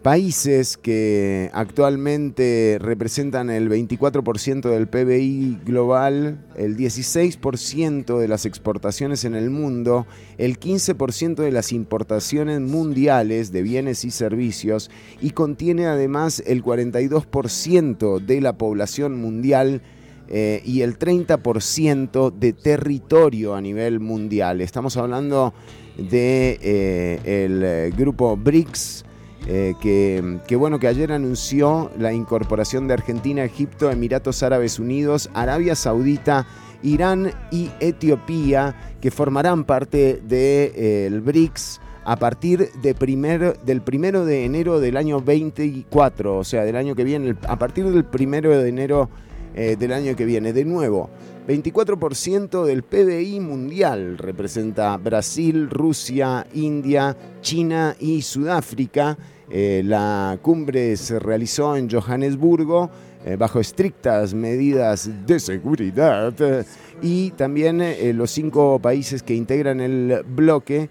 países 0.07 0.77
que 0.77 1.51
actualmente 1.53 2.79
representan 2.81 3.51
el 3.51 3.69
24% 3.69 4.71
del 4.71 4.87
PBI 4.87 5.59
global, 5.65 6.47
el 6.55 6.77
16% 6.77 8.17
de 8.17 8.29
las 8.29 8.47
exportaciones 8.47 9.25
en 9.25 9.35
el 9.35 9.51
mundo, 9.51 10.07
el 10.39 10.61
15% 10.61 11.35
de 11.35 11.51
las 11.51 11.73
importaciones 11.73 12.61
mundiales 12.61 13.51
de 13.51 13.63
bienes 13.63 14.05
y 14.05 14.13
servicios 14.13 14.93
y 15.21 15.31
contiene 15.31 15.87
además 15.87 16.41
el 16.47 16.63
42% 16.63 18.21
de 18.25 18.41
la 18.41 18.57
población 18.57 19.21
mundial 19.21 19.83
eh, 20.29 20.63
y 20.65 20.83
el 20.83 21.01
30% 21.01 22.33
de 22.33 22.53
territorio 22.53 23.57
a 23.57 23.61
nivel 23.61 23.99
mundial. 23.99 24.61
Estamos 24.61 24.97
hablando 24.97 25.53
de 25.99 26.61
eh, 26.63 27.21
eh, 27.25 27.93
grupo 27.97 28.37
BRICS, 28.37 29.05
eh, 29.47 29.75
que, 29.81 30.57
bueno 30.57 30.79
que 30.79 30.89
ayer 30.89 31.13
anunció 31.13 31.91
la 31.97 32.13
incorporación 32.13 32.89
de 32.89 32.95
Argentina, 32.95 33.45
Egipto, 33.45 33.91
Emiratos 33.91 34.43
Árabes 34.43 34.79
Unidos, 34.79 35.31
Arabia 35.35 35.75
Saudita, 35.75 36.47
Irán 36.83 37.33
y 37.51 37.71
Etiopía, 37.81 38.75
que 39.01 39.11
formarán 39.11 39.65
parte 39.65 40.21
del 40.23 41.21
BRICS 41.21 41.81
a 42.05 42.17
partir 42.17 42.71
de 42.73 42.95
primer, 42.95 43.59
del 43.61 43.83
primero 43.83 44.25
de 44.25 44.45
enero 44.45 44.79
del 44.79 44.97
año 44.97 45.21
24, 45.21 46.39
o 46.39 46.45
sea, 46.45 46.65
del 46.65 46.77
año 46.77 46.95
que 46.95 47.03
viene, 47.03 47.37
a 47.49 47.59
partir 47.59 47.91
del 47.91 48.05
primero 48.05 48.51
de 48.51 48.69
enero 48.69 49.11
eh, 49.55 49.77
del 49.77 49.93
año 49.93 50.15
que 50.15 50.25
viene. 50.25 50.53
De 50.53 50.65
nuevo, 50.65 51.11
24% 51.47 52.65
del 52.65 52.83
PBI 52.83 53.39
mundial 53.39 54.19
representa 54.19 54.97
Brasil, 54.97 55.71
Rusia, 55.71 56.45
India, 56.55 57.17
China 57.41 57.95
y 58.01 58.23
Sudáfrica. 58.23 59.17
Eh, 59.49 59.83
la 59.85 60.41
cumbre 60.43 60.97
se 60.97 61.21
realizó 61.21 61.77
en 61.77 61.89
Johannesburgo 61.89 62.91
eh, 63.25 63.37
bajo 63.37 63.61
estrictas 63.61 64.35
medidas 64.35 65.09
de 65.25 65.39
seguridad 65.39 66.35
y 67.01 67.31
también 67.31 67.81
eh, 67.81 68.13
los 68.13 68.33
cinco 68.33 68.81
países 68.81 69.23
que 69.23 69.35
integran 69.35 69.81
el 69.81 70.25
bloque 70.27 70.91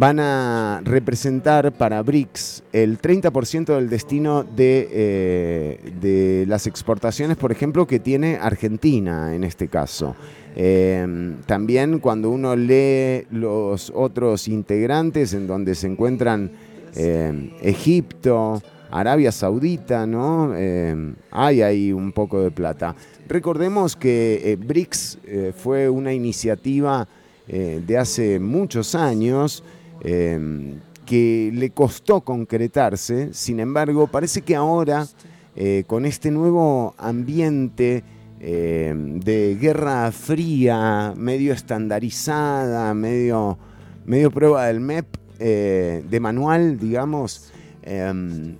van 0.00 0.18
a 0.18 0.80
representar 0.82 1.72
para 1.72 2.02
BRICS 2.02 2.62
el 2.72 2.98
30% 2.98 3.74
del 3.76 3.90
destino 3.90 4.44
de, 4.44 4.88
eh, 4.90 5.92
de 6.00 6.46
las 6.48 6.66
exportaciones, 6.66 7.36
por 7.36 7.52
ejemplo, 7.52 7.86
que 7.86 8.00
tiene 8.00 8.38
Argentina 8.40 9.34
en 9.34 9.44
este 9.44 9.68
caso. 9.68 10.16
Eh, 10.56 11.36
también 11.44 11.98
cuando 11.98 12.30
uno 12.30 12.56
lee 12.56 13.26
los 13.30 13.92
otros 13.94 14.48
integrantes 14.48 15.34
en 15.34 15.46
donde 15.46 15.74
se 15.74 15.88
encuentran 15.88 16.50
eh, 16.96 17.50
Egipto, 17.60 18.62
Arabia 18.90 19.32
Saudita, 19.32 20.06
¿no? 20.06 20.54
Eh, 20.56 21.12
hay 21.30 21.60
ahí 21.60 21.92
un 21.92 22.12
poco 22.12 22.40
de 22.40 22.50
plata. 22.50 22.96
Recordemos 23.28 23.96
que 23.96 24.40
eh, 24.42 24.56
BRICS 24.56 25.18
eh, 25.24 25.52
fue 25.54 25.90
una 25.90 26.14
iniciativa 26.14 27.06
de 27.52 27.98
hace 27.98 28.38
muchos 28.38 28.94
años 28.94 29.64
eh, 30.00 30.78
que 31.10 31.50
le 31.52 31.70
costó 31.70 32.20
concretarse, 32.20 33.34
sin 33.34 33.58
embargo, 33.58 34.06
parece 34.06 34.42
que 34.42 34.54
ahora, 34.54 35.08
eh, 35.56 35.82
con 35.88 36.06
este 36.06 36.30
nuevo 36.30 36.94
ambiente 36.98 38.04
eh, 38.38 38.94
de 38.96 39.58
guerra 39.60 40.12
fría, 40.12 41.12
medio 41.16 41.52
estandarizada, 41.52 42.94
medio, 42.94 43.58
medio 44.06 44.30
prueba 44.30 44.66
del 44.66 44.78
MEP, 44.78 45.06
eh, 45.40 46.04
de 46.08 46.20
manual, 46.20 46.78
digamos, 46.78 47.52
em, 47.82 48.56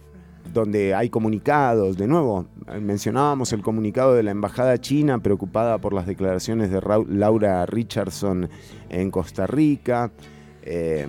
donde 0.52 0.92
hay 0.92 1.08
comunicados, 1.08 1.96
de 1.96 2.08
nuevo, 2.08 2.46
mencionábamos 2.80 3.52
el 3.52 3.62
comunicado 3.62 4.14
de 4.14 4.24
la 4.24 4.32
Embajada 4.32 4.76
China 4.78 5.20
preocupada 5.20 5.78
por 5.78 5.92
las 5.92 6.06
declaraciones 6.06 6.72
de 6.72 6.82
Laura 7.08 7.64
Richardson 7.64 8.50
en 8.88 9.12
Costa 9.12 9.46
Rica. 9.46 10.10
Eh, 10.72 11.06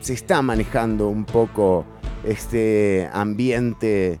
se 0.00 0.14
está 0.14 0.40
manejando 0.42 1.08
un 1.08 1.24
poco 1.24 1.84
este 2.24 3.08
ambiente 3.12 4.20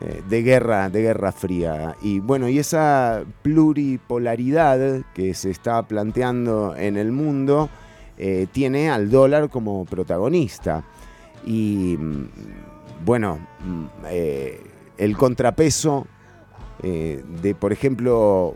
eh, 0.00 0.22
de 0.28 0.42
guerra, 0.42 0.90
de 0.90 1.02
guerra 1.02 1.30
fría. 1.30 1.96
Y 2.02 2.18
bueno, 2.18 2.48
y 2.48 2.58
esa 2.58 3.24
pluripolaridad 3.42 5.02
que 5.14 5.34
se 5.34 5.50
está 5.50 5.86
planteando 5.86 6.74
en 6.76 6.96
el 6.96 7.12
mundo 7.12 7.68
eh, 8.18 8.46
tiene 8.50 8.90
al 8.90 9.10
dólar 9.10 9.50
como 9.50 9.84
protagonista. 9.84 10.84
Y 11.46 11.96
mm, 11.98 12.28
bueno, 13.04 13.38
mm, 13.64 13.84
eh, 14.08 14.60
el 14.98 15.16
contrapeso 15.16 16.06
de, 16.82 17.54
por 17.54 17.72
ejemplo, 17.72 18.54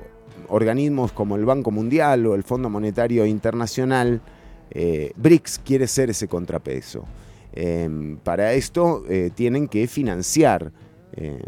organismos 0.48 1.12
como 1.12 1.36
el 1.36 1.46
Banco 1.46 1.70
Mundial 1.70 2.26
o 2.26 2.34
el 2.34 2.42
Fondo 2.42 2.68
Monetario 2.68 3.24
Internacional, 3.24 4.20
eh, 4.70 5.12
BRICS 5.16 5.60
quiere 5.64 5.86
ser 5.86 6.10
ese 6.10 6.28
contrapeso. 6.28 7.04
Eh, 7.52 8.16
para 8.22 8.52
esto 8.52 9.04
eh, 9.08 9.30
tienen 9.34 9.68
que 9.68 9.86
financiar, 9.86 10.70
eh, 11.12 11.42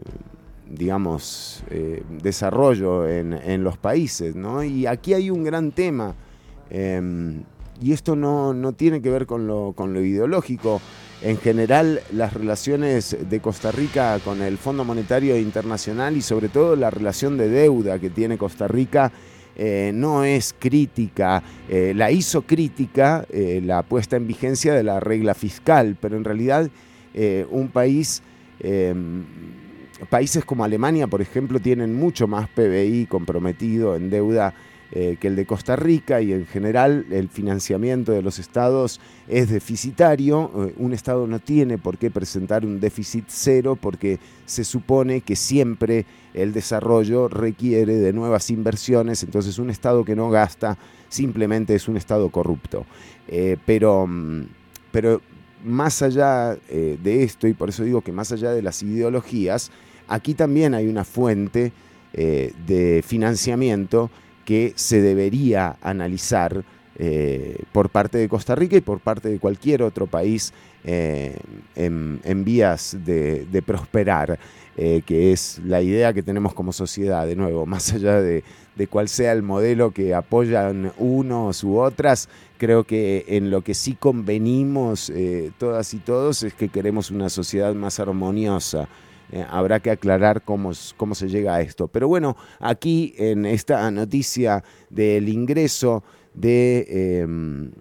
digamos, 0.68 1.64
desarrollo 2.22 3.08
en, 3.08 3.64
los 3.64 3.76
países. 3.76 4.34
Y 4.68 4.86
aquí 4.86 5.14
hay 5.14 5.30
un 5.30 5.42
gran 5.44 5.72
tema, 5.72 6.14
eh, 6.70 7.42
y 7.80 7.92
esto 7.92 8.14
no, 8.14 8.54
no 8.54 8.72
tiene 8.72 9.00
que 9.00 9.10
ver 9.10 9.26
con 9.26 9.46
lo, 9.46 9.72
con 9.74 9.94
lo 9.94 10.00
ideológico. 10.00 10.80
En 11.22 11.38
general, 11.38 12.00
las 12.12 12.32
relaciones 12.32 13.16
de 13.28 13.40
Costa 13.40 13.72
Rica 13.72 14.18
con 14.24 14.42
el 14.42 14.56
Fondo 14.58 14.84
Monetario 14.84 15.36
Internacional 15.36 16.16
y 16.16 16.22
sobre 16.22 16.48
todo 16.48 16.76
la 16.76 16.90
relación 16.90 17.36
de 17.36 17.48
deuda 17.48 17.98
que 17.98 18.08
tiene 18.08 18.38
Costa 18.38 18.68
Rica 18.68 19.12
eh, 19.62 19.92
no 19.94 20.24
es 20.24 20.54
crítica. 20.58 21.42
Eh, 21.68 21.92
la 21.94 22.10
hizo 22.10 22.42
crítica 22.42 23.26
eh, 23.28 23.60
la 23.62 23.82
puesta 23.82 24.16
en 24.16 24.26
vigencia 24.26 24.72
de 24.72 24.82
la 24.82 25.00
regla 25.00 25.34
fiscal, 25.34 25.98
pero 26.00 26.16
en 26.16 26.24
realidad 26.24 26.70
un 27.50 27.68
país 27.68 28.22
eh, 28.60 28.94
países 30.08 30.44
como 30.44 30.64
Alemania, 30.64 31.06
por 31.06 31.20
ejemplo, 31.20 31.60
tienen 31.60 31.94
mucho 31.94 32.26
más 32.26 32.48
PBI 32.48 33.06
comprometido 33.06 33.96
en 33.96 34.08
deuda 34.08 34.54
eh, 34.92 35.18
que 35.20 35.28
el 35.28 35.36
de 35.36 35.46
Costa 35.46 35.76
Rica 35.76 36.20
y 36.20 36.32
en 36.32 36.46
general 36.46 37.06
el 37.12 37.28
financiamiento 37.28 38.10
de 38.10 38.22
los 38.22 38.40
estados 38.40 39.00
es 39.28 39.48
deficitario. 39.48 40.50
Eh, 40.66 40.74
un 40.78 40.92
estado 40.92 41.28
no 41.28 41.38
tiene 41.38 41.78
por 41.78 41.96
qué 41.96 42.10
presentar 42.10 42.66
un 42.66 42.80
déficit 42.80 43.26
cero 43.28 43.78
porque 43.80 44.18
se 44.46 44.64
supone 44.64 45.20
que 45.20 45.36
siempre 45.36 46.06
el 46.34 46.52
desarrollo 46.52 47.28
requiere 47.28 47.98
de 47.98 48.12
nuevas 48.12 48.50
inversiones, 48.50 49.22
entonces 49.22 49.60
un 49.60 49.70
estado 49.70 50.04
que 50.04 50.16
no 50.16 50.28
gasta 50.28 50.76
simplemente 51.08 51.76
es 51.76 51.86
un 51.86 51.96
estado 51.96 52.28
corrupto. 52.30 52.84
Eh, 53.28 53.58
pero, 53.64 54.08
mm, 54.08 54.42
pero 54.90 55.22
más 55.64 56.02
allá 56.02 56.56
de 56.68 57.22
esto, 57.22 57.46
y 57.46 57.52
por 57.52 57.68
eso 57.68 57.84
digo 57.84 58.00
que 58.00 58.12
más 58.12 58.32
allá 58.32 58.50
de 58.50 58.62
las 58.62 58.82
ideologías, 58.82 59.70
aquí 60.08 60.34
también 60.34 60.74
hay 60.74 60.88
una 60.88 61.04
fuente 61.04 61.72
de 62.12 63.04
financiamiento 63.06 64.10
que 64.50 64.72
se 64.74 65.00
debería 65.00 65.76
analizar 65.80 66.64
eh, 66.98 67.62
por 67.70 67.88
parte 67.88 68.18
de 68.18 68.28
Costa 68.28 68.56
Rica 68.56 68.76
y 68.76 68.80
por 68.80 68.98
parte 68.98 69.28
de 69.28 69.38
cualquier 69.38 69.80
otro 69.80 70.08
país 70.08 70.52
eh, 70.82 71.38
en, 71.76 72.44
vías 72.44 72.96
de, 73.04 73.62
prosperar, 73.64 74.40
eh, 74.76 75.02
que 75.06 75.30
es 75.30 75.60
la 75.64 75.82
idea 75.82 76.12
que 76.12 76.24
tenemos 76.24 76.52
como 76.52 76.72
sociedad, 76.72 77.28
de 77.28 77.36
nuevo, 77.36 77.64
más 77.64 77.92
allá 77.92 78.20
de, 78.20 78.42
de 78.74 78.86
cuál 78.88 79.08
sea 79.08 79.30
el 79.30 79.44
modelo 79.44 79.92
que 79.92 80.16
apoyan 80.16 80.90
unos 80.98 81.62
u 81.62 81.78
otras, 81.78 82.28
creo 82.58 82.82
que 82.82 83.26
en 83.28 83.52
lo 83.52 83.62
que 83.62 83.74
sí 83.74 83.94
convenimos 83.94 85.12
todas 85.58 85.94
y 85.94 85.98
todos 85.98 86.42
es 86.42 86.54
que 86.54 86.70
queremos 86.70 87.12
una 87.12 87.28
sociedad 87.28 87.72
más 87.72 88.00
armoniosa. 88.00 88.88
Eh, 89.32 89.44
habrá 89.48 89.80
que 89.80 89.90
aclarar 89.90 90.42
cómo, 90.42 90.72
cómo 90.96 91.14
se 91.14 91.28
llega 91.28 91.54
a 91.54 91.60
esto. 91.60 91.88
Pero 91.88 92.08
bueno, 92.08 92.36
aquí 92.58 93.14
en 93.16 93.46
esta 93.46 93.90
noticia 93.90 94.64
del 94.90 95.28
ingreso 95.28 96.02
de, 96.34 96.86
eh, 96.88 97.26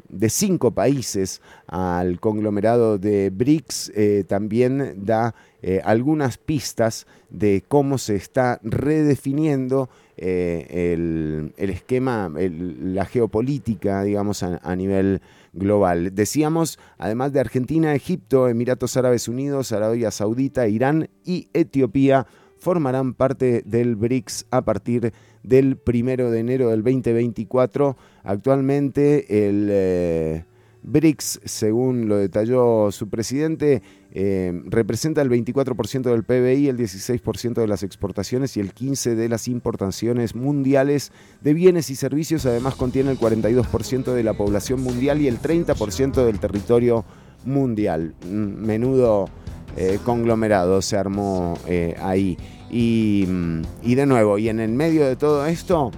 de 0.10 0.30
cinco 0.30 0.72
países 0.72 1.42
al 1.68 2.20
conglomerado 2.20 2.98
de 2.98 3.30
BRICS 3.30 3.92
eh, 3.96 4.24
también 4.28 5.06
da 5.06 5.36
eh, 5.62 5.82
algunas 5.84 6.38
pistas 6.38 7.06
de 7.30 7.64
cómo 7.68 7.98
se 7.98 8.16
está 8.16 8.60
redefiniendo 8.64 9.90
el, 10.18 11.54
el 11.56 11.70
esquema, 11.70 12.30
la 12.36 13.06
geopolítica, 13.06 14.04
digamos, 14.04 14.44
a, 14.44 14.60
a 14.62 14.76
nivel 14.76 15.22
global. 15.54 16.14
Decíamos, 16.14 16.80
además 16.98 17.34
de 17.34 17.40
Argentina, 17.40 17.94
Egipto, 17.94 18.48
Emiratos 18.48 18.98
Árabes 18.98 19.28
Unidos, 19.28 19.72
Arabia 19.72 20.12
Saudita, 20.12 20.68
Irán 20.68 21.10
y 21.24 21.50
Etiopía 21.54 22.28
formarán 22.60 23.14
parte 23.14 23.64
del 23.66 23.96
BRICS 23.96 24.46
a 24.52 24.64
partir 24.64 25.14
del 25.44 25.78
primero 25.78 26.30
de 26.30 26.40
enero 26.40 26.70
del 26.70 26.84
2024. 26.84 27.98
Actualmente 28.24 29.48
el 29.48 29.68
eh, 29.72 30.46
BRICS, 30.84 31.42
según 31.44 32.08
lo 32.08 32.18
detalló 32.18 32.92
su 32.92 33.10
presidente, 33.10 33.82
eh, 34.12 34.62
representa 34.66 35.22
el 35.22 35.30
24% 35.30 36.10
del 36.10 36.24
PBI, 36.24 36.70
el 36.70 36.78
16% 36.78 37.62
de 37.62 37.68
las 37.68 37.84
exportaciones 37.84 38.56
y 38.58 38.60
el 38.60 38.74
15% 38.74 39.16
de 39.16 39.30
las 39.30 39.48
importaciones 39.48 40.36
mundiales 40.36 41.12
de 41.42 41.54
bienes 41.54 41.90
y 41.90 41.96
servicios. 41.96 42.46
Además 42.46 42.76
contiene 42.76 43.12
el 43.12 43.20
42% 43.20 44.14
de 44.14 44.24
la 44.24 44.34
población 44.34 44.82
mundial 44.82 45.22
y 45.22 45.28
el 45.28 45.40
30% 45.40 46.26
del 46.26 46.40
territorio 46.40 47.06
mundial. 47.46 48.16
Menudo 48.26 49.30
eh, 49.78 50.00
conglomerado 50.04 50.82
se 50.82 50.98
armó 50.98 51.58
eh, 51.68 51.96
ahí. 52.02 52.38
Y, 52.72 53.26
mm, 53.28 53.62
y 53.84 53.96
de 53.96 54.06
nuevo, 54.06 54.38
y 54.38 54.50
en 54.50 54.60
el 54.60 54.72
medio 54.72 55.06
de 55.06 55.16
todo 55.16 55.46
esto, 55.46 55.92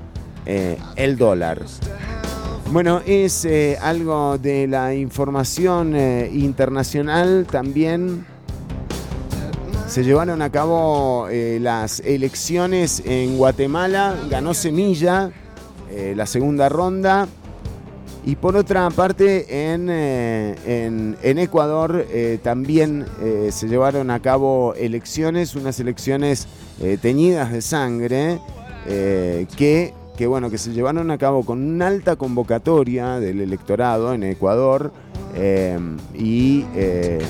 el 0.45 1.17
dólar. 1.17 1.61
Bueno, 2.71 3.01
es 3.05 3.43
eh, 3.43 3.77
algo 3.81 4.37
de 4.37 4.65
la 4.67 4.93
información 4.93 5.93
eh, 5.95 6.29
internacional 6.33 7.45
también. 7.49 8.25
Se 9.89 10.05
llevaron 10.05 10.41
a 10.41 10.49
cabo 10.49 11.27
eh, 11.29 11.59
las 11.61 11.99
elecciones 11.99 13.03
en 13.05 13.37
Guatemala, 13.37 14.15
ganó 14.29 14.53
Semilla 14.53 15.31
la 16.15 16.25
segunda 16.25 16.69
ronda. 16.69 17.27
Y 18.25 18.37
por 18.37 18.55
otra 18.55 18.89
parte, 18.91 19.73
en, 19.73 19.89
en- 19.89 21.17
en 21.21 21.37
Ecuador 21.37 22.05
también 22.41 23.05
se 23.51 23.67
llevaron 23.67 24.09
a 24.09 24.21
cabo 24.21 24.73
elecciones, 24.75 25.53
unas 25.53 25.77
elecciones 25.81 26.47
teñidas 27.01 27.51
de 27.51 27.61
sangre, 27.61 28.39
que, 28.85 29.93
que, 30.17 30.27
bueno, 30.27 30.49
que 30.49 30.57
se 30.57 30.71
llevaron 30.71 31.11
a 31.11 31.17
cabo 31.17 31.43
con 31.45 31.63
una 31.63 31.87
alta 31.87 32.15
convocatoria 32.15 33.19
del 33.19 33.41
electorado 33.41 34.13
en 34.13 34.23
Ecuador 34.23 34.91
eh, 35.35 35.79
y, 36.13 36.65
eh, 36.75 37.21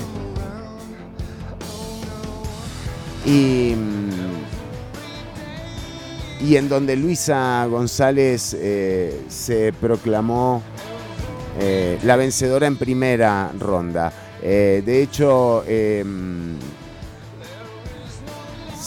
y, 3.24 3.74
y 6.40 6.56
en 6.56 6.68
donde 6.68 6.96
Luisa 6.96 7.64
González 7.66 8.56
eh, 8.58 9.22
se 9.28 9.72
proclamó 9.72 10.62
la 12.04 12.16
vencedora 12.16 12.66
en 12.66 12.76
primera 12.76 13.52
ronda. 13.58 14.10
De 14.40 15.02
hecho, 15.02 15.62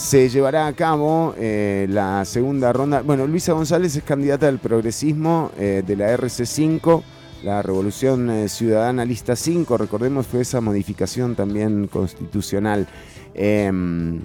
se 0.06 0.28
llevará 0.28 0.68
a 0.68 0.72
cabo 0.72 1.34
eh, 1.36 1.88
la 1.90 2.24
segunda 2.24 2.72
ronda. 2.72 3.02
Bueno, 3.02 3.26
Luisa 3.26 3.54
González 3.54 3.96
es 3.96 4.04
candidata 4.04 4.46
del 4.46 4.60
progresismo 4.60 5.50
eh, 5.58 5.82
de 5.84 5.96
la 5.96 6.16
RC5, 6.16 7.02
la 7.42 7.60
Revolución 7.60 8.30
eh, 8.30 8.48
Ciudadana 8.48 9.04
Lista 9.04 9.34
5. 9.34 9.76
Recordemos 9.76 10.28
fue 10.28 10.42
esa 10.42 10.60
modificación 10.60 11.34
también 11.34 11.88
constitucional. 11.88 12.86
Em, 13.34 14.22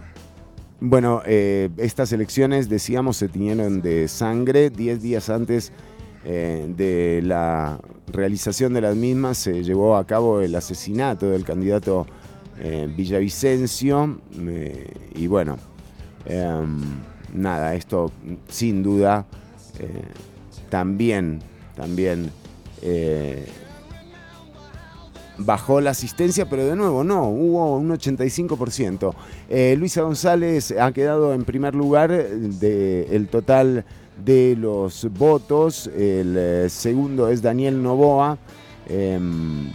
bueno, 0.80 1.24
estas 1.26 2.14
elecciones, 2.14 2.70
decíamos, 2.70 3.18
se 3.18 3.28
tiñeron 3.28 3.82
de 3.82 4.08
sangre. 4.08 4.70
Diez 4.70 5.02
días 5.02 5.32
antes 5.32 5.72
de 6.24 7.22
la 7.24 7.80
realización 8.12 8.76
de 8.76 8.82
las 8.82 8.95
mismas 8.95 9.40
se 9.40 9.64
llevó 9.64 9.98
a 9.98 10.06
cabo 10.06 10.41
el 10.41 10.53
asesinato 10.53 11.30
del 11.30 11.44
candidato 11.44 12.06
Villavicencio. 12.95 14.22
y 15.14 15.28
bueno, 15.28 15.58
em, 16.26 16.80
nada, 17.34 17.76
esto 17.76 18.11
sin 18.49 18.84
duda 18.84 19.26
eh, 19.80 20.03
también, 20.69 21.39
también 21.76 22.31
eh, 22.81 23.45
bajó 25.38 25.81
la 25.81 25.91
asistencia, 25.91 26.48
pero 26.49 26.65
de 26.65 26.76
nuevo 26.76 27.03
no, 27.03 27.30
hubo 27.30 27.77
un 27.77 27.89
85%. 27.89 29.14
Eh, 29.49 29.76
Luisa 29.77 30.02
González 30.02 30.72
ha 30.72 30.91
quedado 30.91 31.34
en 31.34 31.43
primer 31.43 31.76
lugar 31.76 32.11
del 32.11 33.27
total 33.27 33.85
de 34.23 34.56
los 34.57 35.07
votos. 35.11 35.88
El 35.88 36.69
segundo 36.69 37.30
es 37.30 37.41
Daniel 37.41 37.81
Novoa. 37.81 38.38
em, 38.88 39.72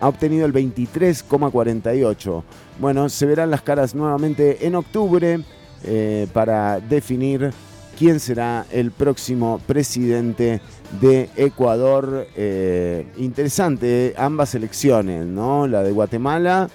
ha 0.00 0.08
obtenido 0.08 0.44
el 0.44 0.52
23,48. 0.52 2.42
Bueno, 2.80 3.08
se 3.08 3.24
verán 3.26 3.50
las 3.50 3.62
caras 3.62 3.94
nuevamente 3.94 4.66
en 4.66 4.74
octubre 4.74 5.40
eh, 5.84 6.26
para 6.32 6.80
definir 6.80 7.52
quién 7.96 8.18
será 8.18 8.66
el 8.72 8.90
próximo 8.90 9.60
presidente 9.64 10.60
de 11.00 11.30
Ecuador. 11.36 12.26
Eh, 12.34 13.06
interesante, 13.16 14.08
eh, 14.08 14.14
ambas 14.18 14.56
elecciones, 14.56 15.24
¿no? 15.24 15.68
La 15.68 15.82
de 15.82 15.92
Guatemala, 15.92 16.68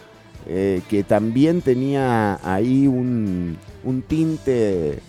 que 0.48 1.06
también 1.08 1.62
tenía 1.62 2.40
ahí 2.44 2.88
un, 2.88 3.56
un 3.84 4.02
tinte 4.02 5.00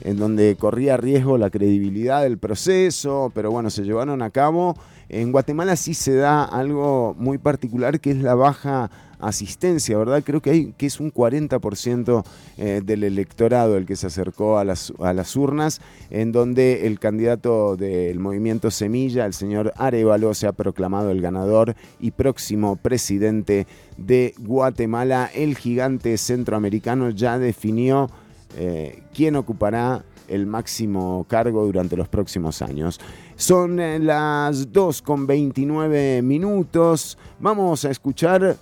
en 0.00 0.16
donde 0.16 0.56
corría 0.56 0.96
riesgo 0.96 1.38
la 1.38 1.48
credibilidad 1.50 2.22
del 2.22 2.38
proceso, 2.38 3.30
pero 3.32 3.52
bueno, 3.52 3.70
se 3.70 3.84
llevaron 3.84 4.20
a 4.20 4.30
cabo. 4.30 4.76
En 5.08 5.30
Guatemala 5.30 5.76
sí 5.76 5.94
se 5.94 6.16
da 6.16 6.42
algo 6.42 7.14
muy 7.16 7.38
particular 7.38 8.00
que 8.00 8.10
es 8.10 8.16
la 8.16 8.34
baja 8.34 8.90
asistencia, 9.20 9.96
¿verdad? 9.98 10.22
Creo 10.24 10.40
que, 10.40 10.50
hay, 10.50 10.74
que 10.76 10.86
es 10.86 11.00
un 11.00 11.12
40% 11.12 12.24
eh, 12.58 12.82
del 12.84 13.04
electorado 13.04 13.76
el 13.76 13.86
que 13.86 13.96
se 13.96 14.06
acercó 14.06 14.58
a 14.58 14.64
las, 14.64 14.92
a 15.00 15.12
las 15.12 15.36
urnas, 15.36 15.80
en 16.10 16.32
donde 16.32 16.86
el 16.86 16.98
candidato 16.98 17.76
del 17.76 18.18
movimiento 18.18 18.70
Semilla, 18.70 19.26
el 19.26 19.34
señor 19.34 19.72
Arevalo, 19.76 20.34
se 20.34 20.46
ha 20.46 20.52
proclamado 20.52 21.10
el 21.10 21.20
ganador 21.20 21.74
y 21.98 22.10
próximo 22.10 22.76
presidente 22.76 23.66
de 23.96 24.34
Guatemala. 24.38 25.30
El 25.34 25.56
gigante 25.56 26.16
centroamericano 26.18 27.10
ya 27.10 27.38
definió 27.38 28.10
eh, 28.56 29.02
quién 29.14 29.36
ocupará 29.36 30.04
el 30.30 30.46
máximo 30.46 31.26
cargo 31.28 31.66
durante 31.66 31.96
los 31.96 32.08
próximos 32.08 32.62
años. 32.62 33.00
Son 33.36 33.80
eh, 33.80 33.98
las 33.98 34.72
2 34.72 35.02
con 35.02 35.26
29 35.26 36.22
minutos. 36.22 37.18
Vamos 37.40 37.84
a 37.84 37.90
escuchar 37.90 38.56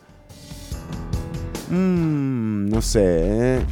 Mm, 1.71 2.71
no 2.71 2.81
sé. 2.81 3.59
¿eh? 3.59 3.67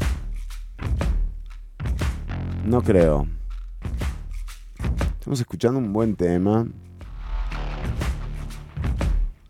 No 2.65 2.83
creo. 2.83 3.27
Estamos 5.19 5.41
escuchando 5.41 5.79
un 5.79 5.93
buen 5.93 6.15
tema. 6.15 6.67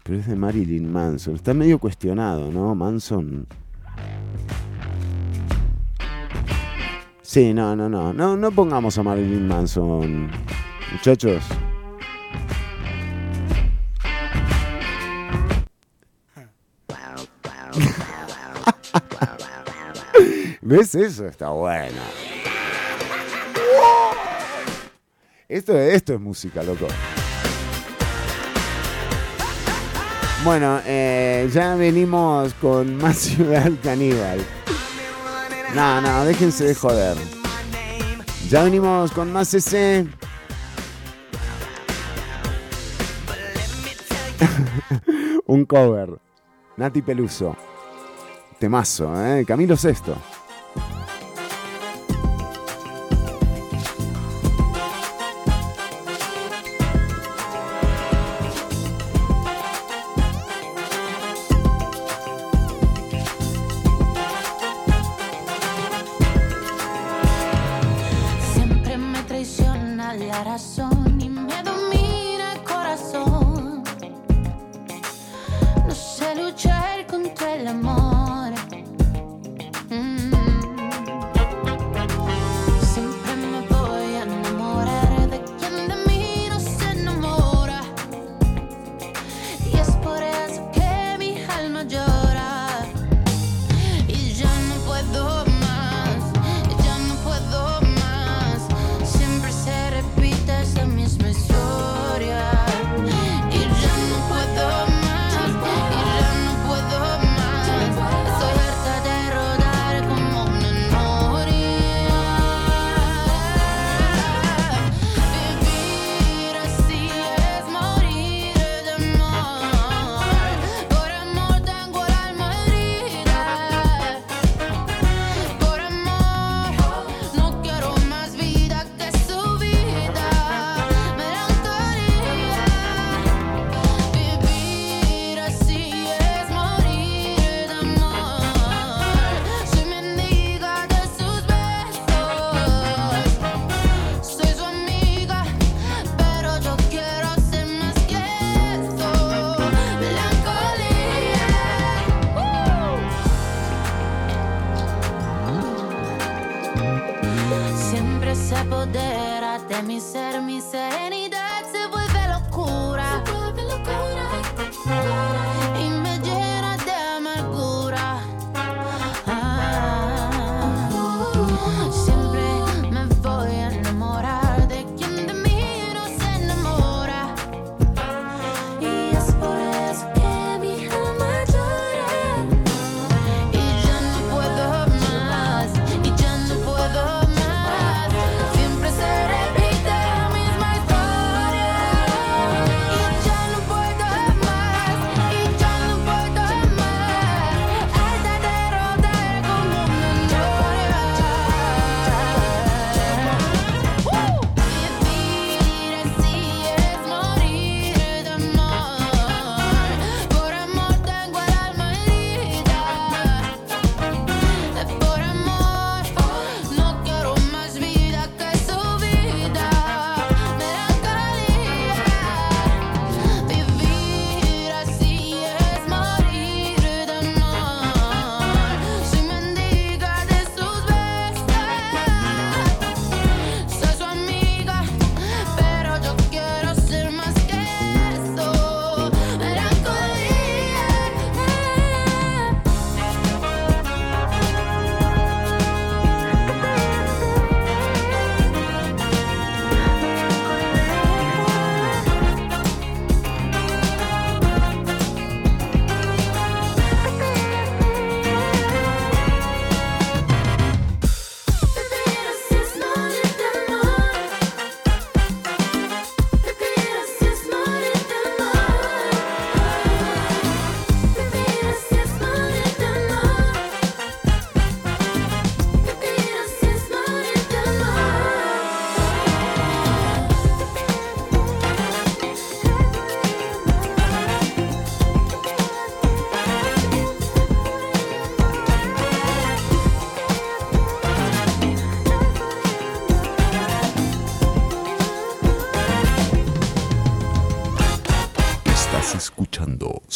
Pero 0.05 0.18
es 0.18 0.27
de 0.27 0.36
Marilyn 0.36 0.93
Manson. 0.93 1.35
Está 1.35 1.52
medio 1.52 1.78
cuestionado, 1.78 2.52
¿no? 2.52 2.74
Manson. 2.74 3.47
Sí, 7.23 7.52
no, 7.52 7.74
no, 7.74 7.89
no. 7.89 8.12
No, 8.12 8.36
no 8.36 8.51
pongamos 8.52 8.97
a 8.98 9.02
Marilyn 9.02 9.48
Manson. 9.48 10.31
Muchachos. 10.93 11.43
¿Ves 20.60 20.94
eso? 20.94 21.26
Está 21.26 21.51
bueno. 21.51 22.01
Esto, 25.48 25.78
esto 25.78 26.14
es 26.14 26.20
música, 26.20 26.62
loco. 26.62 26.88
Bueno, 30.44 30.80
eh, 30.84 31.48
ya 31.52 31.74
venimos 31.76 32.55
con 32.55 32.97
más 32.97 33.16
Ciudad 33.20 33.70
Caníbal. 33.82 34.40
No, 35.74 36.01
no, 36.01 36.24
déjense 36.24 36.64
de 36.64 36.74
joder. 36.74 37.16
Ya 38.48 38.62
venimos 38.62 39.10
con 39.12 39.32
más 39.32 39.52
ese. 39.55 40.06
Un 45.47 45.64
cover. 45.64 46.20
Nati 46.76 47.02
Peluso. 47.02 47.56
Temazo, 48.58 49.12
¿eh? 49.22 49.44
Camilo 49.46 49.76
Sexto. 49.76 50.16
Siempre 68.54 68.96
me 68.96 69.22
traiciona 69.24 70.14
la 70.14 70.44
razón 70.44 70.95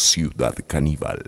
Ciudad 0.03 0.55
Caníbal. 0.67 1.21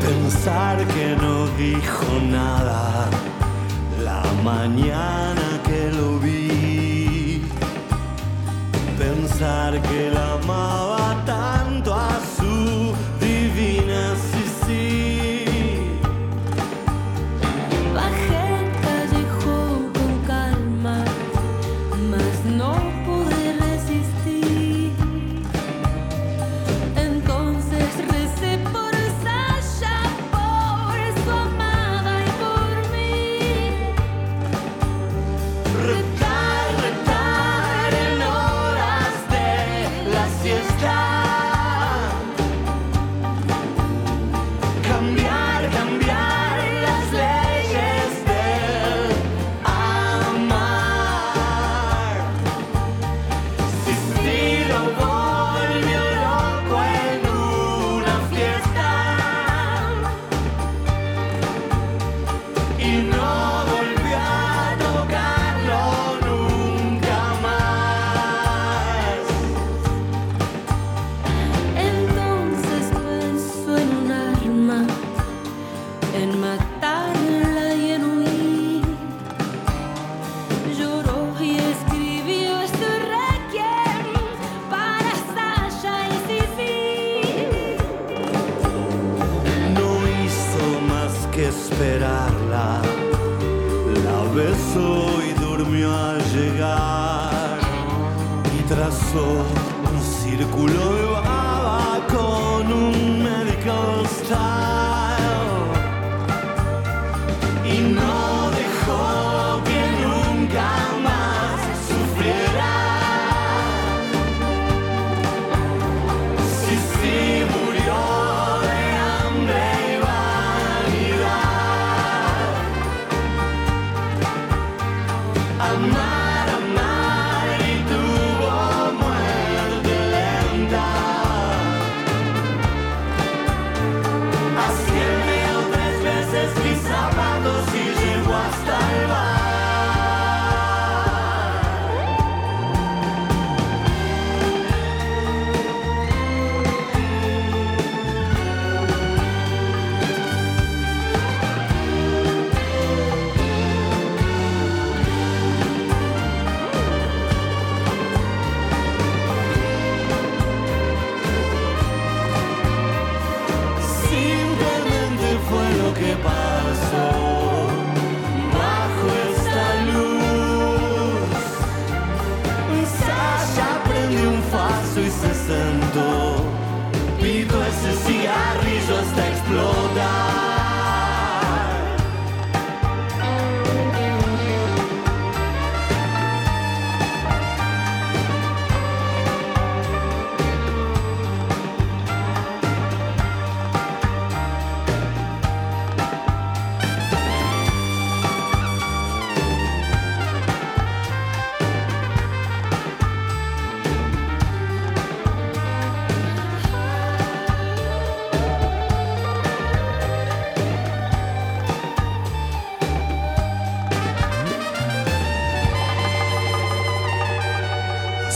Pensar 0.00 0.86
que 0.86 1.16
no 1.20 1.48
dijo 1.56 2.06
nada 2.30 3.10
la 4.04 4.22
mañana 4.44 5.46
que 5.66 5.90
lo 5.90 6.20
vi. 6.20 7.42
Pensar 8.96 9.82
que 9.82 10.10
la 10.10 10.34
amaba 10.34 10.97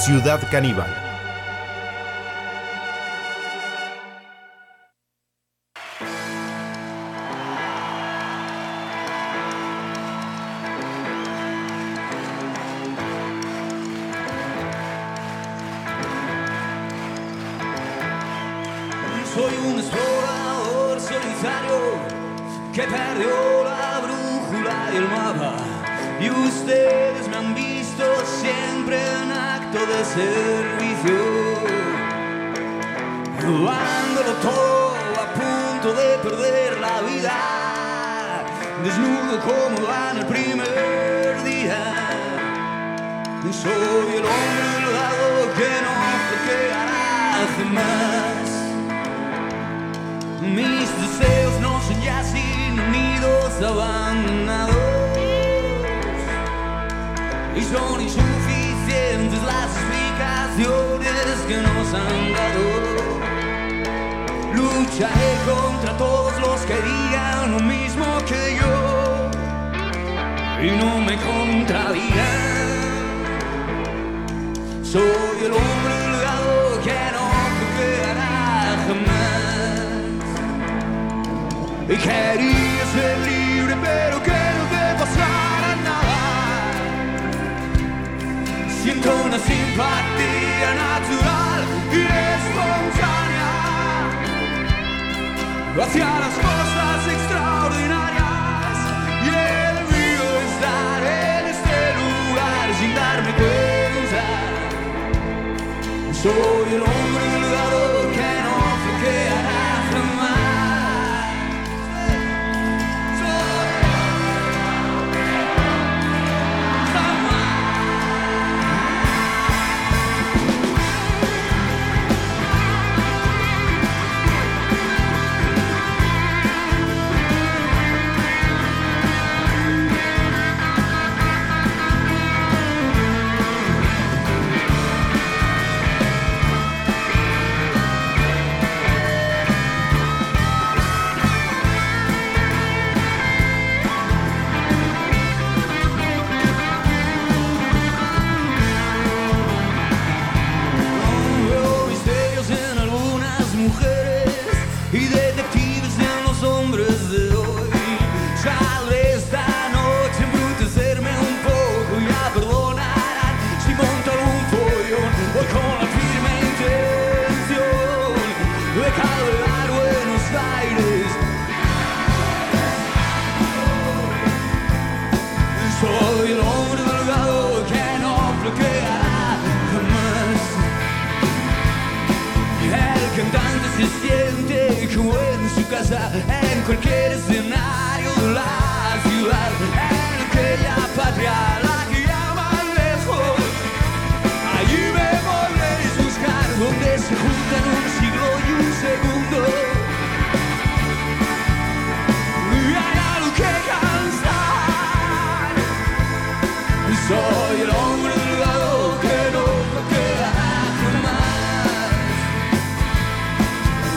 Ciudad 0.05 0.41
Caníbal. 0.51 1.02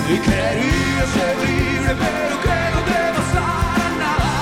Quería 0.08 1.04
ser 1.16 1.36
libre, 1.48 1.96
pero 1.98 2.36
que 2.44 2.58
no 2.74 2.80
debo 2.86 3.20
estar 3.26 3.90
nada. 3.98 4.34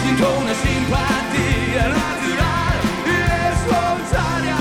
Sin 0.00 0.16
una 0.24 0.54
simpatía 0.54 1.84
natural 2.00 2.78
y 3.04 3.16
espontánea 3.52 4.56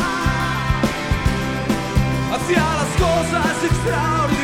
hacia 2.33 2.63
las 2.79 2.91
cosas 2.99 3.63
extraordinarias. 3.63 4.42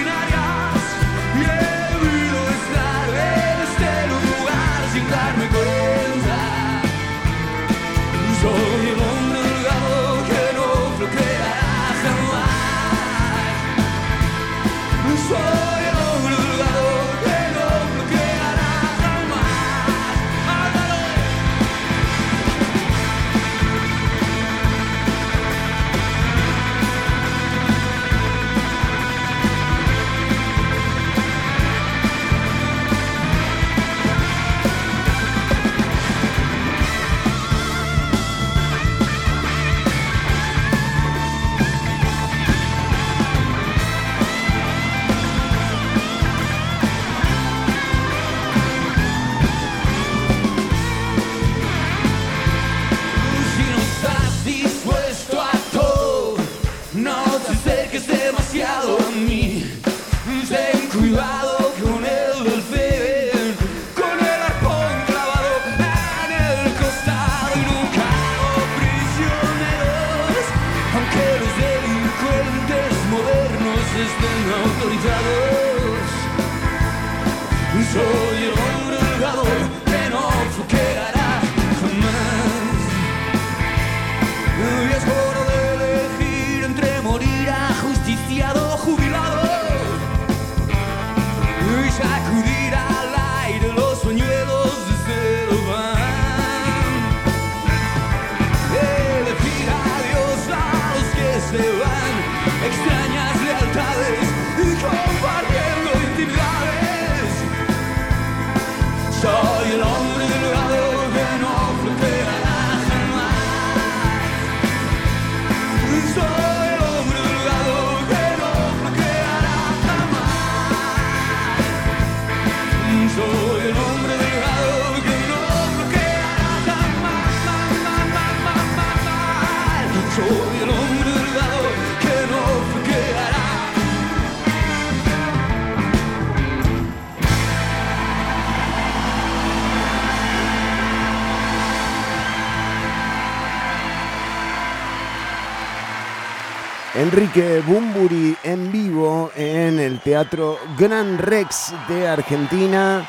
Enrique 147.11 147.63
Bumburi 147.65 148.37
en 148.43 148.71
vivo 148.71 149.31
en 149.35 149.79
el 149.79 149.99
Teatro 149.99 150.59
Gran 150.77 151.17
Rex 151.17 151.73
de 151.87 152.07
Argentina. 152.07 153.03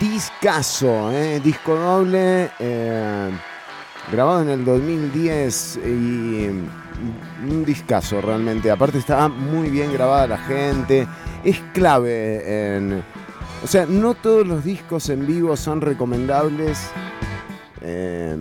Discaso, 0.00 1.12
eh, 1.12 1.38
disco 1.40 1.76
doble, 1.76 2.50
eh, 2.58 3.30
grabado 4.10 4.40
en 4.40 4.48
el 4.48 4.64
2010 4.64 5.80
y 5.84 6.48
un 7.46 7.64
discazo 7.66 8.22
realmente. 8.22 8.70
Aparte 8.70 8.96
está 8.96 9.28
muy 9.28 9.68
bien 9.68 9.92
grabada 9.92 10.26
la 10.28 10.38
gente, 10.38 11.06
es 11.44 11.60
clave 11.74 12.76
en... 12.76 13.04
O 13.62 13.66
sea, 13.66 13.84
no 13.84 14.14
todos 14.14 14.46
los 14.46 14.64
discos 14.64 15.10
en 15.10 15.26
vivo 15.26 15.58
son 15.58 15.82
recomendables. 15.82 16.88
eh, 17.82 18.34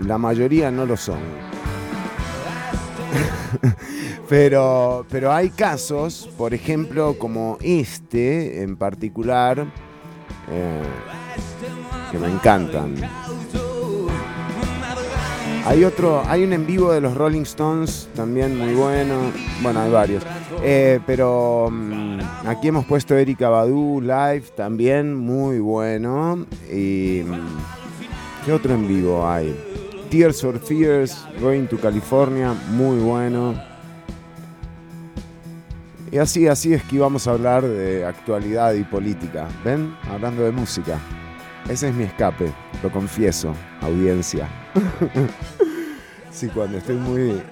la 0.00 0.18
mayoría 0.18 0.70
no 0.70 0.84
lo 0.84 0.98
son. 0.98 1.57
Pero, 4.28 5.06
pero 5.10 5.32
hay 5.32 5.50
casos, 5.50 6.28
por 6.36 6.54
ejemplo, 6.54 7.18
como 7.18 7.58
este 7.60 8.62
en 8.62 8.76
particular, 8.76 9.66
eh, 10.50 10.82
que 12.10 12.18
me 12.18 12.28
encantan. 12.28 12.94
Hay 15.64 15.84
otro, 15.84 16.22
hay 16.26 16.44
un 16.44 16.54
en 16.54 16.66
vivo 16.66 16.92
de 16.92 17.00
los 17.02 17.14
Rolling 17.14 17.42
Stones 17.42 18.08
también 18.14 18.56
muy 18.56 18.74
bueno. 18.74 19.32
Bueno, 19.62 19.80
hay 19.80 19.90
varios. 19.90 20.24
Eh, 20.62 20.98
pero 21.06 21.68
mm, 21.70 22.20
aquí 22.46 22.68
hemos 22.68 22.86
puesto 22.86 23.14
Erika 23.14 23.50
Badu 23.50 24.00
live 24.00 24.44
también 24.56 25.14
muy 25.14 25.58
bueno. 25.58 26.46
Y 26.72 27.22
mm, 27.22 28.46
¿qué 28.46 28.52
otro 28.52 28.72
en 28.72 28.88
vivo 28.88 29.28
hay? 29.28 29.54
Tears 30.10 30.40
for 30.40 30.58
Fears, 30.58 31.26
Going 31.38 31.66
to 31.66 31.76
California, 31.76 32.54
muy 32.70 32.98
bueno. 32.98 33.54
Y 36.10 36.18
así, 36.18 36.48
así 36.48 36.72
es 36.72 36.82
que 36.84 36.96
íbamos 36.96 37.26
a 37.26 37.32
hablar 37.32 37.66
de 37.66 38.04
actualidad 38.04 38.72
y 38.74 38.84
política. 38.84 39.48
¿Ven? 39.64 39.94
Hablando 40.10 40.42
de 40.42 40.52
música. 40.52 40.98
Ese 41.68 41.88
es 41.88 41.94
mi 41.94 42.04
escape, 42.04 42.50
lo 42.82 42.90
confieso, 42.90 43.54
audiencia. 43.82 44.48
sí, 46.30 46.48
cuando 46.48 46.78
estoy 46.78 46.96
muy. 46.96 47.42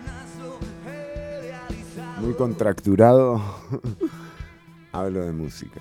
muy 2.20 2.32
contracturado, 2.34 3.42
hablo 4.92 5.22
de 5.22 5.32
música. 5.32 5.80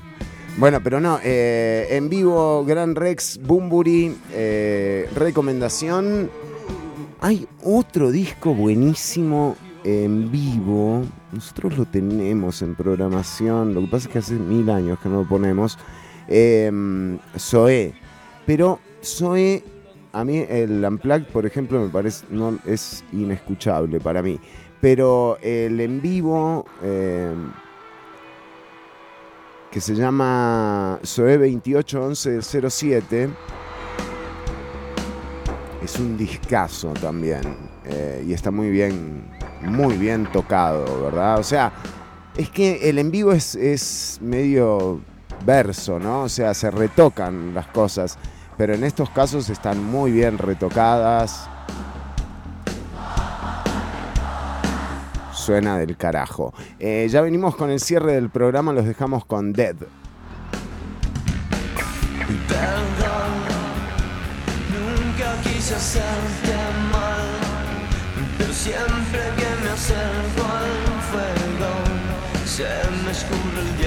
Bueno, 0.58 0.82
pero 0.84 1.00
no, 1.00 1.20
eh, 1.24 1.88
en 1.92 2.10
vivo, 2.10 2.66
Gran 2.66 2.96
Rex, 2.96 3.40
Bumburi, 3.42 4.18
eh, 4.34 5.10
recomendación. 5.16 6.30
Hay 7.22 7.48
otro 7.64 8.12
disco 8.12 8.54
buenísimo 8.54 9.56
en 9.86 10.30
vivo. 10.30 11.04
Nosotros 11.36 11.78
lo 11.78 11.86
tenemos 11.86 12.62
en 12.62 12.76
programación. 12.76 13.74
Lo 13.74 13.82
que 13.82 13.88
pasa 13.88 14.08
es 14.08 14.14
que 14.14 14.20
hace 14.20 14.36
mil 14.36 14.70
años 14.70 14.98
que 15.00 15.10
no 15.10 15.24
lo 15.24 15.28
ponemos. 15.28 15.78
Eh, 16.30 16.72
Zoé. 17.38 17.94
Pero 18.46 18.80
Zoé, 19.04 19.62
a 20.14 20.24
mí 20.24 20.46
el 20.48 20.84
Unplugged, 20.86 21.28
por 21.28 21.46
ejemplo, 21.46 21.82
me 21.82 21.90
parece 21.90 22.26
no 22.30 22.58
es 22.66 23.04
inescuchable 23.12 24.00
para 24.00 24.22
mí. 24.22 24.40
Pero 24.80 25.38
el 25.42 25.82
en 25.82 26.02
vivo, 26.02 26.66
eh, 26.82 27.34
que 29.70 29.82
se 29.82 29.94
llama 29.94 31.00
Zoé 31.04 31.38
281107, 31.38 33.30
es 35.84 36.00
un 36.00 36.18
discazo 36.18 36.94
también. 36.94 37.42
eh, 37.88 38.24
y 38.26 38.34
está 38.34 38.52
muy 38.52 38.70
bien, 38.70 39.26
muy 39.66 39.98
bien 39.98 40.26
tocado, 40.32 41.04
¿verdad? 41.04 41.40
O 41.40 41.44
sea, 41.44 41.72
es 42.38 42.50
que 42.50 42.90
el 42.90 43.00
en 43.00 43.12
vivo 43.12 43.32
es, 43.32 44.20
medio 44.22 45.00
verso, 45.46 46.00
¿no? 46.00 46.24
O 46.24 46.30
sea, 46.30 46.54
se 46.54 46.70
retocan 46.72 47.54
las 47.54 47.68
cosas. 47.68 48.18
Pero 48.58 48.74
en 48.74 48.84
estos 48.84 49.10
casos 49.10 49.50
están 49.50 49.84
muy 49.84 50.12
bien 50.12 50.38
retocadas. 50.38 51.50
Suena 55.34 55.78
del 55.78 55.98
carajo. 55.98 56.54
Eh, 56.80 57.08
ya 57.10 57.22
venimos 57.22 57.56
con 57.56 57.70
el 57.70 57.80
cierre 57.80 58.14
del 58.14 58.30
programa, 58.30 58.74
los 58.74 58.86
dejamos 58.86 59.26
con 59.26 59.54
Dead. 59.54 59.76
Perdón, 62.48 63.34
nunca 64.72 65.42
quise 65.44 65.76
hacerte 65.76 66.56
mal, 66.92 67.28
pero 68.38 68.54
siempre 68.54 69.45
acerco 69.76 70.44
al 70.58 71.02
fuego, 71.12 71.74
se 72.46 72.64
me 73.04 73.12
escurre 73.12 73.62
el 73.62 73.85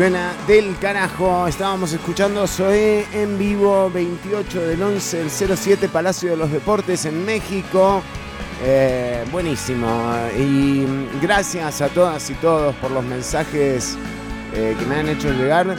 Suena 0.00 0.32
del 0.46 0.78
carajo. 0.78 1.46
Estábamos 1.46 1.92
escuchando 1.92 2.46
Zoé 2.46 3.04
en 3.12 3.36
vivo 3.36 3.90
28 3.90 4.62
del 4.62 4.82
11 4.82 5.18
del 5.18 5.30
07 5.30 5.90
Palacio 5.90 6.30
de 6.30 6.38
los 6.38 6.50
Deportes 6.50 7.04
en 7.04 7.22
México. 7.26 8.02
Eh, 8.62 9.22
buenísimo. 9.30 9.86
Y 10.38 10.86
gracias 11.20 11.82
a 11.82 11.88
todas 11.88 12.30
y 12.30 12.34
todos 12.36 12.74
por 12.76 12.92
los 12.92 13.04
mensajes 13.04 13.98
eh, 14.54 14.74
que 14.78 14.86
me 14.86 15.00
han 15.00 15.08
hecho 15.10 15.30
llegar. 15.32 15.76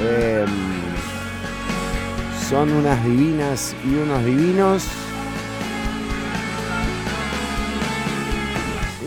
Eh, 0.00 0.44
son 2.48 2.72
unas 2.72 3.04
divinas 3.04 3.76
y 3.84 3.94
unos 3.94 4.24
divinos. 4.24 4.82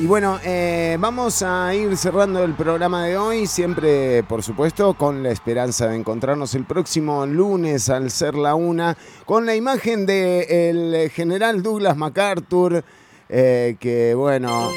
Y 0.04 0.06
bueno, 0.06 0.38
eh, 0.44 0.98
vamos 1.00 1.42
a 1.44 1.74
ir 1.74 1.96
cerrando 1.96 2.44
el 2.44 2.56
programa 2.56 3.06
de 3.06 3.18
hoy, 3.18 3.48
siempre, 3.48 4.22
por 4.24 4.44
supuesto, 4.44 4.96
con 4.96 5.24
la 5.24 5.32
esperanza 5.32 5.88
de 5.88 5.96
encontrarnos 5.96 6.56
el 6.56 6.66
próximo 6.66 7.26
lunes 7.26 7.88
al 7.90 8.12
ser 8.12 8.36
la 8.36 8.54
una, 8.54 8.98
con 9.26 9.46
la 9.46 9.56
imagen 9.56 10.06
del 10.06 11.10
general 11.10 11.64
Douglas 11.64 11.96
MacArthur, 11.96 12.84
eh, 13.30 13.78
que 13.80 14.14
bueno... 14.14 14.70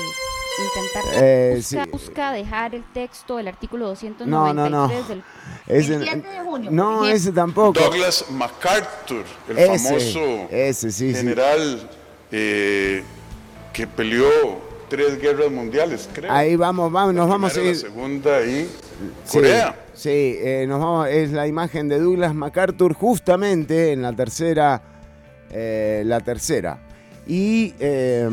Intentar 0.58 1.02
Eh, 1.22 1.54
busca, 1.56 1.84
sí. 1.84 1.90
busca 1.90 2.32
dejar 2.32 2.74
el 2.76 2.84
texto 2.92 3.36
del 3.36 3.48
artículo 3.48 3.88
293 3.88 4.28
No, 4.30 4.54
no, 4.54 4.70
no. 4.70 4.88
del 4.88 5.22
Ese- 5.66 6.22
no, 6.70 7.04
ese 7.04 7.32
tampoco. 7.32 7.80
Douglas 7.80 8.26
MacArthur, 8.30 9.24
el 9.48 9.58
Ese, 9.58 9.78
famoso 9.88 10.20
ese, 10.50 10.92
sí, 10.92 11.10
sí. 11.12 11.14
general 11.14 11.90
eh, 12.30 13.02
que 13.74 13.86
peleó 13.88 14.64
tres 14.88 15.20
guerras 15.20 15.50
mundiales, 15.50 16.08
creo. 16.12 16.32
Ahí 16.32 16.56
vamos, 16.56 16.90
vamos, 16.90 17.14
nos 17.14 17.28
vamos 17.28 17.56
a 17.56 17.60
ir. 17.60 17.74
La 17.74 17.74
segunda 17.74 18.44
y 18.44 18.68
Sí, 19.24 19.38
Corea. 19.38 19.76
Sí, 19.94 20.08
eh, 20.10 20.66
nos 20.68 20.80
vamos, 20.80 21.08
es 21.08 21.30
la 21.32 21.46
imagen 21.46 21.88
de 21.88 21.98
Douglas 21.98 22.34
MacArthur 22.34 22.94
justamente 22.94 23.92
en 23.92 24.02
la 24.02 24.12
tercera, 24.12 24.82
eh, 25.50 26.02
la 26.06 26.20
tercera. 26.20 26.78
Y 27.26 27.74
eh, 27.80 28.28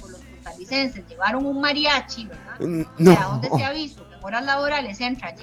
Costarricenses 0.00 1.06
llevaron 1.08 1.44
un 1.46 1.60
mariachi, 1.60 2.26
¿verdad? 2.26 2.60
Mm, 2.60 2.80
O 2.80 2.86
no. 2.98 3.12
sea, 3.12 3.24
¿dónde 3.24 3.48
se 3.48 3.54
en 3.56 4.08
horas 4.22 4.44
laborales 4.44 5.00
entra 5.00 5.34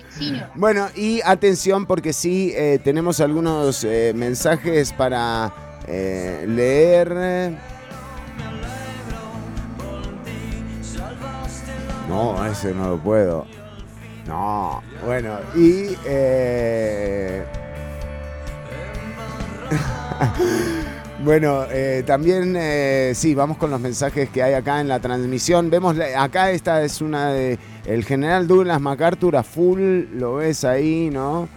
bueno, 0.56 0.88
y 0.96 1.22
atención 1.24 1.86
porque 1.86 2.14
sí 2.14 2.52
eh, 2.56 2.80
tenemos 2.84 3.20
algunos 3.20 3.84
eh, 3.84 4.14
mensajes 4.16 4.94
para 4.94 5.54
eh, 5.88 6.46
leer. 6.48 7.58
No, 12.10 12.46
ese 12.46 12.74
no 12.74 12.90
lo 12.90 12.98
puedo. 12.98 13.46
No, 14.28 14.82
bueno, 15.06 15.38
y... 15.56 15.96
eh, 16.06 17.44
Bueno, 21.26 21.64
eh, 21.72 22.04
también, 22.06 22.56
eh, 22.56 23.14
sí, 23.16 23.34
vamos 23.34 23.58
con 23.58 23.72
los 23.72 23.80
mensajes 23.80 24.30
que 24.30 24.44
hay 24.44 24.54
acá 24.54 24.80
en 24.80 24.88
la 24.88 25.00
transmisión. 25.00 25.72
Vemos, 25.72 25.96
acá 26.16 26.52
esta 26.52 26.84
es 26.84 27.02
una 27.02 27.32
de... 27.32 27.58
El 27.86 28.06
general 28.06 28.48
Douglas 28.48 28.80
MacArthur 28.80 29.36
a 29.38 29.42
full, 29.42 30.04
lo 30.14 30.36
ves 30.36 30.64
ahí, 30.64 31.10
¿no? 31.12 31.50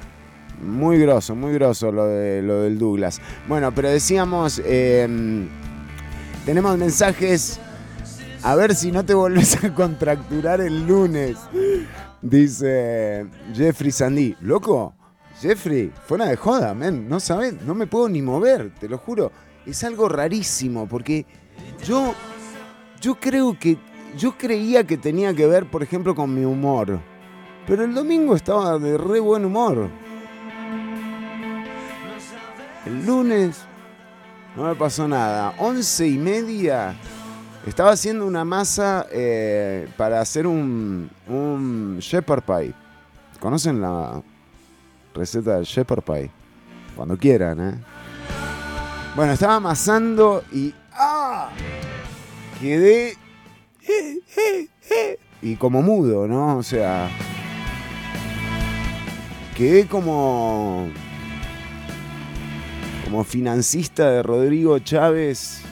Muy 0.63 0.99
grosso, 0.99 1.35
muy 1.35 1.53
grosso 1.53 1.93
lo, 1.93 2.07
de, 2.07 2.41
lo 2.41 2.63
del 2.63 2.79
Douglas. 2.79 3.21
Bueno, 3.47 3.71
pero 3.75 3.91
decíamos, 3.91 4.63
eh, 4.65 5.47
tenemos 6.47 6.79
mensajes... 6.79 7.61
A 8.43 8.55
ver 8.55 8.75
si 8.75 8.93
no 8.93 9.05
te 9.05 9.15
volvés 9.15 9.63
a 9.65 9.75
contracturar 9.75 10.61
el 10.61 10.87
lunes. 10.87 11.37
Dice 12.23 13.27
Jeffrey 13.55 13.91
Sandy. 13.91 14.37
Loco, 14.41 14.95
Jeffrey, 15.41 15.93
fuera 16.07 16.27
de 16.27 16.37
joda, 16.37 16.75
men. 16.75 17.09
No 17.09 17.21
sabes, 17.21 17.61
no 17.63 17.75
me 17.75 17.87
puedo 17.87 18.09
ni 18.09 18.23
mover, 18.23 18.73
te 18.79 18.89
lo 18.89 18.99
juro. 18.99 19.33
Es 19.67 19.85
algo 19.85 20.09
rarísimo 20.09 20.87
porque 20.89 21.27
yo, 21.85 22.15
yo 23.01 23.17
creo 23.17 23.59
que, 23.59 23.77
yo 24.17 24.37
creía 24.39 24.85
que 24.85 24.97
tenía 24.97 25.35
que 25.35 25.47
ver, 25.47 25.67
por 25.71 25.83
ejemplo, 25.83 26.15
con 26.15 26.35
mi 26.35 26.45
humor. 26.45 27.01
Pero 27.67 27.85
el 27.85 27.95
domingo 27.95 28.35
estaba 28.35 28.79
de 28.79 28.97
re 28.97 29.21
buen 29.21 29.45
humor. 29.45 29.91
El 32.87 33.05
lunes 33.05 33.59
no 34.57 34.65
me 34.65 34.75
pasó 34.75 35.07
nada. 35.07 35.55
Once 35.59 36.07
y 36.07 36.17
media. 36.17 36.97
Estaba 37.69 37.91
haciendo 37.91 38.27
una 38.27 38.47
masa 38.47 39.07
eh, 39.13 39.89
para 39.99 40.23
hacer 40.23 40.47
un, 40.47 41.11
shepherd 42.01 42.43
pie. 42.43 42.73
¿Conocen 43.39 43.83
la 43.83 44.23
receta 45.15 45.57
del 45.57 45.65
shepherd 45.67 46.03
pie? 46.03 46.31
Cuando 46.97 47.19
quieran, 47.19 47.61
¿eh? 47.61 47.75
Bueno, 49.15 49.33
estaba 49.35 49.57
amasando 49.57 50.43
y... 50.51 50.73
¡Ah! 50.93 51.51
Quedé... 52.59 53.15
Y 55.43 55.57
como 55.57 55.83
mudo, 55.83 56.27
¿no? 56.27 56.57
O 56.57 56.63
sea... 56.63 57.11
Quedé 59.55 59.87
como... 59.87 60.89
Como 63.05 63.25
financista 63.25 64.11
de 64.11 64.23
Rodrigo 64.23 64.79
Chávez 64.79 65.68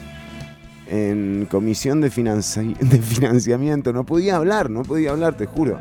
en 0.89 1.47
comisión 1.49 2.01
de, 2.01 2.11
financi- 2.11 2.77
de 2.77 2.99
financiamiento. 2.99 3.93
No 3.93 4.05
podía 4.05 4.35
hablar, 4.37 4.69
no 4.69 4.83
podía 4.83 5.11
hablar, 5.11 5.35
te 5.35 5.45
juro. 5.45 5.79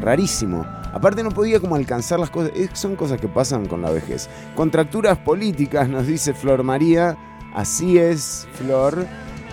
Rarísimo. 0.00 0.64
Aparte 0.92 1.22
no 1.22 1.30
podía 1.30 1.60
como 1.60 1.74
alcanzar 1.76 2.18
las 2.20 2.30
cosas. 2.30 2.52
Es- 2.56 2.70
son 2.78 2.96
cosas 2.96 3.20
que 3.20 3.28
pasan 3.28 3.66
con 3.66 3.82
la 3.82 3.90
vejez. 3.90 4.28
Contracturas 4.54 5.18
políticas, 5.18 5.88
nos 5.88 6.06
dice 6.06 6.34
Flor 6.34 6.62
María. 6.62 7.16
Así 7.54 7.98
es, 7.98 8.46
Flor. 8.54 9.06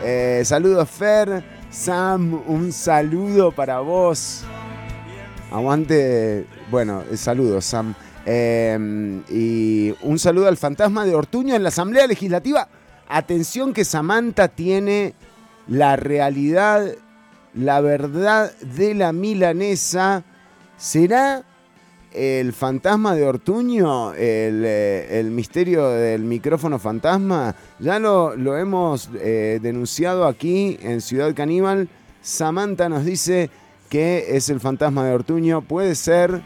Eh, 0.03 0.41
saludos, 0.45 0.89
Fer. 0.89 1.43
Sam, 1.71 2.41
un 2.47 2.71
saludo 2.71 3.51
para 3.51 3.79
vos. 3.81 4.43
Aguante. 5.51 6.45
Bueno, 6.71 7.03
eh, 7.11 7.17
saludos, 7.17 7.65
Sam. 7.65 7.93
Eh, 8.25 9.21
y 9.29 9.93
un 10.01 10.17
saludo 10.19 10.47
al 10.47 10.57
fantasma 10.57 11.05
de 11.05 11.15
Ortuño 11.15 11.55
en 11.55 11.63
la 11.63 11.69
Asamblea 11.69 12.07
Legislativa. 12.07 12.67
Atención 13.07 13.73
que 13.73 13.85
Samantha 13.85 14.47
tiene 14.47 15.13
la 15.67 15.95
realidad, 15.95 16.85
la 17.53 17.81
verdad 17.81 18.51
de 18.59 18.95
la 18.95 19.13
milanesa. 19.13 20.23
¿Será 20.77 21.43
el 22.11 22.53
fantasma 22.53 23.15
de 23.15 23.25
Ortuño 23.25 24.13
el, 24.13 24.63
eh, 24.65 25.27
misterio 25.31 25.89
del 25.89 26.23
micrófono 26.23 26.79
fantasma? 26.79 27.55
Ya 27.79 27.99
lo, 27.99 28.35
lo 28.35 28.57
hemos 28.57 29.09
eh, 29.19 29.59
denunciado 29.61 30.25
aquí 30.25 30.77
en 30.81 31.01
Ciudad 31.01 31.33
Caníbal. 31.35 31.87
Samantha 32.21 32.89
nos 32.89 33.05
dice 33.05 33.51
que 33.89 34.35
es 34.35 34.49
el 34.49 34.59
fantasma 34.59 35.05
de 35.05 35.13
Ortuño. 35.13 35.61
Puede 35.61 35.93
ser 35.93 36.41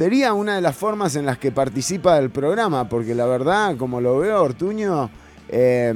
Sería 0.00 0.32
una 0.32 0.54
de 0.54 0.62
las 0.62 0.74
formas 0.74 1.14
en 1.16 1.26
las 1.26 1.36
que 1.36 1.52
participa 1.52 2.16
del 2.16 2.30
programa, 2.30 2.88
porque 2.88 3.14
la 3.14 3.26
verdad, 3.26 3.76
como 3.76 4.00
lo 4.00 4.20
veo, 4.20 4.42
Ortuño, 4.42 5.10
eh, 5.50 5.92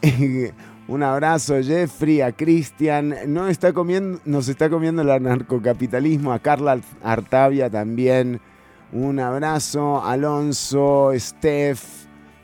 un 0.86 1.02
abrazo 1.02 1.60
Jeffrey, 1.60 2.20
a 2.20 2.30
Cristian, 2.30 3.12
no 3.26 3.48
está 3.48 3.72
comiendo, 3.72 4.20
nos 4.24 4.46
está 4.46 4.70
comiendo 4.70 5.02
el 5.02 5.10
anarcocapitalismo, 5.10 6.32
a 6.32 6.38
Carla 6.38 6.78
Artavia 7.02 7.70
también, 7.70 8.40
un 8.92 9.18
abrazo, 9.18 10.04
Alonso, 10.04 11.10
Steph, 11.16 11.82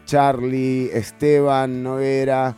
Charlie, 0.07 0.91
Esteban, 0.93 1.85
Noguera, 1.85 2.57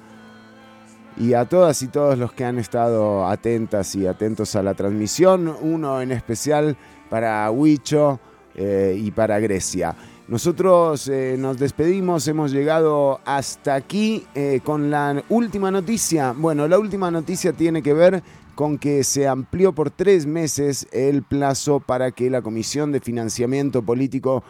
y 1.19 1.35
a 1.35 1.45
todas 1.45 1.83
y 1.83 1.89
todos 1.89 2.17
los 2.17 2.33
que 2.33 2.47
han 2.47 2.59
estado 2.59 3.27
atentas 3.27 3.95
y 3.95 4.07
atentos 4.07 4.57
a 4.57 4.63
la 4.63 4.73
transmisión, 4.73 5.55
uno 5.61 6.01
en 6.01 6.13
especial 6.13 6.79
para 7.09 7.51
Huicho 7.51 8.21
eh, 8.55 8.99
y 8.99 9.11
para 9.11 9.39
Grecia. 9.39 9.95
Nosotros 10.29 11.07
eh, 11.09 11.37
nos 11.39 11.59
despedimos, 11.59 12.27
hemos 12.27 12.51
llegado 12.51 13.21
hasta 13.25 13.75
aquí 13.75 14.27
eh, 14.35 14.61
con 14.65 14.91
la 14.91 15.23
última 15.29 15.71
noticia. 15.71 16.33
Bueno, 16.33 16.67
la 16.67 16.79
última 16.79 17.11
noticia 17.11 17.53
tiene 17.53 17.83
que 17.83 17.95
ver 17.95 18.23
con 18.55 18.79
que 18.79 19.05
se 19.05 19.29
amplió 19.29 19.73
por 19.73 19.91
tres 19.91 20.27
meses 20.27 20.89
el 20.91 21.23
plazo 21.23 21.79
para 21.81 22.11
que 22.11 22.31
la 22.31 22.43
Comisión 22.43 22.91
de 22.91 23.01
Financiamiento 23.01 23.83
Político 23.83 24.43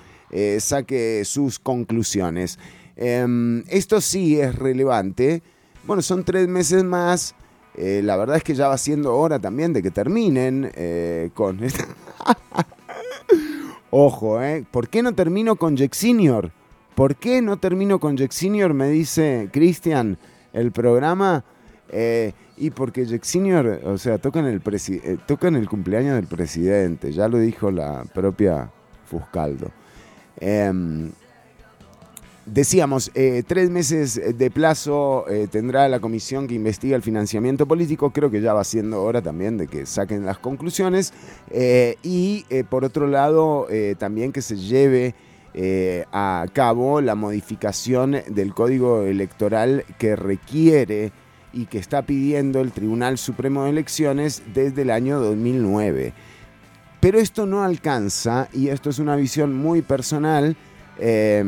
saque 0.59 1.23
sus 1.25 1.59
conclusiones. 1.59 2.59
Em, 2.97 3.63
esto 3.69 4.01
sí 4.01 4.41
es 4.41 4.55
relevante. 4.55 5.43
Bueno, 5.87 6.03
son 6.03 6.25
tres 6.25 6.49
meses 6.49 6.83
más. 6.83 7.35
Eh, 7.77 8.01
la 8.03 8.17
verdad 8.17 8.37
es 8.37 8.43
que 8.43 8.55
ya 8.55 8.69
va 8.69 8.79
siendo 8.79 9.17
hora 9.17 9.39
también 9.39 9.73
de 9.73 9.83
que 9.83 9.91
terminen 9.91 10.71
eh, 10.75 11.31
con. 11.35 11.61
Ojo, 13.91 14.43
¿eh? 14.43 14.65
¿Por 14.71 14.89
qué 14.89 15.03
no 15.03 15.15
termino 15.15 15.57
con 15.57 15.77
Jack 15.77 15.95
Senior? 15.95 16.51
¿Por 16.95 17.17
qué 17.17 17.43
no 17.43 17.59
termino 17.59 17.99
con 17.99 18.17
Jack 18.17 18.33
Senior? 18.33 18.75
Me 18.75 18.89
dice 18.89 19.49
Cristian, 19.53 20.19
el 20.53 20.73
programa. 20.73 21.45
Y 22.59 22.71
porque 22.71 23.05
Jack 23.05 23.25
Senior, 23.25 23.81
o 23.85 23.99
sea, 23.99 24.19
toca 24.19 24.41
en, 24.41 24.47
el 24.47 24.63
eh, 24.65 25.19
toca 25.27 25.49
en 25.49 25.57
el 25.57 25.69
cumpleaños 25.69 26.15
del 26.15 26.27
presidente, 26.27 27.13
ya 27.13 27.29
lo 27.29 27.39
dijo 27.39 27.71
la 27.71 28.05
propia 28.15 28.71
Fuscaldo. 29.05 29.71
Em, 30.41 31.11
Decíamos, 32.47 33.11
eh, 33.17 33.43
tres 33.45 33.71
meses 33.71 34.21
de 34.39 34.51
plazo 34.53 35.29
eh, 35.29 35.49
tendrá 35.51 35.89
la 35.89 35.99
comisión 35.99 36.47
que 36.47 36.55
investiga 36.55 36.95
el 36.95 37.03
financiamiento 37.03 37.67
político. 37.67 38.11
Creo 38.11 38.31
que 38.31 38.41
ya 38.41 38.55
va 38.55 38.63
siendo 38.63 39.03
hora 39.03 39.21
también 39.21 39.59
de 39.59 39.67
que 39.67 39.85
saquen 39.85 40.25
las 40.25 40.39
conclusiones. 40.39 41.13
Eh, 41.51 41.97
y 42.05 42.45
por 42.71 42.85
otro 42.85 43.09
lado, 43.09 43.67
también 43.99 44.33
que 44.33 44.43
se 44.43 44.57
lleve 44.57 45.17
a 46.13 46.47
cabo 46.53 47.01
la 47.01 47.17
modificación 47.17 48.19
del 48.29 48.55
código 48.55 49.03
electoral 49.03 49.85
que 49.99 50.15
requiere 50.15 51.11
y 51.53 51.67
que 51.67 51.79
está 51.79 52.03
pidiendo 52.03 52.61
el 52.61 52.71
Tribunal 52.71 53.19
Supremo 53.19 53.65
de 53.65 53.71
Elecciones 53.71 54.43
desde 54.55 54.83
el 54.83 54.91
año 54.91 55.19
2009. 55.19 56.13
Pero 57.01 57.19
esto 57.19 57.45
no 57.45 57.65
alcanza, 57.65 58.49
y 58.53 58.69
esto 58.69 58.91
es 58.91 58.99
una 58.99 59.17
visión 59.17 59.55
muy 59.55 59.83
personal, 59.83 60.57
eh, 60.99 61.43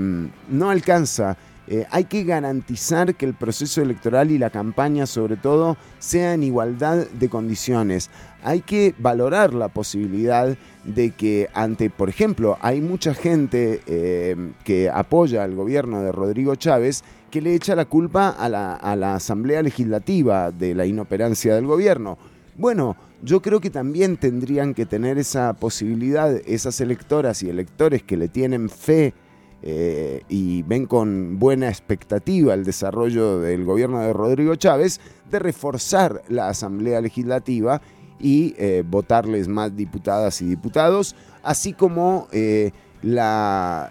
no 0.48 0.70
alcanza. 0.70 1.36
Eh, 1.70 1.86
hay 1.90 2.04
que 2.04 2.24
garantizar 2.24 3.14
que 3.14 3.26
el 3.26 3.34
proceso 3.34 3.82
electoral 3.82 4.30
y 4.30 4.38
la 4.38 4.48
campaña, 4.48 5.04
sobre 5.04 5.36
todo, 5.36 5.76
sea 5.98 6.32
en 6.32 6.42
igualdad 6.42 7.06
de 7.06 7.28
condiciones. 7.28 8.08
Hay 8.42 8.62
que 8.62 8.94
valorar 8.98 9.52
la 9.52 9.68
posibilidad 9.68 10.56
de 10.84 11.10
que 11.10 11.50
ante, 11.52 11.90
por 11.90 12.08
ejemplo, 12.08 12.56
hay 12.62 12.80
mucha 12.80 13.12
gente 13.12 13.82
eh, 13.86 14.52
que 14.64 14.88
apoya 14.88 15.44
al 15.44 15.54
gobierno 15.54 16.02
de 16.02 16.10
Rodrigo 16.10 16.54
Chávez 16.54 17.04
que 17.30 17.42
le 17.42 17.54
echa 17.54 17.76
la 17.76 17.84
culpa 17.84 18.30
a 18.30 18.48
la 18.48 19.14
Asamblea 19.14 19.60
Legislativa 19.62 20.50
de 20.50 20.74
la 20.74 20.86
inoperancia 20.86 21.54
del 21.54 21.66
gobierno. 21.66 22.16
Bueno, 22.56 22.96
yo 23.22 23.42
creo 23.42 23.60
que 23.60 23.70
también 23.70 24.16
tendrían 24.16 24.74
que 24.74 24.86
tener 24.86 25.18
esa 25.18 25.52
posibilidad 25.52 26.34
esas 26.46 26.80
electoras 26.80 27.42
y 27.42 27.50
electores 27.50 28.02
que 28.02 28.16
le 28.16 28.28
tienen 28.28 28.68
fe 28.68 29.12
eh, 29.60 30.22
y 30.28 30.62
ven 30.62 30.86
con 30.86 31.40
buena 31.40 31.68
expectativa 31.68 32.54
el 32.54 32.64
desarrollo 32.64 33.40
del 33.40 33.64
gobierno 33.64 34.00
de 34.00 34.12
Rodrigo 34.12 34.54
Chávez 34.54 35.00
de 35.30 35.40
reforzar 35.40 36.22
la 36.28 36.48
Asamblea 36.48 37.00
Legislativa 37.00 37.82
y 38.20 38.54
eh, 38.56 38.84
votarles 38.86 39.48
más 39.48 39.76
diputadas 39.76 40.40
y 40.42 40.46
diputados, 40.46 41.16
así 41.42 41.72
como 41.72 42.28
eh, 42.30 42.70
la, 43.02 43.90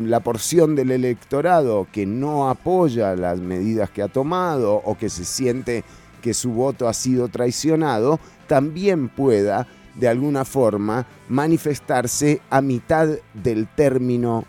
la 0.00 0.20
porción 0.20 0.74
del 0.74 0.90
electorado 0.90 1.86
que 1.92 2.06
no 2.06 2.48
apoya 2.48 3.14
las 3.14 3.38
medidas 3.38 3.90
que 3.90 4.02
ha 4.02 4.08
tomado 4.08 4.74
o 4.74 4.98
que 4.98 5.08
se 5.08 5.24
siente 5.24 5.84
que 6.20 6.34
su 6.34 6.50
voto 6.50 6.88
ha 6.88 6.94
sido 6.94 7.28
traicionado, 7.28 8.18
también 8.46 9.08
pueda 9.08 9.66
de 9.94 10.08
alguna 10.08 10.44
forma 10.44 11.06
manifestarse 11.28 12.40
a 12.50 12.60
mitad 12.60 13.08
del 13.34 13.68
término 13.68 14.44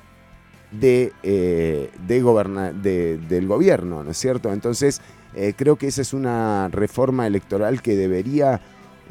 de, 0.71 1.11
eh, 1.23 1.89
de 2.07 2.21
goberna- 2.21 2.71
de- 2.73 3.17
del 3.17 3.47
gobierno, 3.47 4.03
¿no 4.03 4.11
es 4.11 4.17
cierto? 4.17 4.51
Entonces, 4.53 5.01
eh, 5.35 5.53
creo 5.55 5.75
que 5.75 5.87
esa 5.87 6.01
es 6.01 6.13
una 6.13 6.69
reforma 6.69 7.27
electoral 7.27 7.81
que 7.81 7.95
debería 7.95 8.61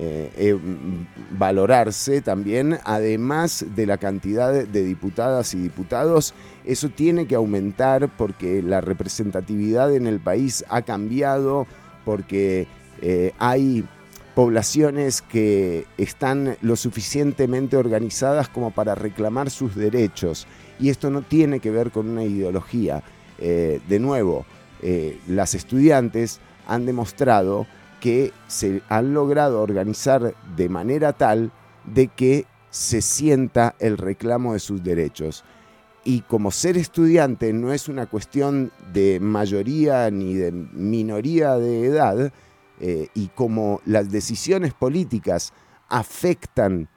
eh, 0.03 0.55
mm, 0.55 1.37
valorarse 1.39 2.23
también, 2.23 2.78
además 2.85 3.66
de 3.77 3.85
la 3.85 3.99
cantidad 3.99 4.51
de 4.51 4.82
diputadas 4.85 5.53
y 5.53 5.59
diputados. 5.61 6.32
Eso 6.65 6.89
tiene 6.89 7.27
que 7.27 7.35
aumentar 7.35 8.09
porque 8.16 8.62
la 8.62 8.81
representatividad 8.81 9.95
en 9.95 10.07
el 10.07 10.19
país 10.19 10.65
ha 10.70 10.81
cambiado, 10.81 11.66
porque 12.07 12.66
hay 13.39 13.85
poblaciones 14.35 15.20
que 15.20 15.85
están 15.99 16.57
lo 16.62 16.77
suficientemente 16.77 17.77
organizadas 17.77 18.49
como 18.49 18.70
para 18.70 18.95
reclamar 18.95 19.51
sus 19.51 19.74
derechos. 19.77 20.47
Y 20.81 20.89
esto 20.89 21.11
no 21.11 21.23
tiene 21.23 21.61
que 21.61 21.70
ver 21.70 21.90
con 21.90 22.09
una 22.09 22.24
ideología. 22.24 23.02
Eh, 23.39 23.81
de 23.89 23.98
nuevo, 23.98 24.47
eh, 24.82 25.19
las 25.28 25.55
estudiantes 25.55 26.40
han 26.66 26.86
demostrado 26.86 27.66
que 28.01 28.32
se 28.48 28.82
han 28.89 29.12
logrado 29.12 29.61
organizar 29.61 30.35
de 30.57 30.69
manera 30.69 31.12
tal 31.12 31.52
de 31.85 32.09
que 32.09 32.47
se 32.70 33.02
sienta 33.02 33.74
el 33.78 33.98
reclamo 33.98 34.55
de 34.55 34.61
sus 34.61 34.82
derechos. 34.82 35.44
Y 36.05 36.23
como 36.23 36.51
ser 36.51 36.78
estudiante 36.78 37.52
no 37.52 37.73
es 37.73 37.89
una 37.89 38.07
cuestión 38.07 38.73
de 38.93 39.20
mayoría 39.20 40.11
ni 40.11 40.35
de 40.35 40.51
minoría 40.51 41.57
de 41.57 41.85
edad, 41.85 42.32
eh, 42.81 43.09
y 43.15 43.28
como 43.28 43.82
las 43.85 44.11
decisiones 44.11 44.73
políticas 44.73 45.52
afectan 45.90 46.89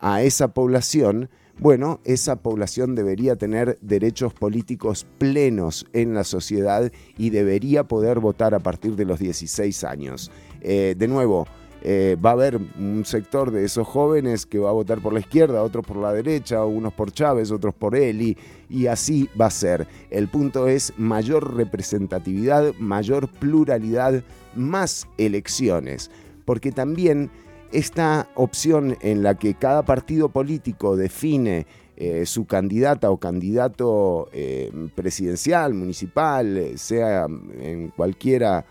a 0.00 0.22
esa 0.22 0.48
población, 0.48 1.30
bueno, 1.60 2.00
esa 2.04 2.36
población 2.36 2.94
debería 2.94 3.34
tener 3.34 3.78
derechos 3.80 4.32
políticos 4.32 5.06
plenos 5.18 5.86
en 5.92 6.14
la 6.14 6.24
sociedad 6.24 6.92
y 7.16 7.30
debería 7.30 7.84
poder 7.84 8.20
votar 8.20 8.54
a 8.54 8.60
partir 8.60 8.94
de 8.94 9.04
los 9.04 9.18
16 9.18 9.82
años. 9.84 10.30
Eh, 10.60 10.94
de 10.96 11.08
nuevo, 11.08 11.46
eh, 11.82 12.16
va 12.24 12.30
a 12.30 12.32
haber 12.34 12.60
un 12.78 13.04
sector 13.04 13.50
de 13.50 13.64
esos 13.64 13.86
jóvenes 13.86 14.46
que 14.46 14.58
va 14.58 14.70
a 14.70 14.72
votar 14.72 15.00
por 15.00 15.12
la 15.12 15.20
izquierda, 15.20 15.62
otros 15.62 15.86
por 15.86 15.96
la 15.96 16.12
derecha, 16.12 16.64
unos 16.64 16.92
por 16.92 17.12
Chávez, 17.12 17.50
otros 17.50 17.74
por 17.74 17.94
Eli, 17.96 18.36
y 18.68 18.86
así 18.86 19.28
va 19.40 19.46
a 19.46 19.50
ser. 19.50 19.86
El 20.10 20.28
punto 20.28 20.66
es 20.66 20.92
mayor 20.96 21.56
representatividad, 21.56 22.74
mayor 22.78 23.28
pluralidad, 23.28 24.24
más 24.56 25.06
elecciones, 25.18 26.10
porque 26.44 26.72
también 26.72 27.30
esta 27.72 28.28
opción 28.34 28.96
en 29.00 29.22
la 29.22 29.34
que 29.36 29.54
cada 29.54 29.84
partido 29.84 30.28
político 30.28 30.96
define 30.96 31.66
eh, 31.96 32.26
su 32.26 32.46
candidata 32.46 33.10
o 33.10 33.16
candidato 33.16 34.28
eh, 34.32 34.70
presidencial, 34.94 35.74
municipal, 35.74 36.56
eh, 36.56 36.78
sea 36.78 37.26
en 37.60 37.88
cualquiera 37.88 38.64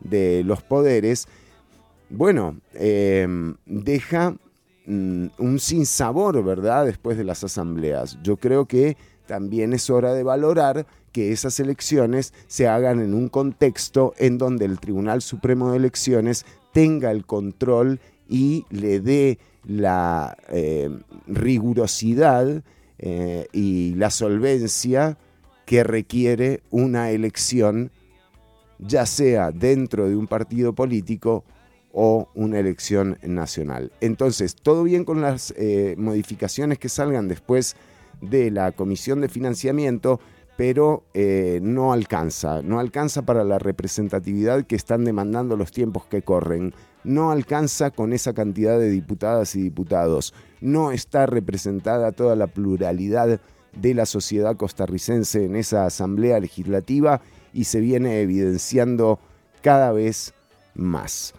de 0.00 0.42
los 0.44 0.62
poderes, 0.62 1.28
bueno, 2.08 2.56
deja 2.72 4.34
mm, 4.86 5.26
un 5.38 5.58
sinsabor, 5.58 6.42
¿verdad? 6.42 6.86
Después 6.86 7.16
de 7.16 7.24
las 7.24 7.44
asambleas. 7.44 8.18
Yo 8.22 8.36
creo 8.38 8.66
que 8.66 8.96
también 9.26 9.72
es 9.72 9.88
hora 9.90 10.12
de 10.14 10.22
valorar 10.22 10.86
que 11.12 11.30
esas 11.30 11.60
elecciones 11.60 12.32
se 12.46 12.68
hagan 12.68 13.00
en 13.00 13.14
un 13.14 13.28
contexto 13.28 14.14
en 14.16 14.38
donde 14.38 14.64
el 14.64 14.80
Tribunal 14.80 15.22
Supremo 15.22 15.70
de 15.70 15.76
Elecciones 15.76 16.46
tenga 16.72 17.10
el 17.10 17.26
control 17.26 18.00
y 18.32 18.64
le 18.70 19.00
dé 19.00 19.38
la 19.66 20.38
eh, 20.48 20.88
rigurosidad 21.26 22.64
eh, 22.98 23.46
y 23.52 23.92
la 23.94 24.08
solvencia 24.08 25.18
que 25.66 25.84
requiere 25.84 26.62
una 26.70 27.10
elección, 27.10 27.90
ya 28.78 29.04
sea 29.04 29.52
dentro 29.52 30.08
de 30.08 30.16
un 30.16 30.26
partido 30.28 30.72
político 30.72 31.44
o 31.92 32.30
una 32.34 32.58
elección 32.58 33.18
nacional. 33.22 33.92
Entonces, 34.00 34.56
todo 34.56 34.82
bien 34.82 35.04
con 35.04 35.20
las 35.20 35.52
eh, 35.58 35.94
modificaciones 35.98 36.78
que 36.78 36.88
salgan 36.88 37.28
después 37.28 37.76
de 38.22 38.50
la 38.50 38.72
Comisión 38.72 39.20
de 39.20 39.28
Financiamiento, 39.28 40.20
pero 40.56 41.04
no 41.60 41.92
alcanza, 41.92 42.62
no 42.62 42.78
alcanza 42.78 43.22
para 43.22 43.42
la 43.42 43.58
representatividad 43.58 44.64
que 44.64 44.76
están 44.76 45.04
demandando 45.04 45.56
los 45.56 45.72
tiempos 45.72 46.06
que 46.06 46.22
corren, 46.22 46.72
no 47.04 47.30
alcanza 47.30 47.90
con 47.90 48.12
esa 48.12 48.32
cantidad 48.32 48.78
de 48.78 48.90
diputadas 48.90 49.54
y 49.56 49.62
diputados, 49.62 50.34
no 50.60 50.92
está 50.92 51.26
representada 51.26 52.12
toda 52.12 52.36
la 52.36 52.46
pluralidad 52.46 53.40
de 53.72 53.94
la 53.94 54.06
sociedad 54.06 54.56
costarricense 54.56 55.44
en 55.44 55.56
esa 55.56 55.86
asamblea 55.86 56.38
legislativa 56.40 57.20
y 57.52 57.64
se 57.64 57.80
viene 57.80 58.20
evidenciando 58.20 59.18
cada 59.62 59.92
vez 59.92 60.34
más. 60.74 61.34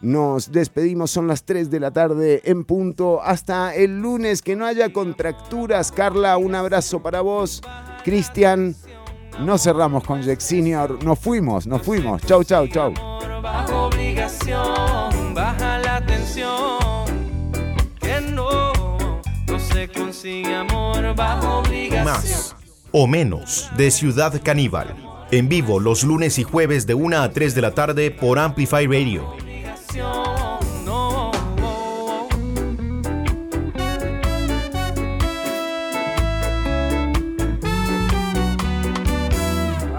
Nos 0.00 0.52
despedimos, 0.52 1.10
son 1.10 1.26
las 1.26 1.42
3 1.42 1.70
de 1.70 1.80
la 1.80 1.90
tarde 1.90 2.40
en 2.44 2.64
punto. 2.64 3.20
Hasta 3.20 3.74
el 3.74 3.98
lunes, 3.98 4.42
que 4.42 4.54
no 4.54 4.64
haya 4.64 4.92
contracturas. 4.92 5.90
Carla, 5.90 6.36
un 6.36 6.54
abrazo 6.54 7.02
para 7.02 7.20
vos. 7.20 7.62
Cristian, 8.04 8.76
no 9.40 9.58
cerramos 9.58 10.04
con 10.04 10.22
Jack 10.22 10.38
Senior. 10.38 11.02
Nos 11.02 11.18
fuimos, 11.18 11.66
nos 11.66 11.82
fuimos. 11.82 12.22
Chau, 12.22 12.44
chau, 12.44 12.68
chau. 12.68 12.94
Baja 15.38 15.78
la 15.78 16.04
tensión, 16.04 17.06
que 18.00 18.20
no, 18.20 18.72
no 19.46 19.60
se 19.60 19.88
consigue 19.88 20.52
amor 20.52 21.14
bajo 21.14 21.58
obligación. 21.58 22.04
Más 22.04 22.56
o 22.90 23.06
menos 23.06 23.70
de 23.76 23.92
Ciudad 23.92 24.40
Caníbal. 24.42 24.96
En 25.30 25.48
vivo 25.48 25.78
los 25.78 26.02
lunes 26.02 26.38
y 26.38 26.42
jueves 26.42 26.86
de 26.86 26.94
1 26.94 27.18
a 27.18 27.30
3 27.30 27.54
de 27.54 27.60
la 27.60 27.72
tarde 27.72 28.10
por 28.10 28.38
Amplify 28.40 28.86
Radio. 28.86 29.36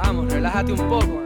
Vamos, 0.03 0.33
relájate 0.33 0.73
un 0.73 0.89
poco. 0.89 1.18